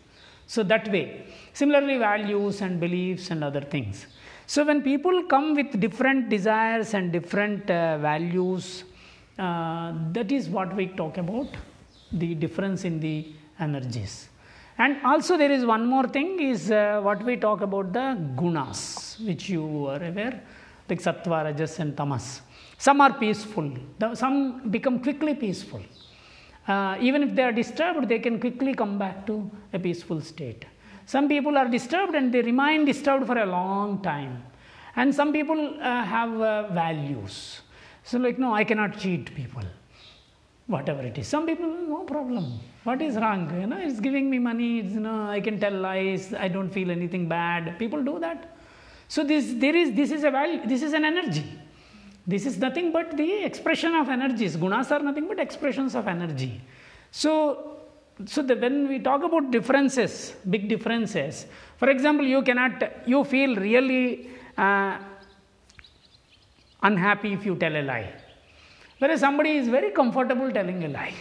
So 0.47 0.63
that 0.63 0.89
way, 0.89 1.25
similarly, 1.53 1.97
values 1.97 2.61
and 2.61 2.79
beliefs 2.79 3.31
and 3.31 3.43
other 3.43 3.61
things. 3.61 4.05
So, 4.47 4.63
when 4.63 4.81
people 4.81 5.23
come 5.23 5.55
with 5.55 5.79
different 5.79 6.29
desires 6.29 6.93
and 6.93 7.11
different 7.11 7.69
uh, 7.69 7.97
values, 7.97 8.83
uh, 9.39 9.93
that 10.11 10.31
is 10.31 10.47
what 10.49 10.75
we 10.75 10.87
talk 10.87 11.17
about 11.17 11.47
the 12.11 12.35
difference 12.35 12.85
in 12.85 12.99
the 12.99 13.27
energies. 13.59 14.29
And 14.77 14.97
also, 15.03 15.37
there 15.37 15.51
is 15.51 15.65
one 15.65 15.85
more 15.87 16.07
thing 16.07 16.39
is 16.39 16.69
uh, 16.69 16.99
what 17.01 17.23
we 17.23 17.37
talk 17.37 17.61
about 17.61 17.93
the 17.93 18.17
gunas, 18.35 19.25
which 19.25 19.49
you 19.49 19.87
are 19.87 20.03
aware, 20.03 20.41
like 20.89 21.01
sattva, 21.01 21.45
rajas, 21.45 21.79
and 21.79 21.95
tamas. 21.97 22.41
Some 22.77 23.01
are 23.01 23.13
peaceful, 23.13 23.71
some 24.13 24.69
become 24.69 24.99
quickly 24.99 25.33
peaceful. 25.33 25.81
Uh, 26.67 26.97
even 26.99 27.23
if 27.23 27.33
they 27.33 27.43
are 27.43 27.51
disturbed, 27.51 28.09
they 28.09 28.19
can 28.19 28.39
quickly 28.39 28.73
come 28.73 28.97
back 28.97 29.25
to 29.27 29.49
a 29.71 29.79
peaceful 29.79 30.19
state. 30.19 30.65
Some 31.05 31.27
people 31.27 31.57
are 31.57 31.67
disturbed 31.67 32.15
and 32.15 32.33
they 32.33 32.41
remain 32.41 32.85
disturbed 32.85 33.27
for 33.27 33.37
a 33.37 33.45
long 33.45 34.01
time. 34.01 34.43
And 34.95 35.13
some 35.13 35.31
people 35.33 35.77
uh, 35.79 36.03
have 36.03 36.41
uh, 36.41 36.67
values. 36.69 37.61
So, 38.03 38.17
like, 38.17 38.39
no, 38.39 38.53
I 38.53 38.63
cannot 38.63 38.97
cheat 38.97 39.35
people, 39.35 39.63
whatever 40.67 41.01
it 41.01 41.17
is. 41.17 41.27
Some 41.27 41.45
people, 41.45 41.67
no 41.67 42.03
problem. 42.03 42.59
What 42.83 43.01
is 43.01 43.15
wrong? 43.15 43.49
You 43.59 43.67
know, 43.67 43.77
it's 43.77 43.99
giving 43.99 44.29
me 44.29 44.39
money. 44.39 44.79
It's, 44.79 44.93
you 44.93 44.99
know, 44.99 45.27
I 45.27 45.41
can 45.41 45.59
tell 45.59 45.73
lies. 45.73 46.33
I 46.33 46.47
don't 46.47 46.69
feel 46.69 46.91
anything 46.91 47.27
bad. 47.27 47.77
People 47.77 48.03
do 48.03 48.19
that. 48.19 48.55
So 49.07 49.23
this 49.23 49.53
there 49.57 49.75
is 49.75 49.93
this 49.95 50.11
is 50.11 50.23
a 50.23 50.31
value. 50.31 50.61
This 50.65 50.81
is 50.81 50.93
an 50.93 51.05
energy. 51.05 51.45
This 52.27 52.45
is 52.45 52.57
nothing 52.57 52.91
but 52.91 53.15
the 53.15 53.43
expression 53.43 53.93
of 53.93 54.09
energies. 54.09 54.57
Gunas 54.57 54.89
are 54.91 54.99
nothing 54.99 55.27
but 55.27 55.39
expressions 55.39 55.95
of 55.95 56.07
energy. 56.07 56.61
So 57.11 57.74
so 58.23 58.41
the, 58.41 58.55
when 58.55 58.87
we 58.87 58.99
talk 58.99 59.23
about 59.23 59.51
differences, 59.51 60.35
big 60.49 60.69
differences, 60.69 61.47
for 61.77 61.89
example, 61.89 62.25
you 62.25 62.41
cannot, 62.41 63.07
you 63.07 63.23
feel 63.25 63.55
really 63.55 64.29
uh, 64.57 64.97
unhappy 66.81 67.33
if 67.33 67.45
you 67.45 67.55
tell 67.55 67.75
a 67.75 67.81
lie, 67.81 68.13
whereas 68.99 69.19
somebody 69.19 69.57
is 69.57 69.67
very 69.67 69.91
comfortable 69.91 70.49
telling 70.51 70.83
a 70.85 70.87
lie. 70.87 71.13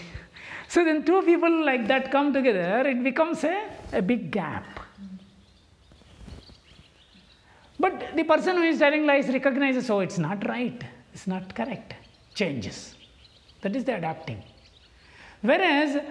So 0.69 0.85
then 0.85 1.05
two 1.05 1.23
people 1.23 1.65
like 1.65 1.87
that 1.89 2.13
come 2.13 2.33
together, 2.33 2.89
it 2.89 3.03
becomes 3.03 3.43
a, 3.45 3.71
a 3.93 4.01
big 4.01 4.31
gap. 4.31 4.81
But 7.79 8.17
the 8.17 8.23
person 8.23 8.57
who 8.57 8.63
is 8.63 8.79
telling 8.79 9.05
lies 9.05 9.29
recognizes, 9.29 9.91
oh, 9.91 9.99
it's 9.99 10.19
not 10.19 10.47
right, 10.47 10.81
it's 11.13 11.27
not 11.27 11.55
correct, 11.55 11.95
changes. 12.35 12.95
That 13.63 13.75
is 13.75 13.85
the 13.85 13.97
adapting. 13.97 14.43
Whereas 15.43 16.03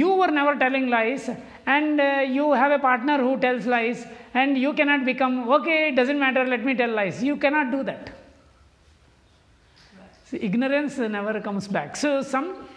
you 0.00 0.08
were 0.20 0.32
never 0.38 0.54
telling 0.56 0.88
lies 0.88 1.28
and 1.66 2.00
uh, 2.00 2.24
you 2.36 2.52
have 2.54 2.72
a 2.72 2.78
partner 2.78 3.18
who 3.18 3.38
tells 3.38 3.66
lies 3.66 4.06
and 4.32 4.56
you 4.56 4.72
cannot 4.72 5.04
become 5.04 5.34
okay 5.56 5.90
it 5.90 5.96
doesn't 6.00 6.18
matter 6.18 6.44
let 6.46 6.64
me 6.64 6.74
tell 6.74 6.90
lies. 6.90 7.22
You 7.22 7.36
cannot 7.36 7.70
do 7.70 7.82
that. 7.84 8.10
See, 10.24 10.38
ignorance 10.38 10.96
never 10.96 11.38
comes 11.42 11.68
back. 11.68 11.94
So 11.96 12.22
some 12.22 12.68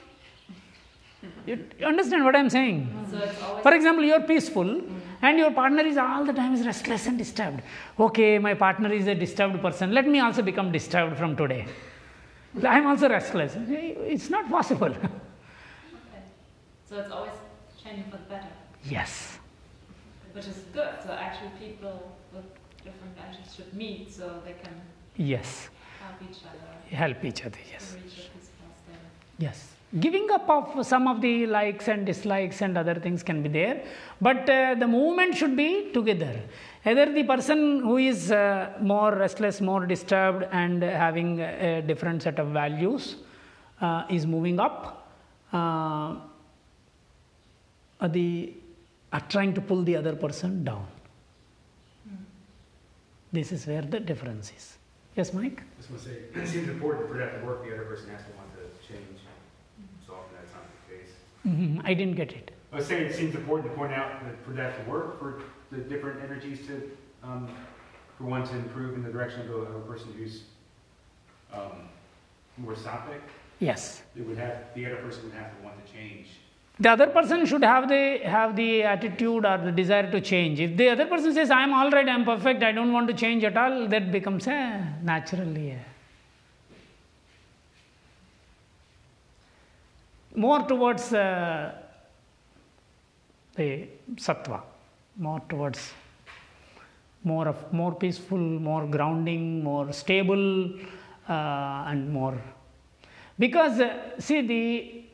you 1.48 1.58
understand 1.86 2.26
what 2.26 2.36
i'm 2.36 2.50
saying? 2.50 2.80
So 3.10 3.18
for 3.64 3.74
example 3.74 4.04
you 4.04 4.14
are 4.14 4.26
peaceful 4.34 4.82
and 5.22 5.38
your 5.38 5.52
partner 5.52 5.84
is 5.84 5.98
all 5.98 6.26
the 6.26 6.34
time 6.34 6.54
is 6.54 6.66
restless 6.66 7.08
and 7.08 7.18
disturbed. 7.18 7.62
Okay 7.98 8.40
my 8.40 8.56
partner 8.56 8.92
is 8.92 9.08
a 9.08 9.16
disturbed 9.16 9.62
person. 9.62 9.94
Let 9.94 10.06
me 10.06 10.20
also 10.20 10.42
become 10.42 10.70
disturbed 10.74 11.18
from 11.18 11.38
today. 11.38 11.66
I 12.62 12.78
am 12.80 12.88
also 12.88 13.08
restless. 13.08 13.56
It's 13.58 14.30
not 14.30 14.50
possible. 14.50 14.94
So 16.96 17.02
it's 17.02 17.12
always 17.12 17.34
changing 17.84 18.06
for 18.06 18.16
the 18.16 18.30
better, 18.30 18.48
yes. 18.86 19.38
Which 20.32 20.48
is 20.48 20.60
good. 20.72 20.94
So 21.06 21.12
actually, 21.12 21.52
people 21.60 22.10
with 22.34 22.46
different 22.86 23.18
energies 23.22 23.54
should 23.54 23.74
meet 23.74 24.14
so 24.14 24.42
they 24.46 24.54
can 24.54 24.76
yes. 25.18 25.68
help 26.00 26.22
each 26.22 26.38
other. 26.50 26.96
Help 26.96 27.26
each 27.26 27.46
other 27.46 27.58
yes. 27.70 27.92
To 27.92 27.98
reach 27.98 28.06
a 28.06 28.32
peaceful 28.32 28.70
state. 28.86 28.96
yes. 29.40 29.74
Giving 30.00 30.32
up 30.32 30.50
of 30.50 30.86
some 30.88 31.10
of 31.10 31.20
the 31.20 31.48
likes 31.48 31.90
and 31.90 32.06
dislikes 32.06 32.62
and 32.62 32.78
other 32.78 32.96
things 32.96 33.24
can 33.24 33.44
be 33.44 33.50
there 33.50 33.84
but 34.22 34.50
uh, 34.50 34.76
the 34.76 34.88
movement 34.88 35.36
should 35.36 35.58
be 35.58 35.92
together. 35.92 36.40
Either 36.86 37.12
the 37.12 37.26
person 37.26 37.82
who 37.82 37.98
is 37.98 38.32
uh, 38.32 38.72
more 38.80 39.14
restless 39.14 39.60
more 39.60 39.86
disturbed 39.86 40.48
and 40.54 40.82
having 40.82 41.42
a 41.42 41.82
different 41.82 42.24
set 42.24 42.40
of 42.40 42.48
values 42.48 43.18
uh, 43.82 44.06
is 44.10 44.26
moving 44.26 44.62
up 44.62 45.12
uh, 48.00 48.06
uh, 48.06 48.08
the 48.08 48.54
are 49.14 49.22
trying 49.30 49.54
to 49.54 49.62
pull 49.62 49.84
the 49.84 49.96
other 49.96 50.16
person 50.16 50.64
down. 50.64 50.86
This 53.32 53.52
is 53.52 53.66
where 53.68 53.82
the 53.82 54.00
difference 54.00 54.52
is. 54.56 54.78
Yes 55.16 55.34
mike? 55.34 55.62
I 55.62 55.78
just 55.78 55.90
want 55.90 56.04
to 56.04 56.10
say, 56.10 56.16
it 56.16 56.48
seems 56.48 56.68
important 56.68 57.08
for 57.08 57.18
that 57.18 57.40
to 57.40 57.46
work, 57.46 57.64
the 57.66 57.74
other 57.74 57.86
person 57.86 58.10
has 58.10 58.22
to 58.22 58.32
want 58.38 58.50
to 58.56 58.88
change. 58.88 59.06
So 60.06 60.14
often 60.14 60.36
that's 60.40 60.54
not 60.54 60.64
the 60.88 60.96
case. 60.96 61.12
Mhm, 61.46 61.82
i 61.84 61.94
didn't 61.94 62.16
get 62.16 62.32
it. 62.34 62.52
I 62.72 62.78
was 62.78 62.88
saying 62.88 63.06
it 63.06 63.16
seems 63.16 63.36
important 63.36 63.70
to 63.72 63.76
point 63.78 63.94
out 63.94 64.24
that 64.26 64.44
for 64.46 64.52
that 64.52 64.84
to 64.84 64.92
work, 64.92 65.20
for 65.20 65.42
the 65.72 65.78
different 65.78 66.22
energies 66.22 66.66
to, 66.68 66.92
um, 67.24 67.50
for 68.18 68.26
one 68.26 68.46
to 68.48 68.56
improve 68.56 68.96
in 68.96 69.04
the 69.04 69.12
direction 69.12 69.42
of 69.42 69.50
a, 69.50 69.58
of 69.58 69.76
a 69.76 69.80
person 69.80 70.14
who's, 70.18 70.44
um, 71.54 71.88
more 72.58 72.74
sattvic, 72.74 73.22
yes. 73.60 74.04
It 74.16 74.26
would 74.28 74.38
have, 74.38 74.74
the 74.76 74.86
other 74.86 74.98
person 74.98 75.24
would 75.24 75.34
have 75.34 75.58
to 75.58 75.64
want 75.64 75.86
to 75.86 75.92
change. 75.94 76.28
The 76.80 76.90
other 76.90 77.08
person 77.08 77.46
should 77.46 77.64
have 77.64 77.88
the 77.88 78.20
have 78.20 78.56
the 78.56 78.84
attitude 78.84 79.46
or 79.46 79.58
the 79.58 79.72
desire 79.72 80.12
to 80.12 80.20
change. 80.20 80.60
If 80.60 80.76
the 80.76 80.90
other 80.90 81.06
person 81.06 81.34
says 81.34 81.50
i 81.50 81.62
am 81.64 81.74
all 81.74 81.90
right 81.90 82.08
i 82.08 82.14
am 82.14 82.26
perfect 82.26 82.64
i 82.64 82.72
don't 82.72 82.92
want 82.92 83.08
to 83.08 83.14
change 83.14 83.44
at 83.44 83.58
all 83.58 83.88
that 83.88 84.12
becomes 84.12 84.48
a 84.48 84.60
naturally 85.02 85.72
a 85.72 85.80
more 90.36 90.62
towards 90.68 91.14
uh, 91.14 91.74
the 93.56 93.88
sattva 94.16 94.62
more 95.18 95.42
towards 95.48 95.94
more 97.24 97.48
of 97.48 97.72
more 97.72 97.96
peaceful 97.96 98.38
more 98.70 98.86
grounding 98.86 99.64
more 99.64 99.92
stable 99.94 100.46
uh, 101.28 101.86
and 101.88 102.12
more. 102.12 102.40
Because 103.40 103.80
uh, 103.80 104.20
see 104.20 104.42
the 104.42 105.05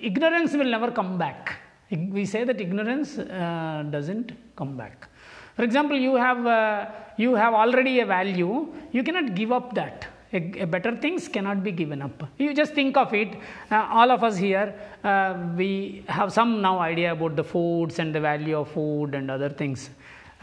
ignorance 0.00 0.52
will 0.52 0.70
never 0.76 0.90
come 0.90 1.18
back. 1.18 1.56
We 1.90 2.24
say 2.24 2.44
that 2.44 2.60
ignorance 2.60 3.18
uh, 3.18 3.84
doesn't 3.90 4.32
come 4.56 4.76
back. 4.76 5.08
For 5.56 5.62
example, 5.62 5.96
you 5.96 6.14
have 6.16 6.46
uh, 6.46 6.86
you 7.16 7.34
have 7.34 7.54
already 7.54 8.00
a 8.00 8.06
value. 8.06 8.68
You 8.92 9.02
cannot 9.02 9.34
give 9.34 9.52
up 9.52 9.74
that. 9.74 10.06
A, 10.32 10.62
a 10.62 10.66
better 10.66 10.96
things 10.96 11.28
cannot 11.28 11.62
be 11.62 11.70
given 11.70 12.02
up. 12.02 12.24
You 12.38 12.52
just 12.54 12.74
think 12.74 12.96
of 12.96 13.14
it. 13.14 13.36
Uh, 13.70 13.86
all 13.98 14.10
of 14.10 14.24
us 14.24 14.36
here, 14.36 14.74
uh, 15.04 15.36
we 15.56 16.04
have 16.08 16.32
some 16.32 16.60
now 16.60 16.80
idea 16.80 17.12
about 17.12 17.36
the 17.36 17.44
foods 17.44 18.00
and 18.00 18.12
the 18.12 18.20
value 18.20 18.58
of 18.58 18.68
food 18.70 19.14
and 19.14 19.30
other 19.30 19.48
things. 19.48 19.90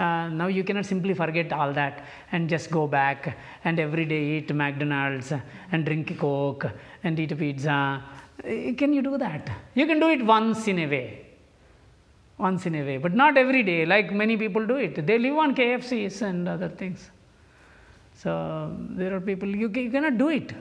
uh, 0.01 0.29
now 0.29 0.47
you 0.47 0.63
cannot 0.63 0.86
simply 0.86 1.13
forget 1.13 1.51
all 1.53 1.71
that 1.73 2.05
and 2.32 2.49
just 2.49 2.71
go 2.71 2.88
back 2.88 3.38
and 3.65 3.79
every 3.79 4.05
day 4.05 4.38
eat 4.38 4.53
McDonald's 4.53 5.34
and 5.71 5.86
drink 5.86 6.17
Coke 6.17 6.65
and 7.03 7.19
eat 7.19 7.32
a 7.32 7.36
pizza. 7.36 8.01
Uh, 8.44 8.74
Can 8.76 8.94
you 8.94 9.02
do 9.02 9.18
that? 9.18 9.50
You 9.76 9.86
can 9.86 10.00
do 10.00 10.10
it 10.10 10.26
once 10.26 10.68
in 10.68 10.80
a 10.80 10.88
way. 10.88 11.26
Once 12.38 12.66
in 12.66 12.74
a 12.74 12.84
way, 12.84 12.98
but 12.98 13.14
not 13.14 13.38
every 13.38 13.62
day 13.62 13.86
like 13.86 14.12
many 14.12 14.36
people 14.36 14.66
do 14.66 14.78
it. 14.78 15.06
They 15.06 15.20
live 15.20 15.38
on 15.38 15.56
KFCs 15.56 16.24
and 16.24 16.50
other 16.50 16.70
things. 16.70 17.12
So 18.16 18.76
there 18.92 19.16
are 19.16 19.22
people, 19.22 19.48
you, 19.48 19.70
you 19.70 19.92
cannot 19.92 20.18
do 20.18 20.30
it. 20.30 20.52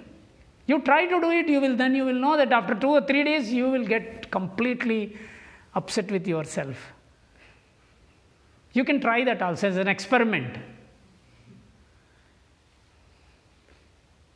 You 0.67 0.81
try 0.83 1.07
to 1.07 1.21
do 1.21 1.31
it, 1.31 1.49
you 1.49 1.61
will 1.61 1.77
then 1.77 1.95
you 1.95 2.05
will 2.05 2.21
know 2.21 2.37
that 2.37 2.53
after 2.53 2.75
two 2.75 2.91
or 2.91 3.01
three 3.01 3.25
days 3.25 3.51
you 3.51 3.71
will 3.71 3.87
get 3.87 4.31
completely 4.31 5.17
upset 5.75 6.11
with 6.11 6.27
yourself. 6.27 6.77
You 8.73 8.85
can 8.85 9.01
try 9.01 9.25
that 9.25 9.43
also 9.43 9.69
as 9.69 9.77
an 9.79 9.89
experiment. 9.89 10.59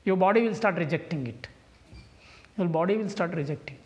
Your 0.04 0.16
body 0.16 0.42
will 0.42 0.54
start 0.54 0.76
rejecting 0.76 1.26
it. 1.26 1.48
Your 2.56 2.68
body 2.68 2.96
will 2.96 3.08
start 3.08 3.34
rejecting. 3.34 3.78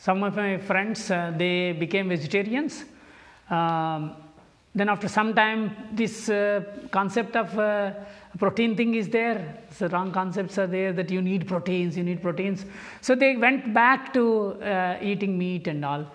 Some 0.00 0.22
of 0.22 0.36
my 0.36 0.58
friends, 0.58 1.10
uh, 1.10 1.32
they 1.36 1.72
became 1.72 2.08
vegetarians. 2.10 2.84
Um, 3.48 4.16
then 4.74 4.88
after 4.88 5.08
some 5.08 5.34
time, 5.34 5.74
this 5.92 6.28
uh, 6.28 6.62
concept 6.90 7.36
of 7.36 7.56
uh, 7.58 7.92
protein 8.38 8.76
thing 8.76 8.96
is 8.96 9.08
there. 9.08 9.62
The 9.78 9.88
wrong 9.88 10.10
concepts 10.10 10.58
are 10.58 10.66
there 10.66 10.92
that 10.92 11.10
you 11.10 11.22
need 11.22 11.46
proteins, 11.46 11.96
you 11.96 12.02
need 12.02 12.20
proteins. 12.20 12.64
So 13.00 13.14
they 13.14 13.36
went 13.36 13.72
back 13.72 14.12
to 14.14 14.60
uh, 14.62 14.98
eating 15.00 15.38
meat 15.38 15.68
and 15.68 15.84
all. 15.84 16.06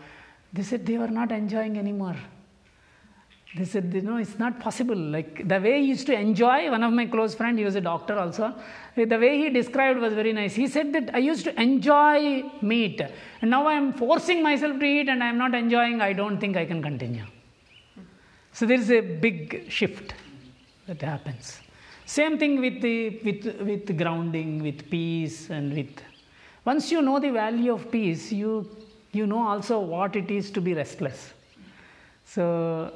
They 0.52 0.64
said 0.64 0.86
they 0.86 0.98
were 0.98 1.08
not 1.08 1.32
enjoying 1.32 1.78
anymore. 1.78 2.18
They 3.56 3.66
said, 3.66 3.91
you 3.91 4.02
know, 4.02 4.18
it's 4.18 4.38
not 4.38 4.60
possible. 4.60 4.95
Like 4.95 5.47
the 5.47 5.60
way 5.60 5.82
he 5.82 5.88
used 5.88 6.06
to 6.06 6.14
enjoy, 6.14 6.70
one 6.70 6.84
of 6.84 6.93
my 6.93 7.08
close 7.08 7.34
friend, 7.34 7.58
he 7.58 7.66
was 7.66 7.76
a 7.76 7.82
doctor 7.82 8.18
also. 8.18 8.54
The 8.95 9.18
way 9.18 9.39
he 9.39 9.50
described 9.50 10.00
was 10.00 10.14
very 10.14 10.34
nice. 10.34 10.54
He 10.54 10.68
said 10.68 10.93
that 10.93 11.16
I 11.16 11.18
used 11.18 11.45
to 11.45 11.60
enjoy 11.60 12.43
meat, 12.62 13.02
and 13.41 13.50
now 13.50 13.66
I 13.66 13.74
am 13.74 13.93
forcing 13.93 14.43
myself 14.43 14.80
to 14.80 14.86
eat, 14.86 15.10
and 15.10 15.24
I 15.24 15.30
am 15.30 15.39
not 15.39 15.56
enjoying. 15.56 16.00
I 16.00 16.14
don't 16.14 16.39
think 16.39 16.58
I 16.58 16.66
can 16.66 16.84
continue. 16.84 17.26
So 18.52 18.68
there 18.68 18.78
is 18.78 18.91
a 18.91 19.02
big 19.02 19.66
shift 19.68 20.14
that 20.86 21.02
happens. 21.02 21.60
Same 22.06 22.38
thing 22.38 22.62
with 22.62 22.82
the 22.82 23.20
with 23.24 23.62
with 23.62 23.97
grounding, 23.97 24.62
with 24.62 24.89
peace, 24.91 25.50
and 25.50 25.74
with 25.74 26.04
once 26.66 26.91
you 26.91 27.02
know 27.02 27.20
the 27.20 27.32
value 27.32 27.74
of 27.74 27.89
peace, 27.89 28.32
you 28.32 28.70
you 29.12 29.26
know 29.26 29.41
also 29.47 29.80
what 29.80 30.16
it 30.16 30.30
is 30.30 30.52
to 30.52 30.62
be 30.62 30.76
restless. 30.76 31.34
So 32.26 32.93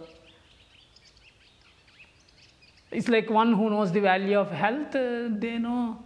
it's 2.94 3.10
like 3.10 3.30
one 3.30 3.54
who 3.54 3.70
knows 3.70 3.92
the 3.92 4.02
value 4.02 4.40
of 4.40 4.52
health, 4.52 4.96
uh, 4.96 5.30
they 5.30 5.58
know 5.58 6.00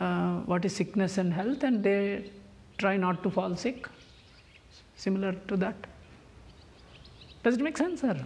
uh, 0.00 0.38
what 0.40 0.64
is 0.64 0.74
sickness 0.74 1.18
and 1.18 1.32
health, 1.32 1.62
and 1.62 1.82
they 1.82 2.30
try 2.78 2.96
not 2.96 3.22
to 3.22 3.30
fall 3.30 3.54
sick. 3.56 3.88
Similar 4.96 5.32
to 5.48 5.56
that. 5.56 5.74
Does 7.42 7.56
it 7.56 7.60
make 7.60 7.76
sense, 7.76 8.00
sir? 8.00 8.16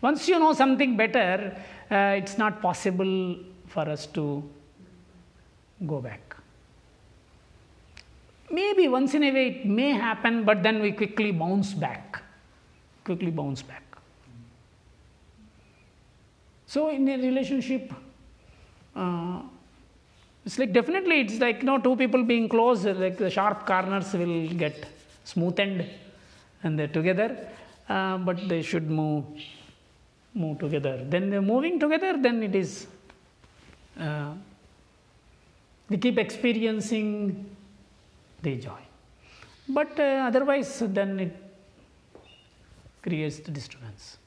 Once 0.00 0.26
you 0.28 0.38
know 0.38 0.52
something 0.52 0.96
better, 0.96 1.56
uh, 1.90 2.14
it's 2.16 2.38
not 2.38 2.60
possible 2.62 3.36
for 3.66 3.88
us 3.88 4.06
to 4.06 4.42
go 5.86 6.00
back. 6.00 6.36
Maybe 8.50 8.88
once 8.88 9.14
in 9.14 9.22
a 9.22 9.32
way 9.32 9.46
it 9.48 9.66
may 9.66 9.92
happen, 9.92 10.44
but 10.44 10.62
then 10.62 10.80
we 10.80 10.92
quickly 10.92 11.30
bounce 11.30 11.72
back. 11.72 12.09
Quickly 13.10 13.32
bounce 13.32 13.62
back. 13.62 13.82
So, 16.66 16.90
in 16.90 17.08
a 17.08 17.16
relationship, 17.16 17.92
uh, 18.94 19.40
it's 20.46 20.60
like 20.60 20.72
definitely 20.72 21.22
it's 21.22 21.40
like 21.40 21.58
you 21.58 21.64
know 21.64 21.78
two 21.78 21.96
people 21.96 22.22
being 22.22 22.48
close, 22.48 22.84
like 22.84 23.18
the 23.18 23.28
sharp 23.28 23.66
corners 23.66 24.12
will 24.12 24.48
get 24.50 24.86
smoothened 25.26 25.88
and 26.62 26.78
they're 26.78 26.94
together, 27.00 27.48
uh, 27.88 28.18
but 28.18 28.48
they 28.48 28.62
should 28.62 28.88
move 28.88 29.24
move 30.32 30.60
together. 30.60 31.04
Then 31.04 31.30
they're 31.30 31.42
moving 31.42 31.80
together, 31.80 32.16
then 32.16 32.44
it 32.44 32.54
is 32.54 32.86
uh, 33.98 34.34
we 35.88 35.96
keep 35.96 36.16
experiencing 36.16 37.44
the 38.40 38.54
joy. 38.54 38.82
But 39.68 39.98
uh, 39.98 40.28
otherwise, 40.28 40.78
then 40.78 41.18
it 41.18 41.49
creates 43.02 43.40
the 43.40 43.50
disturbance. 43.50 44.18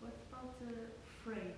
What 0.00 0.12
about 0.30 0.58
the 0.60 0.74
afraid? 1.08 1.54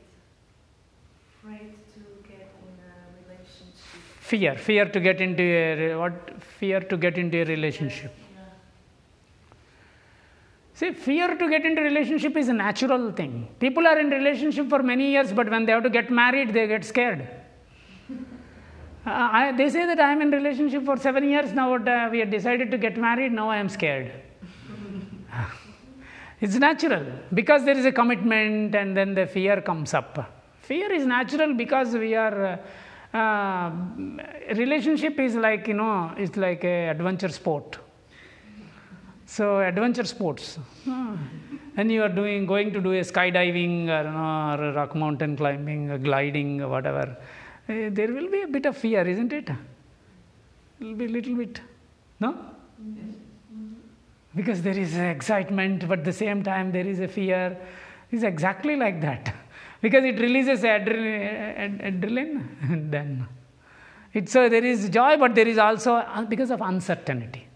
Afraid 1.42 1.74
to 1.94 2.28
get 2.28 2.52
in 2.62 2.74
a 2.80 3.28
relationship. 3.28 3.76
Fear, 4.20 4.54
fear 4.56 4.84
to 4.86 5.00
get 5.00 5.20
into 5.20 5.42
a 5.42 5.96
what? 5.96 6.42
Fear 6.42 6.80
to 6.80 6.96
get 6.96 7.18
into 7.18 7.42
a 7.42 7.44
relationship. 7.44 8.12
See, 10.80 10.92
fear 10.92 11.36
to 11.36 11.46
get 11.50 11.66
into 11.66 11.82
relationship 11.82 12.38
is 12.38 12.48
a 12.48 12.54
natural 12.54 13.12
thing. 13.12 13.48
People 13.58 13.86
are 13.86 13.98
in 13.98 14.08
relationship 14.08 14.70
for 14.70 14.82
many 14.82 15.10
years, 15.10 15.30
but 15.30 15.50
when 15.50 15.66
they 15.66 15.72
have 15.72 15.82
to 15.82 15.90
get 15.90 16.10
married, 16.10 16.54
they 16.54 16.66
get 16.66 16.84
scared. 16.84 17.28
Uh, 19.06 19.28
I, 19.32 19.52
they 19.52 19.70
say 19.70 19.86
that 19.86 19.98
I 19.98 20.12
am 20.12 20.20
in 20.20 20.30
relationship 20.30 20.84
for 20.84 20.94
seven 20.98 21.26
years 21.26 21.54
now. 21.54 21.74
Uh, 21.74 22.10
we 22.12 22.18
have 22.18 22.30
decided 22.30 22.70
to 22.70 22.76
get 22.76 22.98
married. 22.98 23.32
Now 23.32 23.48
I 23.48 23.56
am 23.56 23.70
scared. 23.70 24.12
it's 26.42 26.56
natural 26.56 27.06
because 27.32 27.64
there 27.64 27.78
is 27.78 27.86
a 27.86 27.92
commitment, 27.92 28.74
and 28.74 28.94
then 28.94 29.14
the 29.14 29.26
fear 29.26 29.62
comes 29.62 29.94
up. 29.94 30.46
Fear 30.60 30.92
is 30.92 31.06
natural 31.06 31.54
because 31.54 31.94
we 31.94 32.14
are. 32.14 32.60
Uh, 33.14 33.16
uh, 33.16 33.72
relationship 34.54 35.18
is 35.18 35.34
like 35.34 35.66
you 35.66 35.78
know, 35.82 36.12
it's 36.18 36.36
like 36.36 36.62
a 36.62 36.88
adventure 36.88 37.30
sport. 37.30 37.78
So 39.34 39.44
adventure 39.70 40.06
sports, 40.12 40.46
Ah. 40.88 41.16
and 41.78 41.86
you 41.94 42.00
are 42.06 42.14
doing 42.20 42.46
going 42.52 42.68
to 42.76 42.80
do 42.86 42.92
a 43.00 43.02
skydiving 43.10 43.74
or, 43.96 44.02
you 44.08 44.14
know, 44.16 44.56
or 44.58 44.72
rock 44.78 44.94
mountain 45.02 45.32
climbing, 45.40 45.82
gliding, 46.06 46.50
whatever. 46.74 47.04
eh, 47.68 47.88
there 47.98 48.10
will 48.16 48.28
be 48.36 48.40
a 48.42 48.48
bit 48.56 48.66
of 48.70 48.76
fear, 48.84 49.02
isn't 49.12 49.32
it? 49.40 49.48
It 49.50 50.84
will 50.84 50.96
be 51.02 51.06
a 51.10 51.12
little 51.16 51.36
bit, 51.42 51.60
no? 52.24 52.30
Because 54.34 54.62
there 54.62 54.78
is 54.84 54.96
excitement, 54.96 55.86
but 55.90 56.00
at 56.00 56.04
the 56.04 56.12
same 56.24 56.42
time 56.42 56.72
there 56.72 56.86
is 56.94 56.98
a 57.00 57.08
fear. 57.08 57.56
It's 58.10 58.24
exactly 58.24 58.74
like 58.84 59.00
that, 59.02 59.32
because 59.80 60.04
it 60.04 60.18
releases 60.26 60.62
adrenaline, 60.62 61.58
ad- 61.66 61.80
adrenaline 61.90 62.34
and 62.68 62.90
then 62.96 63.28
it's 64.12 64.32
so 64.32 64.48
there 64.48 64.64
is 64.64 64.88
joy, 64.88 65.16
but 65.18 65.36
there 65.36 65.46
is 65.54 65.58
also 65.58 65.94
uh, 65.94 66.24
because 66.34 66.50
of 66.50 66.60
uncertainty. 66.72 67.46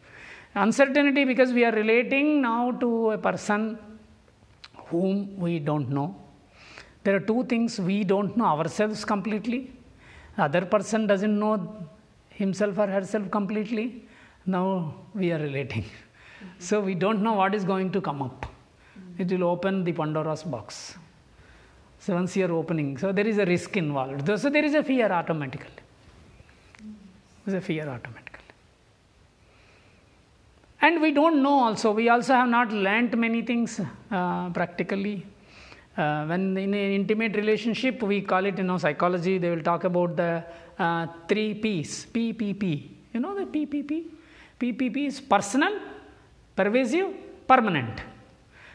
Uncertainty 0.54 1.24
because 1.24 1.52
we 1.52 1.64
are 1.64 1.72
relating 1.72 2.40
now 2.40 2.70
to 2.72 3.10
a 3.12 3.18
person 3.18 3.78
whom 4.86 5.36
we 5.38 5.58
don't 5.58 5.90
know. 5.90 6.14
There 7.02 7.16
are 7.16 7.20
two 7.20 7.44
things 7.44 7.78
we 7.78 8.04
don't 8.04 8.36
know 8.36 8.46
ourselves 8.46 9.04
completely. 9.04 9.72
The 10.36 10.44
other 10.44 10.64
person 10.64 11.06
doesn't 11.06 11.38
know 11.38 11.86
himself 12.30 12.78
or 12.78 12.86
herself 12.86 13.30
completely. 13.30 14.04
Now 14.46 14.94
we 15.14 15.32
are 15.32 15.38
relating. 15.38 15.82
Mm-hmm. 15.82 16.46
So 16.58 16.80
we 16.80 16.94
don't 16.94 17.22
know 17.22 17.32
what 17.34 17.54
is 17.54 17.64
going 17.64 17.90
to 17.92 18.00
come 18.00 18.22
up. 18.22 18.46
It 19.18 19.30
will 19.30 19.44
open 19.44 19.84
the 19.84 19.92
Pandora's 19.92 20.42
box. 20.42 20.96
So 21.98 22.14
once 22.14 22.36
you 22.36 22.44
are 22.46 22.52
opening, 22.52 22.98
so 22.98 23.12
there 23.12 23.26
is 23.26 23.38
a 23.38 23.44
risk 23.44 23.76
involved. 23.76 24.26
So 24.38 24.50
there 24.50 24.64
is 24.64 24.74
a 24.74 24.82
fear 24.82 25.10
automatically. 25.10 25.70
There's 27.44 27.62
a 27.62 27.66
fear 27.66 27.88
automatically. 27.88 28.23
And 30.84 31.00
we 31.00 31.10
don't 31.18 31.42
know 31.42 31.58
also, 31.66 31.92
we 31.92 32.10
also 32.14 32.34
have 32.34 32.48
not 32.48 32.70
learnt 32.70 33.16
many 33.16 33.40
things 33.50 33.80
uh, 33.80 34.50
practically. 34.50 35.24
Uh, 35.96 36.26
when 36.26 36.42
in 36.58 36.74
an 36.74 36.90
intimate 37.00 37.34
relationship, 37.36 38.02
we 38.02 38.20
call 38.20 38.44
it, 38.44 38.58
you 38.58 38.64
know, 38.64 38.76
psychology, 38.76 39.38
they 39.38 39.48
will 39.48 39.62
talk 39.62 39.84
about 39.84 40.14
the 40.14 40.44
uh, 40.78 41.06
three 41.26 41.54
P's, 41.54 42.06
PPP. 42.14 42.90
You 43.14 43.20
know 43.20 43.34
the 43.34 43.46
PPP? 43.46 44.04
PPP 44.60 45.06
is 45.06 45.20
personal, 45.22 45.74
pervasive, 46.54 47.08
permanent. 47.48 48.02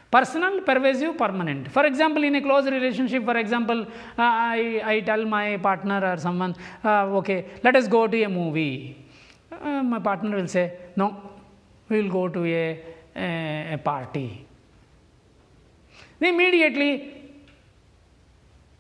Personal, 0.10 0.62
pervasive, 0.62 1.16
permanent. 1.16 1.72
For 1.72 1.86
example, 1.86 2.24
in 2.24 2.34
a 2.36 2.42
close 2.42 2.66
relationship, 2.66 3.24
for 3.24 3.38
example, 3.38 3.82
uh, 3.84 3.86
I, 4.18 4.82
I 4.84 5.00
tell 5.02 5.26
my 5.26 5.58
partner 5.58 6.14
or 6.14 6.18
someone, 6.18 6.56
uh, 6.84 7.18
okay, 7.20 7.46
let 7.64 7.76
us 7.76 7.88
go 7.88 8.08
to 8.08 8.24
a 8.24 8.30
movie. 8.30 9.06
Uh, 9.52 9.84
my 9.84 10.00
partner 10.00 10.38
will 10.38 10.48
say, 10.48 10.74
no, 10.96 11.39
we 11.90 12.02
will 12.02 12.12
go 12.12 12.28
to 12.28 12.46
a, 12.46 12.84
a, 13.16 13.74
a 13.74 13.78
party. 13.78 14.46
Then 16.20 16.34
immediately 16.34 17.20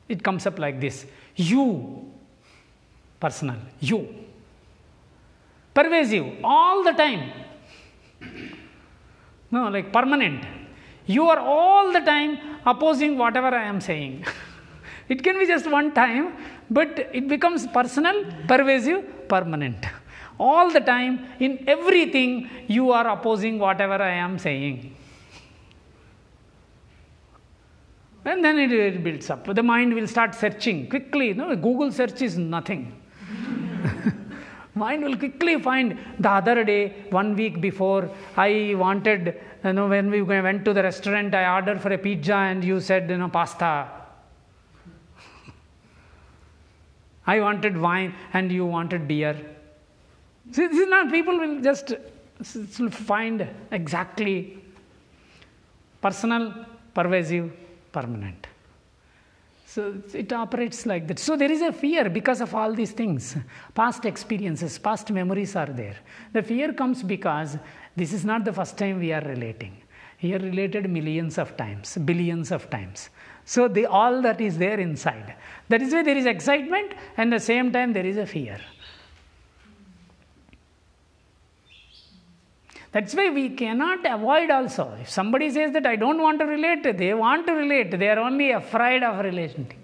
it 0.08 0.24
comes 0.24 0.46
up 0.46 0.60
like 0.60 0.80
this 0.80 1.06
you, 1.36 2.06
personal, 3.20 3.58
you. 3.80 4.08
Pervasive, 5.74 6.26
all 6.44 6.84
the 6.84 6.92
time. 6.92 7.32
No, 9.52 9.70
like 9.70 9.94
permanent. 9.94 10.44
You 11.06 11.28
are 11.30 11.40
all 11.40 11.94
the 11.94 12.02
time 12.02 12.38
opposing 12.66 13.18
whatever 13.18 13.48
I 13.48 13.64
am 13.64 13.80
saying. 13.80 14.26
it 15.10 15.24
can 15.24 15.40
be 15.40 15.48
just 15.48 15.70
one 15.72 15.94
time, 15.94 16.34
but 16.70 17.10
it 17.14 17.28
becomes 17.28 17.66
personal, 17.68 18.26
pervasive, 18.48 19.28
permanent. 19.30 19.86
All 20.40 20.72
the 20.72 20.80
time, 20.80 21.28
in 21.40 21.66
everything, 21.68 22.50
you 22.68 22.92
are 22.92 23.08
opposing 23.10 23.60
whatever 23.60 24.02
I 24.02 24.12
am 24.12 24.40
saying. 24.40 24.96
And 28.24 28.44
then 28.44 28.58
it, 28.60 28.72
it 28.72 29.04
builds 29.04 29.30
up. 29.30 29.54
The 29.54 29.64
mind 29.64 29.94
will 29.94 30.08
start 30.08 30.34
searching 30.36 30.90
quickly. 30.90 31.34
No, 31.34 31.56
Google 31.56 31.92
search 31.92 32.22
is 32.22 32.38
nothing. 32.38 32.96
mind 34.76 35.04
will 35.04 35.18
quickly 35.18 35.60
find 35.60 35.98
the 36.20 36.30
other 36.30 36.64
day, 36.64 37.06
one 37.10 37.36
week 37.36 37.60
before, 37.60 38.10
I 38.38 38.76
wanted, 38.78 39.42
you 39.64 39.74
know, 39.74 39.88
when 39.88 40.10
we 40.10 40.22
went 40.22 40.64
to 40.66 40.74
the 40.74 40.84
restaurant, 40.84 41.36
I 41.36 41.54
ordered 41.54 41.82
for 41.82 41.92
a 41.92 41.98
pizza 41.98 42.36
and 42.36 42.64
you 42.64 42.80
said, 42.80 43.10
you 43.10 43.18
know, 43.18 43.30
pasta. 43.30 43.88
I 47.28 47.40
wanted 47.40 47.78
wine 47.78 48.14
and 48.34 48.52
you 48.52 48.66
wanted 48.66 49.08
beer. 49.08 49.36
See, 50.52 50.68
this 50.68 50.80
is 50.80 50.88
not, 50.88 51.12
people 51.12 51.38
will 51.38 51.62
just 51.62 51.94
find 52.92 53.48
exactly 53.72 54.58
personal, 56.02 56.66
pervasive, 56.94 57.52
permanent. 57.92 58.48
So 59.66 60.02
it 60.14 60.34
operates 60.34 60.88
like 60.88 61.08
that. 61.08 61.20
So 61.20 61.36
there 61.36 61.52
is 61.52 61.62
a 61.62 61.72
fear 61.72 62.10
because 62.10 62.42
of 62.42 62.56
all 62.56 62.74
these 62.74 62.92
things. 62.92 63.36
Past 63.76 64.06
experiences, 64.06 64.80
past 64.80 65.12
memories 65.12 65.56
are 65.56 65.68
there. 65.68 65.96
The 66.34 66.42
fear 66.42 66.74
comes 66.74 67.04
because 67.04 67.58
this 67.96 68.12
is 68.12 68.26
not 68.26 68.46
the 68.46 68.54
first 68.54 68.78
time 68.78 69.00
we 69.00 69.14
are 69.14 69.22
relating. 69.22 69.78
Here 70.18 70.40
related 70.40 70.90
millions 70.90 71.38
of 71.38 71.56
times, 71.56 71.98
billions 71.98 72.52
of 72.52 72.70
times. 72.72 73.12
So 73.46 73.68
the, 73.68 73.86
all 73.86 74.22
that 74.24 74.42
is 74.42 74.58
there 74.58 74.80
inside. 74.80 75.36
That 75.70 75.84
is 75.84 75.94
why 75.94 76.02
there 76.02 76.18
is 76.18 76.26
excitement 76.26 76.94
and 77.18 77.32
at 77.32 77.40
the 77.40 77.46
same 77.46 77.72
time 77.72 77.94
there 77.94 78.06
is 78.06 78.18
a 78.18 78.26
fear. 78.26 78.60
That's 82.92 83.14
why 83.14 83.30
we 83.30 83.50
cannot 83.50 84.00
avoid 84.06 84.50
also. 84.50 84.92
If 85.02 85.10
somebody 85.10 85.50
says 85.52 85.74
that 85.74 85.86
I 85.86 85.96
don't 85.96 86.22
want 86.22 86.40
to 86.40 86.46
relate, 86.46 86.98
they 86.98 87.14
want 87.14 87.46
to 87.48 87.54
relate. 87.54 87.92
They 87.92 88.10
are 88.10 88.20
only 88.20 88.52
afraid 88.52 89.04
of 89.04 89.24
relationship. 89.24 89.78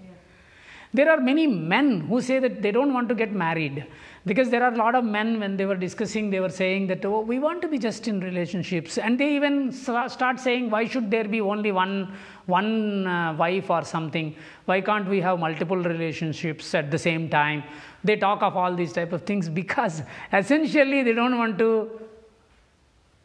There 0.92 1.10
are 1.10 1.20
many 1.20 1.46
men 1.46 2.00
who 2.00 2.20
say 2.20 2.38
that 2.38 2.62
they 2.62 2.72
don't 2.72 2.92
want 2.94 3.08
to 3.10 3.14
get 3.14 3.32
married 3.32 3.86
because 4.24 4.50
there 4.50 4.62
are 4.62 4.72
a 4.72 4.76
lot 4.76 4.94
of 4.94 5.04
men 5.04 5.38
when 5.38 5.56
they 5.56 5.66
were 5.66 5.76
discussing 5.76 6.30
they 6.30 6.40
were 6.40 6.54
saying 6.62 6.86
that 6.86 7.04
oh 7.04 7.20
we 7.20 7.38
want 7.38 7.60
to 7.62 7.68
be 7.68 7.78
just 7.78 8.08
in 8.08 8.20
relationships 8.20 8.96
and 8.98 9.20
they 9.20 9.36
even 9.36 9.70
start 9.72 10.40
saying 10.40 10.70
why 10.70 10.84
should 10.86 11.10
there 11.10 11.28
be 11.36 11.40
only 11.40 11.70
one 11.70 12.12
one 12.46 13.06
uh, 13.06 13.34
wife 13.34 13.68
or 13.70 13.84
something 13.84 14.34
why 14.64 14.80
can't 14.80 15.08
we 15.08 15.20
have 15.20 15.38
multiple 15.38 15.76
relationships 15.76 16.74
at 16.74 16.90
the 16.90 16.98
same 16.98 17.28
time 17.28 17.62
they 18.02 18.16
talk 18.16 18.42
of 18.42 18.56
all 18.56 18.74
these 18.74 18.92
type 18.92 19.12
of 19.12 19.22
things 19.22 19.48
because 19.62 20.02
essentially 20.32 21.02
they 21.02 21.12
don't 21.12 21.38
want 21.38 21.56
to 21.58 21.70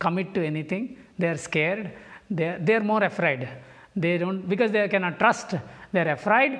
commit 0.05 0.33
to 0.33 0.45
anything. 0.51 0.97
They 1.19 1.27
are 1.27 1.37
scared. 1.37 1.91
They 2.29 2.47
are, 2.51 2.59
they 2.59 2.75
are 2.75 2.85
more 2.93 3.03
afraid. 3.03 3.47
They 3.95 4.17
don't, 4.17 4.47
because 4.47 4.71
they 4.71 4.87
cannot 4.87 5.19
trust, 5.19 5.55
they 5.91 6.01
are 6.01 6.11
afraid, 6.13 6.59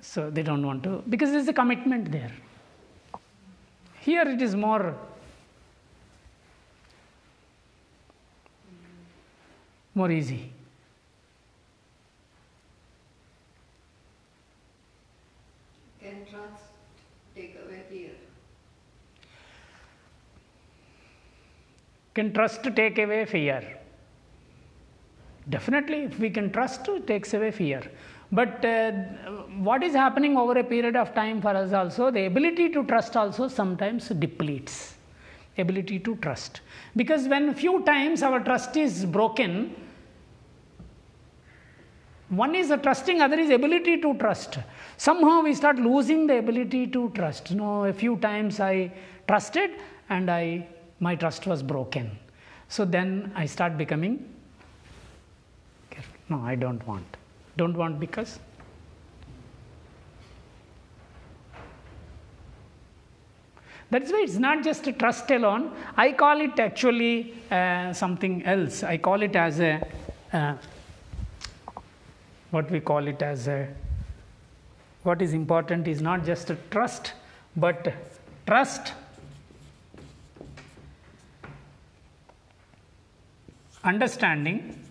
so 0.00 0.30
they 0.30 0.42
don't 0.42 0.64
want 0.64 0.82
to, 0.84 1.02
because 1.08 1.30
there 1.30 1.40
is 1.40 1.48
a 1.48 1.52
commitment 1.52 2.10
there. 2.10 2.32
Here 4.00 4.22
it 4.22 4.40
is 4.40 4.54
more 4.54 4.94
more 9.94 10.10
easy. 10.12 10.52
Can 16.00 16.24
trust 16.30 16.70
take 17.34 17.58
away 17.64 17.82
fear? 17.90 18.14
Can 22.18 22.32
trust 22.32 22.64
take 22.74 22.98
away 22.98 23.24
fear? 23.26 23.62
Definitely, 25.48 25.98
if 26.02 26.18
we 26.18 26.30
can 26.30 26.50
trust, 26.50 26.88
it 26.88 27.06
takes 27.06 27.32
away 27.32 27.52
fear. 27.52 27.80
But 28.32 28.64
uh, 28.64 28.90
what 29.68 29.84
is 29.84 29.94
happening 29.94 30.36
over 30.36 30.58
a 30.58 30.64
period 30.64 30.96
of 30.96 31.14
time 31.14 31.40
for 31.40 31.50
us 31.50 31.72
also, 31.72 32.10
the 32.10 32.24
ability 32.26 32.70
to 32.70 32.82
trust 32.86 33.16
also 33.16 33.46
sometimes 33.46 34.08
depletes. 34.08 34.96
Ability 35.58 36.00
to 36.00 36.16
trust. 36.16 36.60
Because 36.96 37.28
when 37.28 37.54
few 37.54 37.84
times 37.84 38.24
our 38.24 38.40
trust 38.40 38.76
is 38.76 39.04
broken, 39.04 39.76
one 42.30 42.56
is 42.56 42.74
trusting, 42.82 43.20
other 43.20 43.38
is 43.38 43.50
ability 43.50 44.00
to 44.00 44.14
trust. 44.14 44.58
Somehow 44.96 45.42
we 45.42 45.54
start 45.54 45.76
losing 45.76 46.26
the 46.26 46.38
ability 46.38 46.88
to 46.88 47.10
trust. 47.10 47.52
No, 47.52 47.84
a 47.84 47.92
few 47.92 48.16
times 48.16 48.58
I 48.58 48.92
trusted 49.28 49.70
and 50.10 50.28
I 50.28 50.66
my 51.00 51.14
trust 51.14 51.46
was 51.46 51.62
broken. 51.62 52.18
So 52.68 52.84
then 52.84 53.32
I 53.34 53.46
start 53.46 53.78
becoming 53.78 54.28
careful. 55.90 56.14
No, 56.28 56.40
I 56.42 56.54
don't 56.54 56.86
want. 56.86 57.16
Don't 57.56 57.76
want 57.76 57.98
because 57.98 58.38
That's 63.90 64.12
why 64.12 64.20
it's 64.22 64.36
not 64.36 64.62
just 64.62 64.86
a 64.86 64.92
trust 64.92 65.30
alone. 65.30 65.72
I 65.96 66.12
call 66.12 66.40
it 66.42 66.58
actually 66.60 67.34
uh, 67.50 67.92
something 67.94 68.44
else. 68.44 68.82
I 68.82 68.98
call 68.98 69.22
it 69.22 69.34
as 69.34 69.60
a, 69.60 69.86
uh, 70.30 70.56
what 72.50 72.70
we 72.70 72.80
call 72.80 73.06
it 73.06 73.22
as 73.22 73.48
a, 73.48 73.66
what 75.04 75.22
is 75.22 75.32
important 75.32 75.88
is 75.88 76.02
not 76.02 76.26
just 76.26 76.50
trust, 76.70 77.14
but 77.56 77.94
trust 78.46 78.92
understanding 83.84 84.84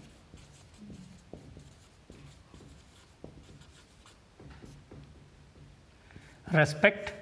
respect 6.54 7.14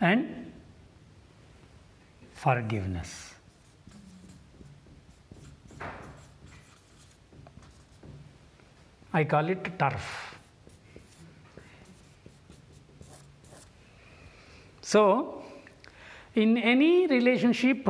and 0.00 0.52
forgiveness. 2.32 3.34
I 9.12 9.24
call 9.24 9.48
it 9.48 9.78
turf. 9.78 10.36
So 14.82 15.45
in 16.36 16.58
any 16.58 17.06
relationship, 17.06 17.88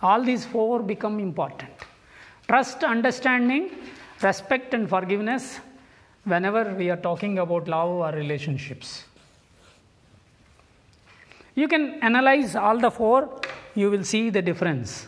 all 0.00 0.22
these 0.22 0.44
four 0.44 0.80
become 0.80 1.18
important 1.18 1.70
trust, 2.48 2.84
understanding, 2.84 3.70
respect, 4.20 4.74
and 4.74 4.88
forgiveness 4.88 5.60
whenever 6.24 6.74
we 6.74 6.90
are 6.90 6.96
talking 6.96 7.38
about 7.38 7.66
love 7.66 7.88
or 7.88 8.10
relationships. 8.12 9.04
You 11.54 11.66
can 11.68 11.98
analyze 12.02 12.54
all 12.54 12.78
the 12.78 12.90
four, 12.90 13.40
you 13.74 13.90
will 13.90 14.04
see 14.04 14.28
the 14.28 14.42
difference. 14.42 15.06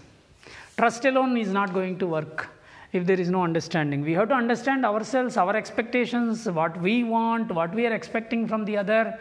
Trust 0.79 1.05
alone 1.05 1.37
is 1.37 1.49
not 1.49 1.75
going 1.75 1.99
to 1.99 2.07
work 2.07 2.49
if 2.93 3.05
there 3.05 3.21
is 3.21 3.29
no 3.29 3.43
understanding. 3.45 4.03
We 4.03 4.13
have 4.15 4.29
to 4.29 4.35
understand 4.35 4.87
ourselves, 4.87 5.37
our 5.37 5.55
expectations, 5.55 6.49
what 6.49 6.81
we 6.81 7.05
want, 7.05 7.53
what 7.53 7.75
we 7.75 7.87
are 7.87 7.93
expecting 7.93 8.49
from 8.49 8.65
the 8.65 8.79
other, 8.79 9.19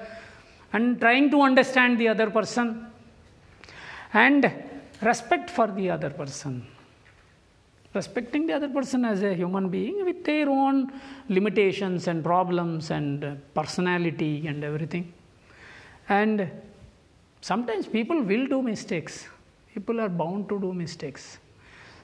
and 0.72 0.99
trying 0.99 1.30
to 1.32 1.41
understand 1.41 1.99
the 1.99 2.08
other 2.08 2.30
person 2.30 2.88
and 4.14 4.51
respect 5.01 5.49
for 5.49 5.68
the 5.68 5.89
other 5.89 6.09
person 6.09 6.66
respecting 7.93 8.47
the 8.47 8.53
other 8.53 8.70
person 8.70 9.05
as 9.05 9.22
a 9.22 9.34
human 9.34 9.70
being 9.70 10.03
with 10.05 10.24
their 10.24 10.49
own 10.49 10.91
limitations 11.30 12.07
and 12.07 12.24
problems 12.24 12.89
and 12.91 13.39
personality 13.53 14.47
and 14.47 14.64
everything 14.64 15.14
and 16.09 16.49
sometimes 17.41 17.86
people 17.86 18.20
will 18.22 18.47
do 18.47 18.61
mistakes 18.61 19.28
People 19.74 19.99
are 19.99 20.09
bound 20.09 20.49
to 20.49 20.59
do 20.59 20.72
mistakes. 20.72 21.39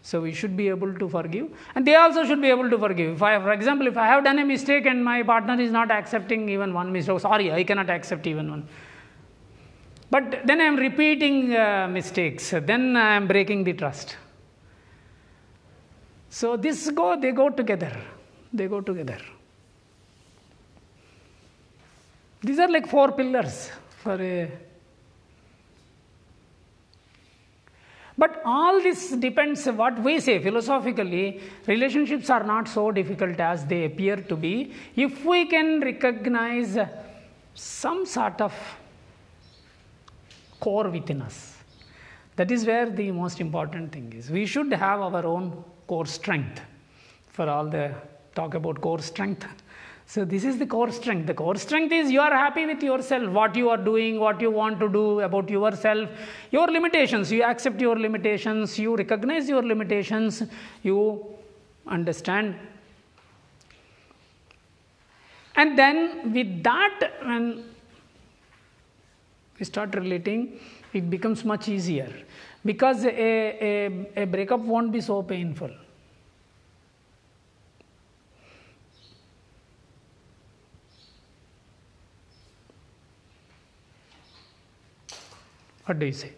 So 0.01 0.21
we 0.21 0.33
should 0.33 0.55
be 0.57 0.69
able 0.69 0.93
to 0.93 1.07
forgive, 1.07 1.49
and 1.75 1.85
they 1.85 1.95
also 1.95 2.23
should 2.25 2.41
be 2.41 2.49
able 2.49 2.69
to 2.69 2.77
forgive. 2.79 3.15
If 3.15 3.21
I, 3.21 3.37
for 3.39 3.51
example, 3.51 3.85
if 3.85 3.97
I 3.97 4.07
have 4.07 4.23
done 4.23 4.39
a 4.39 4.45
mistake 4.45 4.85
and 4.85 5.03
my 5.03 5.21
partner 5.23 5.59
is 5.61 5.71
not 5.71 5.91
accepting 5.91 6.49
even 6.49 6.73
one 6.73 6.91
mistake, 6.91 7.19
sorry, 7.19 7.51
I 7.51 7.63
cannot 7.63 7.89
accept 7.89 8.25
even 8.25 8.49
one. 8.49 8.67
But 10.11 10.41
then 10.45 10.59
I 10.59 10.65
am 10.65 10.75
repeating 10.75 11.55
uh, 11.55 11.87
mistakes. 11.89 12.51
Then 12.51 12.95
I 12.95 13.15
am 13.15 13.27
breaking 13.27 13.63
the 13.63 13.73
trust. 13.73 14.17
So 16.29 16.57
this 16.57 16.89
go, 16.89 17.19
they 17.19 17.31
go 17.31 17.49
together. 17.49 17.95
They 18.51 18.67
go 18.67 18.81
together. 18.81 19.19
These 22.41 22.59
are 22.59 22.69
like 22.69 22.87
four 22.87 23.11
pillars 23.11 23.69
for 24.03 24.19
a 24.21 24.51
But 28.19 28.41
all 28.43 28.81
this 28.81 29.11
depends 29.11 29.65
what 29.65 29.97
we 30.03 30.19
say 30.19 30.39
philosophically, 30.39 31.39
relationships 31.67 32.29
are 32.29 32.43
not 32.43 32.67
so 32.67 32.91
difficult 32.91 33.39
as 33.39 33.65
they 33.65 33.85
appear 33.85 34.17
to 34.17 34.35
be 34.35 34.73
if 34.97 35.23
we 35.23 35.45
can 35.45 35.79
recognize 35.79 36.77
some 37.53 38.05
sort 38.05 38.41
of 38.41 38.53
core 40.59 40.89
within 40.89 41.21
us. 41.21 41.55
That 42.35 42.51
is 42.51 42.65
where 42.65 42.89
the 42.89 43.11
most 43.11 43.41
important 43.41 43.91
thing 43.91 44.13
is. 44.13 44.29
We 44.31 44.45
should 44.45 44.71
have 44.71 45.01
our 45.01 45.25
own 45.25 45.63
core 45.87 46.05
strength. 46.05 46.61
For 47.27 47.49
all 47.49 47.67
the 47.67 47.93
talk 48.35 48.53
about 48.53 48.81
core 48.81 48.99
strength, 48.99 49.45
so, 50.09 50.25
this 50.25 50.43
is 50.43 50.57
the 50.57 50.65
core 50.65 50.91
strength. 50.91 51.27
The 51.27 51.35
core 51.35 51.55
strength 51.55 51.91
is 51.91 52.09
you 52.09 52.19
are 52.19 52.33
happy 52.33 52.65
with 52.65 52.81
yourself, 52.81 53.29
what 53.29 53.55
you 53.55 53.69
are 53.69 53.77
doing, 53.77 54.19
what 54.19 54.41
you 54.41 54.49
want 54.49 54.79
to 54.79 54.89
do 54.89 55.19
about 55.19 55.47
yourself, 55.51 56.09
your 56.49 56.67
limitations. 56.67 57.31
You 57.31 57.43
accept 57.43 57.79
your 57.79 57.95
limitations, 57.95 58.79
you 58.79 58.95
recognize 58.95 59.47
your 59.47 59.61
limitations, 59.61 60.41
you 60.81 61.23
understand. 61.85 62.55
And 65.55 65.77
then, 65.77 66.33
with 66.33 66.63
that, 66.63 67.11
when 67.21 67.65
we 69.59 69.65
start 69.65 69.93
relating, 69.95 70.59
it 70.93 71.09
becomes 71.09 71.43
much 71.43 71.67
easier 71.67 72.11
because 72.65 73.05
a, 73.05 73.09
a, 73.09 74.23
a 74.23 74.25
breakup 74.25 74.61
won't 74.61 74.91
be 74.91 75.01
so 75.01 75.21
painful. 75.21 75.71
What 85.85 85.99
do 85.99 86.05
you 86.05 86.13
say? 86.13 86.33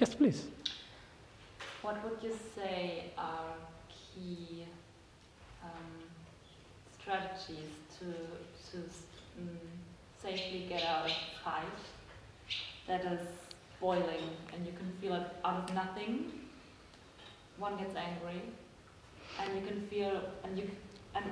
Yes, 0.00 0.11
please. 0.22 0.44
What 1.82 1.96
would 2.04 2.22
you 2.22 2.32
say 2.54 3.10
are 3.18 3.54
key 3.88 4.66
um, 5.64 5.92
strategies 6.96 7.72
to 7.98 8.06
to 8.70 8.76
um, 9.38 9.58
safely 10.22 10.66
get 10.68 10.84
out 10.84 11.06
of 11.06 11.12
fight 11.44 11.80
that 12.86 13.04
is 13.04 13.26
boiling 13.80 14.28
and 14.54 14.64
you 14.64 14.72
can 14.72 14.92
feel 15.00 15.14
it 15.14 15.26
out 15.44 15.58
of 15.64 15.74
nothing. 15.74 16.30
One 17.58 17.76
gets 17.76 17.96
angry, 17.96 18.42
and 19.40 19.48
you 19.56 19.66
can 19.66 19.80
feel, 19.88 20.22
and 20.44 20.56
you, 20.58 20.70
and 21.14 21.24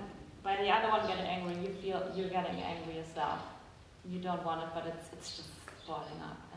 by 0.42 0.56
the 0.56 0.68
other 0.68 0.88
one 0.88 1.06
getting 1.06 1.26
angry, 1.36 1.54
you 1.64 1.72
feel 1.80 2.12
you're 2.14 2.28
getting 2.28 2.60
angry 2.60 2.96
yourself. 2.96 3.40
You 4.04 4.18
don't 4.18 4.44
want 4.44 4.62
it, 4.62 4.68
but 4.74 4.86
it's 4.86 5.06
it's 5.12 5.36
just 5.36 5.48
boiling 5.86 6.20
up. 6.22 6.49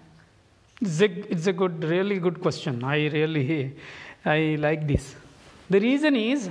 It's 0.86 1.00
a, 1.00 1.06
it's 1.32 1.48
a 1.48 1.54
good, 1.54 1.82
really 1.82 2.20
good 2.20 2.42
question. 2.42 2.84
I 2.84 3.08
really, 3.08 3.74
I 4.26 4.58
like 4.60 4.86
this. 4.86 5.16
The 5.70 5.80
reason 5.80 6.14
is, 6.18 6.50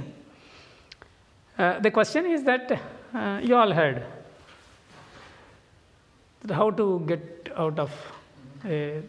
uh, 1.59 1.81
the 1.81 1.91
question 1.91 2.25
is 2.25 2.43
that 2.45 2.81
uh, 3.15 3.41
you 3.43 3.55
all 3.55 3.71
heard 3.71 4.03
how 6.51 6.71
to 6.71 7.05
get 7.07 7.53
out 7.57 7.79
of 7.79 7.91
uh, 8.65 9.03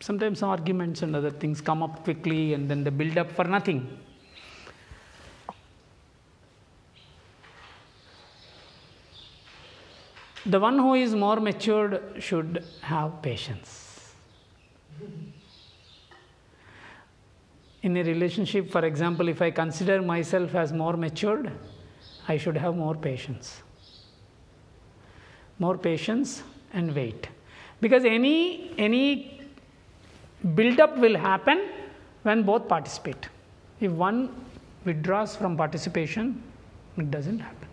sometimes 0.00 0.42
arguments 0.42 1.02
and 1.02 1.14
other 1.14 1.30
things 1.30 1.60
come 1.60 1.84
up 1.84 2.02
quickly 2.02 2.52
and 2.54 2.68
then 2.68 2.82
they 2.82 2.90
build 2.90 3.16
up 3.16 3.30
for 3.30 3.44
nothing. 3.44 3.88
The 10.44 10.58
one 10.58 10.80
who 10.80 10.94
is 10.94 11.14
more 11.14 11.36
matured 11.36 12.16
should 12.18 12.64
have 12.82 13.22
patience. 13.22 13.85
In 17.86 17.96
a 17.96 18.02
relationship, 18.02 18.68
for 18.68 18.84
example, 18.84 19.28
if 19.28 19.40
I 19.40 19.52
consider 19.52 20.02
myself 20.02 20.56
as 20.56 20.72
more 20.72 20.96
matured, 20.96 21.52
I 22.26 22.36
should 22.36 22.56
have 22.56 22.74
more 22.74 22.96
patience. 22.96 23.62
More 25.60 25.78
patience 25.78 26.42
and 26.72 26.92
wait 26.96 27.28
because 27.80 28.04
any 28.04 28.72
any 28.76 29.40
build 30.56 30.80
up 30.80 30.98
will 31.04 31.16
happen 31.16 31.62
when 32.24 32.42
both 32.42 32.66
participate. 32.66 33.28
If 33.78 33.92
one 33.92 34.18
withdraws 34.84 35.36
from 35.36 35.56
participation 35.56 36.42
it 36.96 37.08
doesn't 37.12 37.38
happen. 37.38 37.68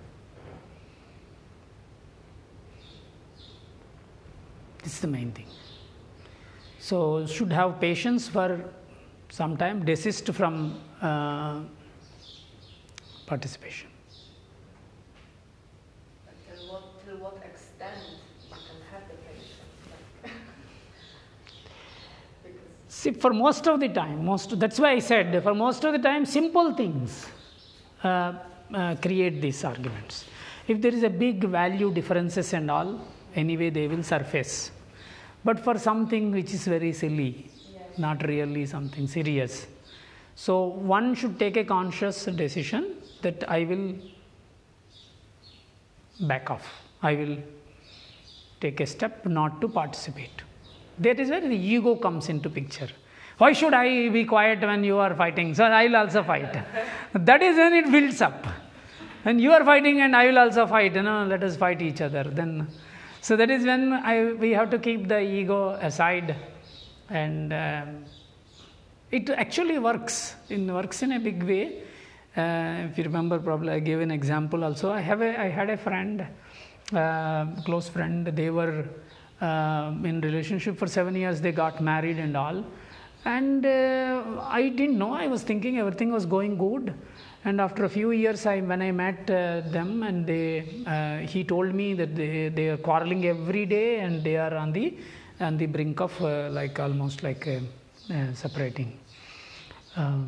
This 4.84 4.94
is 4.94 5.00
the 5.00 5.08
main 5.08 5.32
thing. 5.32 5.48
So 6.78 7.26
should 7.26 7.52
have 7.52 7.80
patience 7.82 8.28
for 8.28 8.64
some 9.40 9.58
time 9.58 9.84
desist 9.84 10.32
from 10.40 10.56
uh, 11.02 11.62
participation 13.26 13.90
See, 23.04 23.12
for 23.12 23.34
most 23.34 23.68
of 23.68 23.82
the 23.82 23.90
time, 23.90 24.24
most 24.24 24.58
that's 24.58 24.80
why 24.80 24.92
I 24.92 25.00
said 25.00 25.44
for 25.44 25.54
most 25.54 25.84
of 25.84 25.92
the 25.92 26.00
time, 26.00 26.26
simple 26.26 26.74
things 26.74 27.28
uh, 28.02 28.34
uh, 28.74 28.96
create 29.02 29.42
these 29.42 29.66
arguments. 29.66 30.24
If 30.70 30.80
there 30.82 30.94
is 30.94 31.04
a 31.04 31.10
big 31.10 31.44
value 31.44 31.92
differences 31.92 32.54
and 32.54 32.72
all, 32.72 33.02
anyway 33.36 33.72
they 33.72 33.90
will 33.90 34.04
surface. 34.04 34.72
But 35.44 35.60
for 35.60 35.78
something 35.78 36.32
which 36.32 36.54
is 36.54 36.66
very 36.66 36.94
silly. 36.94 37.50
Not 37.98 38.26
really 38.28 38.66
something 38.66 39.08
serious, 39.08 39.68
so 40.36 40.64
one 40.64 41.16
should 41.16 41.38
take 41.38 41.58
a 41.58 41.64
conscious 41.64 42.26
decision 42.26 42.96
that 43.22 43.50
I 43.50 43.64
will 43.64 43.96
back 46.22 46.50
off. 46.50 46.82
I 47.02 47.16
will 47.16 47.38
take 48.60 48.80
a 48.80 48.86
step 48.86 49.26
not 49.26 49.62
to 49.62 49.68
participate. 49.68 50.42
That 51.00 51.20
is 51.20 51.30
where 51.30 51.42
the 51.42 51.56
ego 51.56 51.96
comes 51.96 52.30
into 52.30 52.50
picture. 52.50 52.90
Why 53.38 53.52
should 53.54 53.74
I 53.74 54.10
be 54.10 54.26
quiet 54.26 54.62
when 54.62 54.84
you 54.84 54.98
are 54.98 55.16
fighting? 55.16 55.54
So 55.56 55.64
I 55.66 55.86
will 55.86 55.96
also 55.98 56.24
fight. 56.24 56.54
that 57.14 57.42
is 57.42 57.58
when 57.58 57.74
it 57.74 57.92
builds 57.92 58.22
up. 58.22 58.46
And 59.26 59.40
you 59.40 59.52
are 59.52 59.64
fighting 59.66 60.02
and 60.02 60.16
I 60.16 60.28
will 60.28 60.40
also 60.40 60.68
fight, 60.68 60.96
you 60.96 61.02
know, 61.02 61.26
let 61.26 61.44
us 61.44 61.56
fight 61.56 61.82
each 61.82 62.02
other. 62.02 62.24
Then, 62.24 62.68
so 63.22 63.36
that 63.36 63.50
is 63.50 63.66
when 63.66 63.94
I, 63.94 64.34
we 64.34 64.52
have 64.52 64.70
to 64.72 64.80
keep 64.80 65.08
the 65.08 65.20
ego 65.20 65.70
aside, 65.82 66.36
and 67.14 67.54
um, 67.54 68.06
it 69.12 69.30
actually 69.30 69.80
works. 69.80 70.36
It 70.50 70.60
works 70.60 71.04
in 71.04 71.14
a 71.14 71.20
big 71.20 71.44
way. 71.44 71.84
Uh, 72.36 72.90
if 72.90 72.98
you 72.98 73.04
remember, 73.06 73.40
probably 73.40 73.74
I 73.74 73.80
gave 73.80 74.02
an 74.02 74.12
example 74.12 74.64
also. 74.64 74.92
I 74.92 75.02
have 75.02 75.22
a, 75.22 75.40
I 75.40 75.50
had 75.50 75.70
a 75.70 75.78
friend, 75.78 76.26
uh, 76.92 77.46
close 77.64 77.88
friend. 77.88 78.28
They 78.28 78.50
were 78.50 78.86
uh, 79.42 79.94
in 80.04 80.22
relationship 80.22 80.78
for 80.78 80.88
seven 80.88 81.16
years 81.16 81.42
they 81.42 81.52
got 81.52 81.82
married 81.82 82.18
and 82.18 82.36
all 82.38 82.64
and 83.26 83.66
uh, 83.66 84.24
i 84.60 84.70
didn't 84.70 84.98
know 84.98 85.14
i 85.14 85.28
was 85.34 85.42
thinking 85.50 85.80
everything 85.84 86.12
was 86.18 86.26
going 86.26 86.54
good 86.58 86.94
and 87.46 87.60
after 87.60 87.84
a 87.86 87.90
few 87.90 88.12
years 88.12 88.46
I, 88.46 88.62
when 88.62 88.82
i 88.82 88.92
met 88.92 89.30
uh, 89.30 89.62
them 89.78 90.04
and 90.04 90.26
they 90.26 90.84
uh, 90.94 91.18
he 91.34 91.44
told 91.44 91.74
me 91.74 91.94
that 91.94 92.16
they, 92.16 92.50
they 92.50 92.70
are 92.70 92.78
quarreling 92.78 93.26
every 93.26 93.66
day 93.66 94.00
and 94.00 94.24
they 94.24 94.38
are 94.38 94.56
on 94.56 94.72
the 94.72 94.98
on 95.44 95.58
the 95.58 95.68
brink 95.68 96.00
of 96.02 96.14
uh, 96.22 96.50
like 96.60 96.80
almost 96.80 97.24
like 97.24 97.48
uh, 97.48 98.34
separating. 98.34 98.92
Um, 99.96 100.22